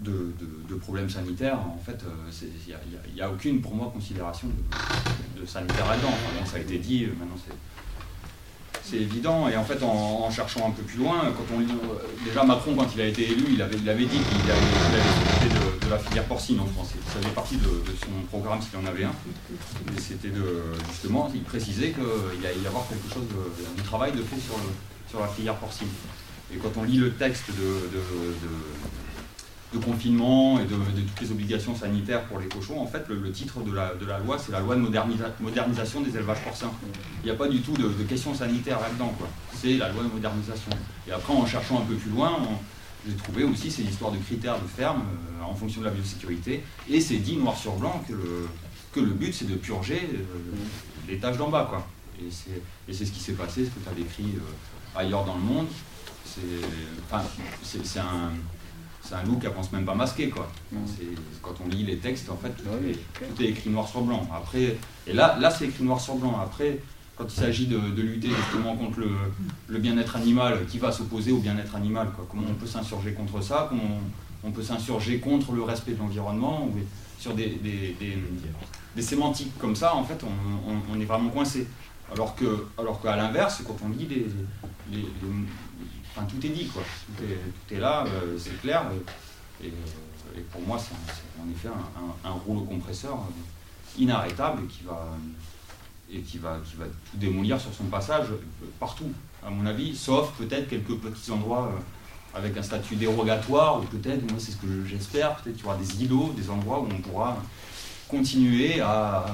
de, 0.00 0.74
problèmes 0.74 1.08
sanitaires, 1.08 1.58
en 1.58 1.80
fait, 1.84 2.04
il 2.66 2.74
euh, 2.74 2.76
n'y 3.14 3.20
a, 3.20 3.30
aucune, 3.30 3.60
pour 3.60 3.74
moi, 3.74 3.90
considération 3.92 4.48
de, 5.38 5.46
sanitaire 5.46 5.86
là-dedans. 5.86 6.14
ça 6.44 6.56
a 6.56 6.60
été 6.60 6.78
dit, 6.78 7.06
maintenant 7.18 7.36
c'est. 7.44 7.54
C'est 8.82 8.96
évident. 8.96 9.48
Et 9.48 9.56
en 9.56 9.64
fait, 9.64 9.82
en, 9.82 10.30
cherchant 10.30 10.68
un 10.68 10.70
peu 10.70 10.82
plus 10.82 10.98
loin, 10.98 11.32
quand 11.36 11.54
on 11.54 12.24
déjà 12.24 12.44
Macron, 12.44 12.74
quand 12.74 12.88
il 12.94 13.00
a 13.00 13.06
été 13.06 13.30
élu, 13.30 13.44
il 13.50 13.62
avait, 13.62 13.76
il 13.76 13.88
avait 13.88 14.04
dit 14.04 14.18
qu'il 14.18 14.50
allait, 14.50 15.02
s'occuper 15.02 15.86
de, 15.86 15.90
la 15.90 15.98
filière 15.98 16.24
porcine 16.24 16.60
en 16.60 16.66
France. 16.66 16.92
Ça 17.06 17.18
faisait 17.18 17.34
partie 17.34 17.56
de, 17.56 17.68
son 18.00 18.26
programme 18.28 18.60
s'il 18.60 18.78
en 18.78 18.86
avait 18.86 19.04
un. 19.04 19.12
Et 19.96 20.00
c'était 20.00 20.30
justement, 20.90 21.30
il 21.34 21.42
précisait 21.42 21.92
qu'il 21.92 22.46
allait 22.46 22.60
y 22.62 22.66
avoir 22.66 22.86
quelque 22.88 23.12
chose 23.12 23.24
de, 23.26 23.82
travail 23.82 24.12
de 24.12 24.22
fait 24.22 24.40
sur, 24.40 24.56
sur 25.08 25.20
la 25.20 25.28
filière 25.28 25.56
porcine. 25.56 25.88
Et 26.52 26.56
quand 26.56 26.72
on 26.76 26.84
lit 26.84 26.96
le 26.96 27.12
texte 27.12 27.48
de, 27.48 28.00
de 29.72 29.78
confinement 29.78 30.58
et 30.58 30.64
de, 30.64 30.74
toutes 30.74 31.20
les 31.20 31.30
obligations 31.30 31.74
sanitaires 31.74 32.24
pour 32.24 32.38
les 32.38 32.46
cochons, 32.46 32.80
en 32.80 32.86
fait, 32.86 33.04
le, 33.08 33.30
titre 33.30 33.60
de 33.60 33.72
la, 33.72 33.94
de 33.94 34.06
la, 34.06 34.18
loi, 34.18 34.38
c'est 34.38 34.52
la 34.52 34.60
loi 34.60 34.74
de 34.74 34.80
modernisation 35.40 36.00
des 36.00 36.16
élevages 36.16 36.42
porcins. 36.42 36.72
Il 37.22 37.26
n'y 37.26 37.30
a 37.30 37.34
pas 37.34 37.48
du 37.48 37.60
tout 37.60 37.72
de, 37.72 37.88
questions 38.04 38.34
sanitaires 38.34 38.80
là-dedans, 38.80 39.14
quoi. 39.18 39.28
C'est 39.54 39.76
la 39.76 39.90
loi 39.90 40.04
de 40.04 40.08
modernisation. 40.08 40.70
Et 41.06 41.12
après, 41.12 41.34
en 41.34 41.44
cherchant 41.44 41.80
un 41.80 41.84
peu 41.84 41.94
plus 41.94 42.10
loin, 42.10 42.38
j'ai 43.06 43.14
trouvé 43.14 43.44
aussi 43.44 43.70
ces 43.70 43.82
histoires 43.82 44.10
de 44.10 44.18
critères 44.18 44.58
de 44.60 44.66
ferme 44.66 45.02
euh, 45.02 45.44
en 45.44 45.54
fonction 45.54 45.80
de 45.80 45.86
la 45.86 45.92
biosécurité, 45.92 46.62
et 46.88 47.00
c'est 47.00 47.16
dit 47.16 47.36
noir 47.36 47.56
sur 47.56 47.74
blanc 47.76 48.02
que 48.08 48.14
le, 48.14 48.48
que 48.92 49.00
le 49.00 49.12
but, 49.12 49.34
c'est 49.34 49.48
de 49.48 49.54
purger 49.54 50.08
euh, 50.14 50.24
les 51.06 51.18
tâches 51.18 51.36
d'en 51.36 51.50
bas, 51.50 51.66
quoi. 51.68 51.86
Et 52.20 52.92
c'est 52.92 53.04
ce 53.04 53.12
qui 53.12 53.20
s'est 53.20 53.34
passé, 53.34 53.66
ce 53.66 53.70
que 53.70 53.80
tu 53.80 53.88
as 53.88 53.92
décrit 53.92 54.34
euh, 54.36 54.98
ailleurs 54.98 55.24
dans 55.24 55.34
le 55.34 55.42
monde. 55.42 55.66
C'est 56.24 56.40
enfin, 57.10 57.24
un 58.00 58.32
c'est 59.08 59.14
un 59.14 59.22
loup 59.22 59.38
qui 59.38 59.46
avance 59.46 59.72
même 59.72 59.84
pas 59.84 59.94
masqué 59.94 60.28
quoi. 60.28 60.50
Quand 61.42 61.54
on 61.64 61.68
lit 61.68 61.84
les 61.84 61.96
textes, 61.96 62.28
en 62.30 62.36
fait, 62.36 62.50
tout, 62.50 63.42
est, 63.42 63.46
écrit 63.46 63.70
noir 63.70 63.88
sur 63.88 64.02
blanc. 64.02 64.28
Après, 64.34 64.76
et 65.06 65.12
là, 65.12 65.38
là 65.40 65.50
c'est 65.50 65.66
écrit 65.66 65.84
noir 65.84 66.00
sur 66.00 66.16
blanc. 66.16 66.38
Après, 66.42 66.80
quand 67.16 67.24
il 67.24 67.40
s'agit 67.40 67.66
de, 67.66 67.78
lutter 68.00 68.28
justement 68.28 68.76
contre 68.76 69.00
le, 69.68 69.78
bien-être 69.78 70.16
animal, 70.16 70.66
qui 70.66 70.78
va 70.78 70.92
s'opposer 70.92 71.32
au 71.32 71.38
bien-être 71.38 71.74
animal 71.74 72.10
quoi. 72.14 72.26
Comment 72.30 72.46
on 72.50 72.54
peut 72.54 72.66
s'insurger 72.66 73.12
contre 73.12 73.40
ça? 73.42 73.66
Comment 73.68 74.00
on, 74.44 74.50
peut 74.50 74.62
s'insurger 74.62 75.18
contre 75.18 75.52
le 75.52 75.62
respect 75.62 75.92
de 75.92 75.98
l'environnement? 75.98 76.68
Sur 77.18 77.34
des, 77.34 77.58
des, 77.64 79.02
sémantiques 79.02 79.56
comme 79.58 79.74
ça, 79.74 79.94
en 79.94 80.04
fait, 80.04 80.22
on, 80.24 81.00
est 81.00 81.04
vraiment 81.04 81.30
coincé. 81.30 81.66
Alors 82.12 82.34
que, 82.36 82.66
alors 82.78 83.00
qu'à 83.00 83.16
l'inverse, 83.16 83.62
quand 83.66 83.76
on 83.84 83.88
lit 83.88 84.06
les 84.06 84.26
tout 86.24 86.44
est 86.44 86.50
dit, 86.50 86.66
quoi. 86.66 86.82
Tout 87.16 87.74
est, 87.74 87.78
là, 87.78 88.04
euh, 88.06 88.36
c'est 88.38 88.60
clair. 88.60 88.84
Et, 89.62 89.72
pour 90.52 90.60
moi, 90.62 90.78
c'est 90.78 90.94
en 91.42 91.50
effet 91.50 91.68
un, 92.24 92.30
rouleau 92.30 92.62
compresseur 92.62 93.14
euh, 93.14 94.00
inarrêtable 94.00 94.66
qui 94.68 94.84
va, 94.84 95.08
et 96.12 96.20
qui 96.20 96.38
va, 96.38 96.58
qui 96.64 96.76
va 96.76 96.84
tout 96.84 97.16
démolir 97.16 97.60
sur 97.60 97.72
son 97.72 97.84
passage 97.84 98.26
euh, 98.30 98.66
partout, 98.78 99.12
à 99.44 99.50
mon 99.50 99.66
avis, 99.66 99.96
sauf 99.96 100.32
peut-être 100.38 100.68
quelques 100.68 100.96
petits 100.96 101.30
endroits 101.30 101.72
avec 102.34 102.56
un 102.56 102.62
statut 102.62 102.96
dérogatoire, 102.96 103.80
ou 103.80 103.84
peut-être, 103.86 104.30
moi 104.30 104.38
c'est 104.38 104.52
ce 104.52 104.58
que 104.58 104.84
j'espère, 104.86 105.36
peut-être 105.36 105.56
qu'il 105.56 105.64
y 105.64 105.68
aura 105.68 105.76
des 105.76 106.04
îlots, 106.04 106.32
des 106.36 106.50
endroits 106.50 106.80
où 106.80 106.88
on 106.92 107.00
pourra 107.00 107.42
continuer 108.08 108.80
à, 108.80 109.24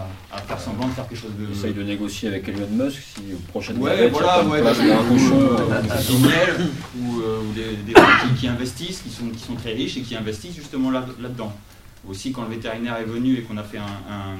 faire 0.46 0.60
semblant 0.60 0.88
de 0.88 0.92
faire 0.92 1.08
quelque 1.08 1.20
chose 1.20 1.32
de. 1.38 1.52
Essaye 1.52 1.72
de 1.72 1.82
négocier 1.82 2.28
avec 2.28 2.48
Elon 2.48 2.68
Musk 2.70 3.00
si 3.00 3.22
prochaine 3.48 3.78
ouais, 3.78 4.08
voilà, 4.08 4.44
ouais, 4.44 4.60
place 4.60 4.80
un 4.80 5.08
cochon, 5.08 5.40
euh, 5.40 6.58
ou, 7.00 7.20
euh, 7.20 7.40
ou 7.40 7.52
des, 7.52 7.76
des 7.86 7.92
gens 7.92 8.34
qui, 8.38 8.48
investissent, 8.48 9.00
qui 9.00 9.10
sont, 9.10 9.28
qui 9.28 9.38
sont 9.38 9.54
très 9.54 9.72
riches 9.72 9.96
et 9.96 10.02
qui 10.02 10.16
investissent 10.16 10.56
justement 10.56 10.90
là-dedans. 10.90 11.52
Aussi, 12.08 12.32
quand 12.32 12.42
le 12.42 12.50
vétérinaire 12.50 12.96
est 12.98 13.04
venu 13.04 13.38
et 13.38 13.42
qu'on 13.42 13.56
a 13.56 13.62
fait 13.62 13.78
un, 13.78 14.36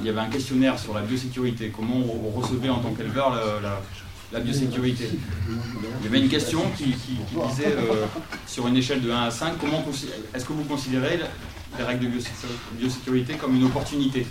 Il 0.00 0.06
y 0.06 0.08
avait 0.08 0.20
un 0.20 0.28
questionnaire 0.28 0.78
sur 0.78 0.94
la 0.94 1.02
biosécurité, 1.02 1.72
comment 1.74 1.96
on, 1.96 2.40
recevait 2.40 2.70
en 2.70 2.78
tant 2.78 2.92
qu'éleveur 2.92 3.34
la, 3.62 3.80
la, 4.32 4.40
biosécurité. 4.40 5.10
Il 6.00 6.04
y 6.04 6.08
avait 6.08 6.20
une 6.20 6.30
question 6.30 6.60
qui, 6.76 6.86
disait, 6.86 7.74
euh, 7.76 8.06
sur 8.46 8.66
une 8.68 8.76
échelle 8.76 9.02
de 9.02 9.10
1 9.10 9.22
à 9.24 9.30
5, 9.30 9.58
comment 9.60 9.84
est-ce 10.34 10.44
que 10.44 10.52
vous 10.52 10.64
considérez 10.64 11.18
les 11.78 11.84
règles 11.84 12.10
de 12.10 12.78
biosécurité 12.78 13.34
comme 13.34 13.56
une 13.56 13.64
opportunité. 13.64 14.26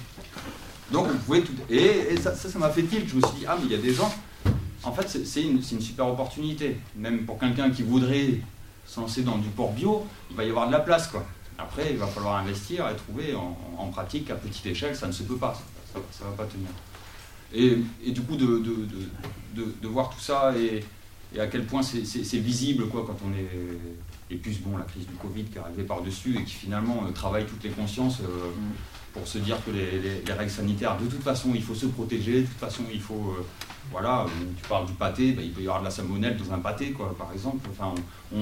Donc 0.92 1.08
vous 1.08 1.18
pouvez 1.18 1.42
tout. 1.42 1.54
Et, 1.70 2.16
ça, 2.18 2.36
ça 2.36 2.60
m'a 2.60 2.70
fait 2.70 2.84
tilt. 2.84 3.08
Je 3.08 3.16
me 3.16 3.22
suis 3.22 3.40
dit, 3.40 3.46
ah, 3.48 3.58
mais 3.60 3.66
il 3.66 3.72
y 3.72 3.76
a 3.76 3.82
des 3.82 3.94
gens. 3.94 4.14
En 4.84 4.92
fait, 4.92 5.08
c'est 5.26 5.42
une, 5.42 5.62
une, 5.72 5.82
super 5.82 6.08
opportunité. 6.08 6.78
Même 6.96 7.26
pour 7.26 7.40
quelqu'un 7.40 7.72
qui 7.72 7.82
voudrait 7.82 8.40
se 8.86 9.00
lancer 9.00 9.24
dans 9.24 9.38
du 9.38 9.50
port 9.50 9.72
bio, 9.72 10.06
il 10.30 10.36
va 10.36 10.44
y 10.44 10.50
avoir 10.50 10.68
de 10.68 10.72
la 10.72 10.80
place. 10.80 11.08
quoi. 11.08 11.26
Après, 11.58 11.92
il 11.92 11.98
va 11.98 12.08
falloir 12.08 12.36
investir 12.36 12.88
et 12.90 12.96
trouver 12.96 13.34
en, 13.34 13.88
pratique 13.88 14.30
à 14.30 14.36
petite 14.36 14.66
échelle, 14.66 14.96
ça 14.96 15.08
ne 15.08 15.12
se 15.12 15.24
peut 15.24 15.38
pas. 15.38 15.60
Ça 15.94 16.26
ne 16.26 16.30
va 16.30 16.36
pas 16.36 16.46
tenir. 16.46 16.68
Et, 17.54 18.12
du 18.12 18.22
coup, 18.22 18.36
de, 18.36 18.46
de, 18.46 18.88
de, 19.56 19.76
de, 19.82 19.88
voir 19.88 20.10
tout 20.10 20.20
ça 20.20 20.54
et, 20.58 20.84
et 21.34 21.40
à 21.40 21.48
quel 21.48 21.66
point 21.66 21.82
c'est 21.82 22.38
visible 22.38 22.88
quoi, 22.90 23.06
quand 23.08 23.18
on 23.26 23.32
est 23.32 23.50
et 24.32 24.38
puis 24.38 24.60
bon, 24.66 24.78
la 24.78 24.86
crise 24.86 25.06
du 25.06 25.14
Covid 25.14 25.44
qui 25.44 25.58
est 25.58 25.62
arrivée 25.62 25.84
par-dessus 25.84 26.38
et 26.38 26.44
qui 26.44 26.54
finalement 26.54 27.04
euh, 27.06 27.12
travaille 27.12 27.46
toutes 27.46 27.64
les 27.64 27.70
consciences 27.70 28.22
euh, 28.22 28.50
mm. 28.50 28.74
pour 29.14 29.28
se 29.28 29.38
dire 29.38 29.64
que 29.64 29.70
les, 29.70 30.34
règles 30.34 30.50
sanitaires, 30.52 30.98
de 30.98 31.06
toute 31.06 31.22
façon, 31.22 31.52
il 31.54 31.62
faut 31.62 31.76
se 31.76 31.86
protéger, 31.86 32.42
de 32.42 32.48
toute 32.48 32.58
façon, 32.58 32.84
il 32.92 33.02
faut. 33.02 33.36
Euh, 33.38 33.46
voilà, 33.92 34.26
tu 34.58 34.68
parles 34.68 34.88
du 34.88 34.94
pâté, 34.94 35.34
bah, 35.34 35.44
il 35.44 35.52
peut 35.52 35.62
y 35.62 35.66
avoir 35.66 35.82
de 35.82 35.86
la 35.86 35.92
salmonelle 35.92 36.38
dans 36.38 36.52
un 36.52 36.58
pâté, 36.58 36.90
quoi, 36.92 37.16
par 37.16 37.32
exemple. 37.32 37.70
Enfin, 37.70 37.94
on, 38.34 38.40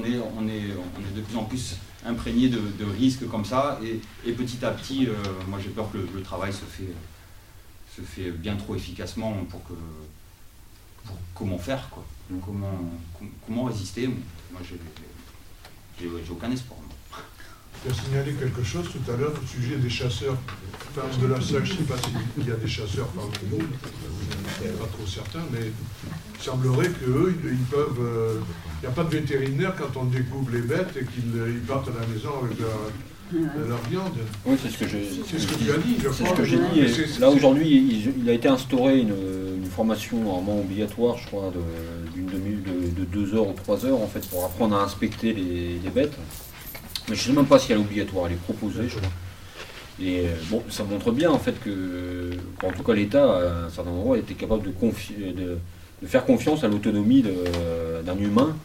est, 0.00 0.18
on, 0.36 0.46
est, 0.46 0.70
on 0.98 1.00
est 1.00 1.16
de 1.16 1.22
plus 1.22 1.36
en 1.38 1.44
plus 1.44 1.76
imprégné 2.04 2.50
de, 2.50 2.84
risques 2.84 3.26
comme 3.26 3.46
ça, 3.46 3.80
et, 3.82 4.32
petit 4.32 4.62
à 4.62 4.72
petit, 4.72 5.08
moi 5.48 5.58
j'ai 5.58 5.70
peur 5.70 5.90
que 5.90 5.96
le, 5.96 6.22
travail 6.22 6.52
se 6.52 6.66
fait, 6.66 6.92
se 7.96 8.02
fait 8.02 8.30
bien 8.30 8.56
trop 8.56 8.74
efficacement 8.74 9.32
pour 9.48 9.64
que. 9.64 9.72
Pour 11.06 11.16
comment 11.34 11.58
faire, 11.58 11.88
quoi. 11.88 12.04
Comment, 12.44 12.78
comment 13.46 13.64
résister? 13.64 14.06
Moi, 14.06 14.60
j'ai 14.62 14.78
j'ai 16.00 16.08
aucun 16.30 16.50
espoir. 16.50 16.80
Tu 17.82 17.90
as 17.90 17.94
signalé 17.94 18.32
quelque 18.32 18.62
chose 18.64 18.86
tout 18.90 19.10
à 19.12 19.16
l'heure 19.16 19.32
au 19.32 19.46
sujet 19.46 19.76
des 19.76 19.90
chasseurs. 19.90 20.36
Enfin, 20.90 21.06
de 21.20 21.26
la 21.26 21.40
salle, 21.40 21.66
je 21.66 21.72
ne 21.72 21.78
sais 21.78 21.84
pas 21.84 21.96
s'il 21.98 22.48
y 22.48 22.52
a 22.52 22.56
des 22.56 22.68
chasseurs 22.68 23.08
parmi 23.08 23.32
nous, 23.50 23.58
je 23.58 24.64
ne 24.64 24.70
suis 24.70 24.78
pas 24.78 24.86
trop 24.86 25.06
certain, 25.06 25.40
mais 25.52 25.70
il 26.34 26.42
semblerait 26.42 26.88
qu'eux, 26.88 27.36
ils, 27.44 27.64
peuvent. 27.64 27.98
Euh, 28.00 28.40
il 28.82 28.86
n'y 28.86 28.92
a 28.92 28.94
pas 28.94 29.04
de 29.04 29.10
vétérinaire 29.10 29.74
quand 29.76 30.00
on 30.00 30.04
découvre 30.04 30.50
les 30.50 30.62
bêtes 30.62 30.96
et 30.96 31.04
qu'ils 31.04 31.36
euh, 31.36 31.60
partent 31.66 31.88
à 31.88 32.00
la 32.00 32.06
maison 32.06 32.30
avec 32.42 32.58
leur, 32.58 32.70
viande. 33.32 34.12
Oui, 34.44 34.56
c'est 34.62 34.70
ce 34.70 34.78
que, 34.78 34.88
je, 34.88 34.98
c'est 35.26 35.38
ce 35.38 35.46
que 35.46 35.54
tu 35.54 35.70
as 35.70 35.78
dit, 35.78 35.96
je 36.02 36.08
C'est 36.10 36.26
ce 36.26 36.34
que 36.34 36.44
j'ai 36.44 36.58
dit. 36.58 37.20
là, 37.20 37.30
aujourd'hui, 37.30 38.04
il, 38.18 38.28
a 38.28 38.32
été 38.32 38.48
instauré 38.48 39.00
une, 39.00 39.14
formation 39.70 40.18
normalement 40.20 40.60
obligatoire, 40.60 41.18
je 41.18 41.26
crois, 41.26 41.52
d'une 42.14 42.26
de, 42.26 43.00
de, 43.00 43.04
deux 43.04 43.34
heures 43.34 43.48
ou 43.48 43.54
trois 43.54 43.84
heures, 43.84 44.00
en 44.00 44.06
fait, 44.06 44.24
pour 44.28 44.44
apprendre 44.44 44.76
à 44.76 44.84
inspecter 44.84 45.32
les, 45.32 45.90
bêtes. 45.90 46.12
Mais 47.08 47.16
je 47.16 47.22
ne 47.22 47.26
sais 47.26 47.32
même 47.32 47.46
pas 47.46 47.58
si 47.58 47.72
elle 47.72 47.78
est 47.78 47.80
obligatoire, 47.80 48.26
elle 48.26 48.34
est 48.34 48.36
proposée, 48.36 48.88
je 48.88 48.96
crois. 48.96 49.08
Et 50.00 50.20
euh, 50.20 50.30
bon, 50.48 50.62
ça 50.70 50.84
montre 50.84 51.10
bien 51.10 51.30
en 51.30 51.38
fait 51.38 51.54
que, 51.60 52.30
en 52.64 52.70
tout 52.70 52.84
cas, 52.84 52.94
l'État, 52.94 53.24
à 53.24 53.64
un 53.66 53.70
certain 53.70 53.90
endroit, 53.90 54.16
était 54.16 54.34
capable 54.34 54.62
de, 54.62 54.70
de, 54.70 55.58
de 56.02 56.06
faire 56.06 56.24
confiance 56.24 56.62
à 56.62 56.68
l'autonomie 56.68 57.22
d'un 57.22 58.18
humain 58.18 58.56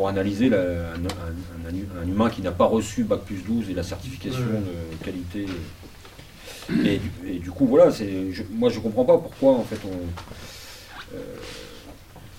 pour 0.00 0.08
analyser 0.08 0.50
un, 0.54 2.08
humain 2.08 2.30
qui 2.30 2.40
n'a 2.40 2.52
pas 2.52 2.64
reçu 2.64 3.04
Bac 3.04 3.20
plus 3.20 3.44
12 3.46 3.68
et 3.68 3.74
la 3.74 3.82
certification 3.82 4.40
de 4.40 5.04
qualité. 5.04 5.44
Et, 6.86 7.38
du 7.38 7.50
coup, 7.50 7.66
voilà, 7.66 7.90
moi 8.50 8.70
je 8.70 8.78
ne 8.78 8.82
comprends 8.82 9.04
pas 9.04 9.18
pourquoi 9.18 9.52
en 9.52 9.62
fait 9.62 9.78
on. 9.84 11.14
Euh, 11.14 11.18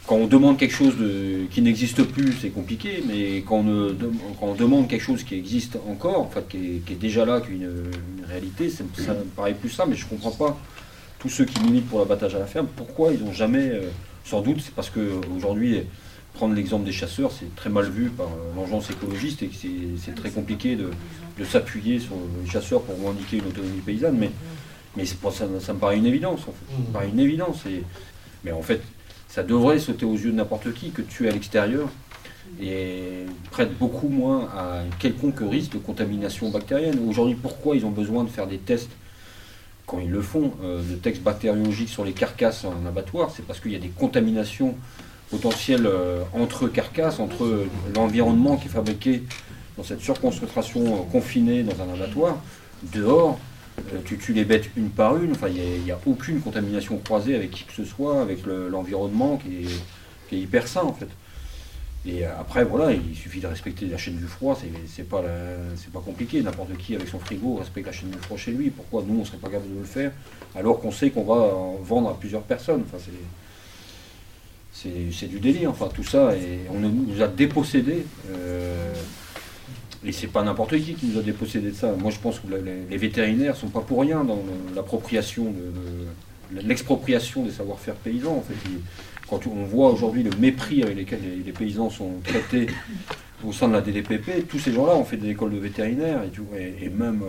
quand 0.08 0.16
on 0.16 0.26
demande 0.26 0.58
quelque 0.58 0.74
chose 0.74 0.98
de, 0.98 1.46
qui 1.52 1.62
n'existe 1.62 2.02
plus, 2.02 2.34
c'est 2.42 2.50
compliqué, 2.50 3.04
mais 3.08 3.44
quand 3.48 3.60
on, 3.60 4.56
demande 4.56 4.88
quelque 4.88 5.04
chose 5.04 5.24
qui 5.24 5.36
existe 5.36 5.78
encore, 5.88 6.20
en 6.20 6.30
fait, 6.32 6.48
qui, 6.50 6.82
est, 6.92 7.00
déjà 7.00 7.26
là, 7.26 7.42
qui 7.42 7.52
est 7.52 7.56
une, 7.58 7.92
réalité, 8.28 8.72
ça, 8.72 8.84
me 8.84 9.24
paraît 9.36 9.54
plus 9.54 9.70
ça, 9.70 9.86
mais 9.86 9.96
je 9.96 10.06
ne 10.06 10.10
comprends 10.10 10.32
pas 10.32 10.58
tous 11.20 11.30
ceux 11.30 11.46
qui 11.46 11.62
militent 11.62 11.88
pour 11.88 12.00
l'abattage 12.00 12.34
à 12.34 12.40
la 12.40 12.48
ferme, 12.48 12.66
pourquoi 12.76 13.14
ils 13.14 13.24
n'ont 13.24 13.34
jamais, 13.34 13.70
euh, 13.70 13.92
sans 14.26 14.42
doute, 14.42 14.62
c'est 14.62 14.74
parce 14.74 14.90
qu'aujourd'hui, 14.90 15.84
prendre 16.34 16.56
l'exemple 16.56 16.86
des 16.86 16.92
chasseurs, 16.92 17.32
c'est 17.32 17.54
très 17.56 17.70
mal 17.70 17.90
vu 17.90 18.10
par 18.10 18.28
euh, 18.28 18.56
l'engeance 18.56 18.90
écologiste 18.90 19.44
et 19.44 19.48
que 19.48 19.56
c'est 19.98 20.16
très 20.16 20.30
compliqué 20.30 20.76
de, 20.76 20.90
s'appuyer 21.44 22.00
sur 22.00 22.16
les 22.44 22.50
chasseurs 22.50 22.84
pour 22.84 22.96
revendiquer 22.98 23.38
une 23.38 23.48
autonomie 23.48 23.82
paysanne, 23.82 24.16
mais, 24.18 24.30
mais 24.96 25.06
ça, 25.06 25.18
ça, 25.60 25.74
me 25.74 25.80
paraît 25.80 25.98
une 25.98 26.06
évidence, 26.06 26.42
en 26.42 26.52
fait. 26.52 26.72
Ça 26.72 26.80
me 26.88 26.94
paraît 26.94 27.10
une 27.10 27.20
évidence. 27.20 27.64
mais 28.44 28.52
en 28.52 28.62
fait, 28.62 28.82
ça 29.28 29.42
devrait 29.42 29.80
sauter 29.80 30.06
aux 30.06 30.14
yeux 30.14 30.32
de 30.32 30.36
n'importe 30.36 30.72
qui 30.74 30.92
que 30.92 31.02
tu 31.02 31.26
es 31.26 31.30
à 31.30 31.32
l'extérieur 31.32 31.88
et 32.62 33.26
prête 33.50 33.78
beaucoup 33.78 34.10
moins 34.10 34.50
à 34.56 34.84
quelconque 35.00 35.40
risque 35.40 35.74
de 35.74 35.78
contamination 35.78 36.50
bactérienne. 36.50 37.00
Aujourd'hui, 37.08 37.36
pourquoi 37.36 37.76
ils 37.76 37.86
ont 37.86 37.92
besoin 37.92 38.24
de 38.24 38.30
faire 38.30 38.46
des 38.46 38.58
tests 38.58 38.92
quand 39.88 40.00
ils 40.00 40.12
le 40.12 40.22
font, 40.22 40.52
euh, 40.64 40.82
de 40.82 40.96
tests 40.96 41.22
bactériologiques 41.22 41.90
sur 41.90 42.06
les 42.06 42.14
carcasses 42.14 42.66
en 42.66 42.86
abattoir? 42.86 43.32
C'est 43.36 43.46
parce 43.46 43.60
qu'il 43.60 43.72
y 43.72 43.76
a 43.76 43.80
des 43.80 43.90
contaminations 43.90 44.76
potentielles 45.32 45.88
euh, 45.88 46.24
entre 46.34 46.68
carcasses, 46.68 47.20
entre 47.20 47.66
l'environnement 47.96 48.58
qui 48.58 48.68
est 48.68 48.72
fabriqué 48.72 49.24
dans 49.78 49.84
cette 49.84 50.02
surconcentration 50.02 50.82
euh, 50.86 50.98
confinée 51.12 51.64
dans 51.64 51.82
un 51.82 51.94
abattoir, 51.94 52.38
dehors, 52.94 53.40
Euh, 53.94 54.00
tu 54.06 54.18
tues 54.18 54.34
les 54.34 54.46
bêtes 54.46 54.70
une 54.76 54.90
par 54.90 55.18
une, 55.18 55.32
enfin, 55.32 55.48
il 55.48 55.84
n'y 55.84 55.92
a, 55.92 56.00
aucune 56.06 56.42
contamination 56.42 56.98
croisée 56.98 57.36
avec 57.36 57.52
qui 57.52 57.64
que 57.64 57.74
ce 57.74 57.86
soit, 57.86 58.22
avec 58.22 58.40
l'environnement 58.46 59.38
qui, 59.38 59.66
est, 60.36 60.38
hyper 60.38 60.68
sain 60.68 60.84
en 60.84 60.94
fait. 60.94 61.08
Et 62.06 62.26
après, 62.26 62.64
voilà, 62.64 62.92
il 62.92 63.16
suffit 63.16 63.40
de 63.40 63.48
respecter 63.48 63.86
la 63.86 63.98
chaîne 63.98 64.18
du 64.18 64.28
froid, 64.28 64.58
c'est 64.88 65.08
pas, 65.08 65.24
pas 65.94 66.00
compliqué. 66.00 66.42
N'importe 66.42 66.76
qui 66.78 66.96
avec 66.96 67.08
son 67.08 67.20
frigo 67.20 67.56
respecte 67.56 67.88
la 67.88 67.94
chaîne 67.94 68.10
du 68.10 68.18
froid 68.18 68.38
chez 68.38 68.52
lui. 68.52 68.70
Pourquoi 68.70 69.04
nous, 69.08 69.22
on 69.22 69.26
serait 69.26 69.38
pas 69.38 69.50
capable 69.50 69.74
de 69.74 69.80
le 69.80 69.86
faire 69.86 70.12
alors 70.56 70.80
qu'on 70.80 70.92
sait 70.92 71.10
qu'on 71.12 71.24
va 71.24 71.40
en 71.56 71.76
vendre 71.82 72.10
à 72.10 72.20
plusieurs 72.20 72.44
personnes? 72.44 72.84
Du 74.90 75.40
délire, 75.40 75.70
enfin, 75.70 75.90
tout 75.94 76.04
ça. 76.04 76.36
Et 76.36 76.62
on 76.70 76.80
nous 76.80 77.22
a 77.22 77.28
dépossédés. 77.28 78.06
Euh, 78.32 78.94
et 80.04 80.12
c'est 80.12 80.28
pas 80.28 80.44
n'importe 80.44 80.76
qui 80.78 80.96
qui 80.96 81.06
nous 81.06 81.20
a 81.20 81.22
dépossédé 81.22 81.70
de 81.70 81.76
ça. 81.76 81.94
Moi, 81.94 82.12
je 82.12 82.20
pense 82.20 82.40
que 82.40 82.48
les, 82.90 82.98
vétérinaires 82.98 83.56
sont 83.56 83.68
pas 83.68 83.82
pour 83.82 84.02
rien 84.02 84.24
dans 84.24 84.40
l'appropriation 84.76 85.52
de, 85.52 86.60
l'expropriation 86.62 87.44
des 87.44 87.52
savoir-faire 87.52 87.96
paysans. 87.96 88.38
En 88.38 88.42
fait, 88.42 88.56
quand 89.30 89.46
on 89.48 89.64
voit 89.64 89.92
aujourd'hui 89.92 90.24
le 90.24 90.32
mépris 90.40 90.82
avec 90.84 90.98
lequel 90.98 91.20
les, 91.46 91.52
paysans 91.52 91.90
sont 91.90 92.14
traités 92.24 92.68
au 93.46 93.54
sein 93.54 93.68
de 93.68 93.74
la 93.74 93.82
DDPP, 93.82 94.48
tous 94.48 94.60
ces 94.60 94.74
gens-là 94.74 94.96
ont 94.96 95.06
fait 95.06 95.18
des 95.18 95.30
écoles 95.30 95.54
de 95.54 95.60
vétérinaires 95.60 96.24
et, 96.24 96.30
tout, 96.30 96.48
et, 96.58 96.90
même, 96.90 97.24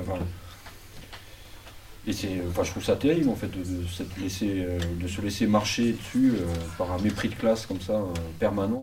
et 2.04 2.12
c'est, 2.12 2.42
enfin, 2.48 2.64
je 2.64 2.70
trouve 2.70 2.84
ça 2.84 2.96
terrible 2.96 3.28
en 3.28 3.36
fait 3.36 3.50
euh, 3.56 4.78
de 5.00 5.06
se 5.06 5.20
laisser 5.20 5.46
marcher 5.46 5.92
dessus 5.92 6.32
euh, 6.34 6.46
par 6.76 6.90
un 6.90 6.98
mépris 6.98 7.28
de 7.28 7.34
classe 7.34 7.64
comme 7.64 7.80
ça 7.80 7.92
euh, 7.92 8.06
permanent. 8.40 8.70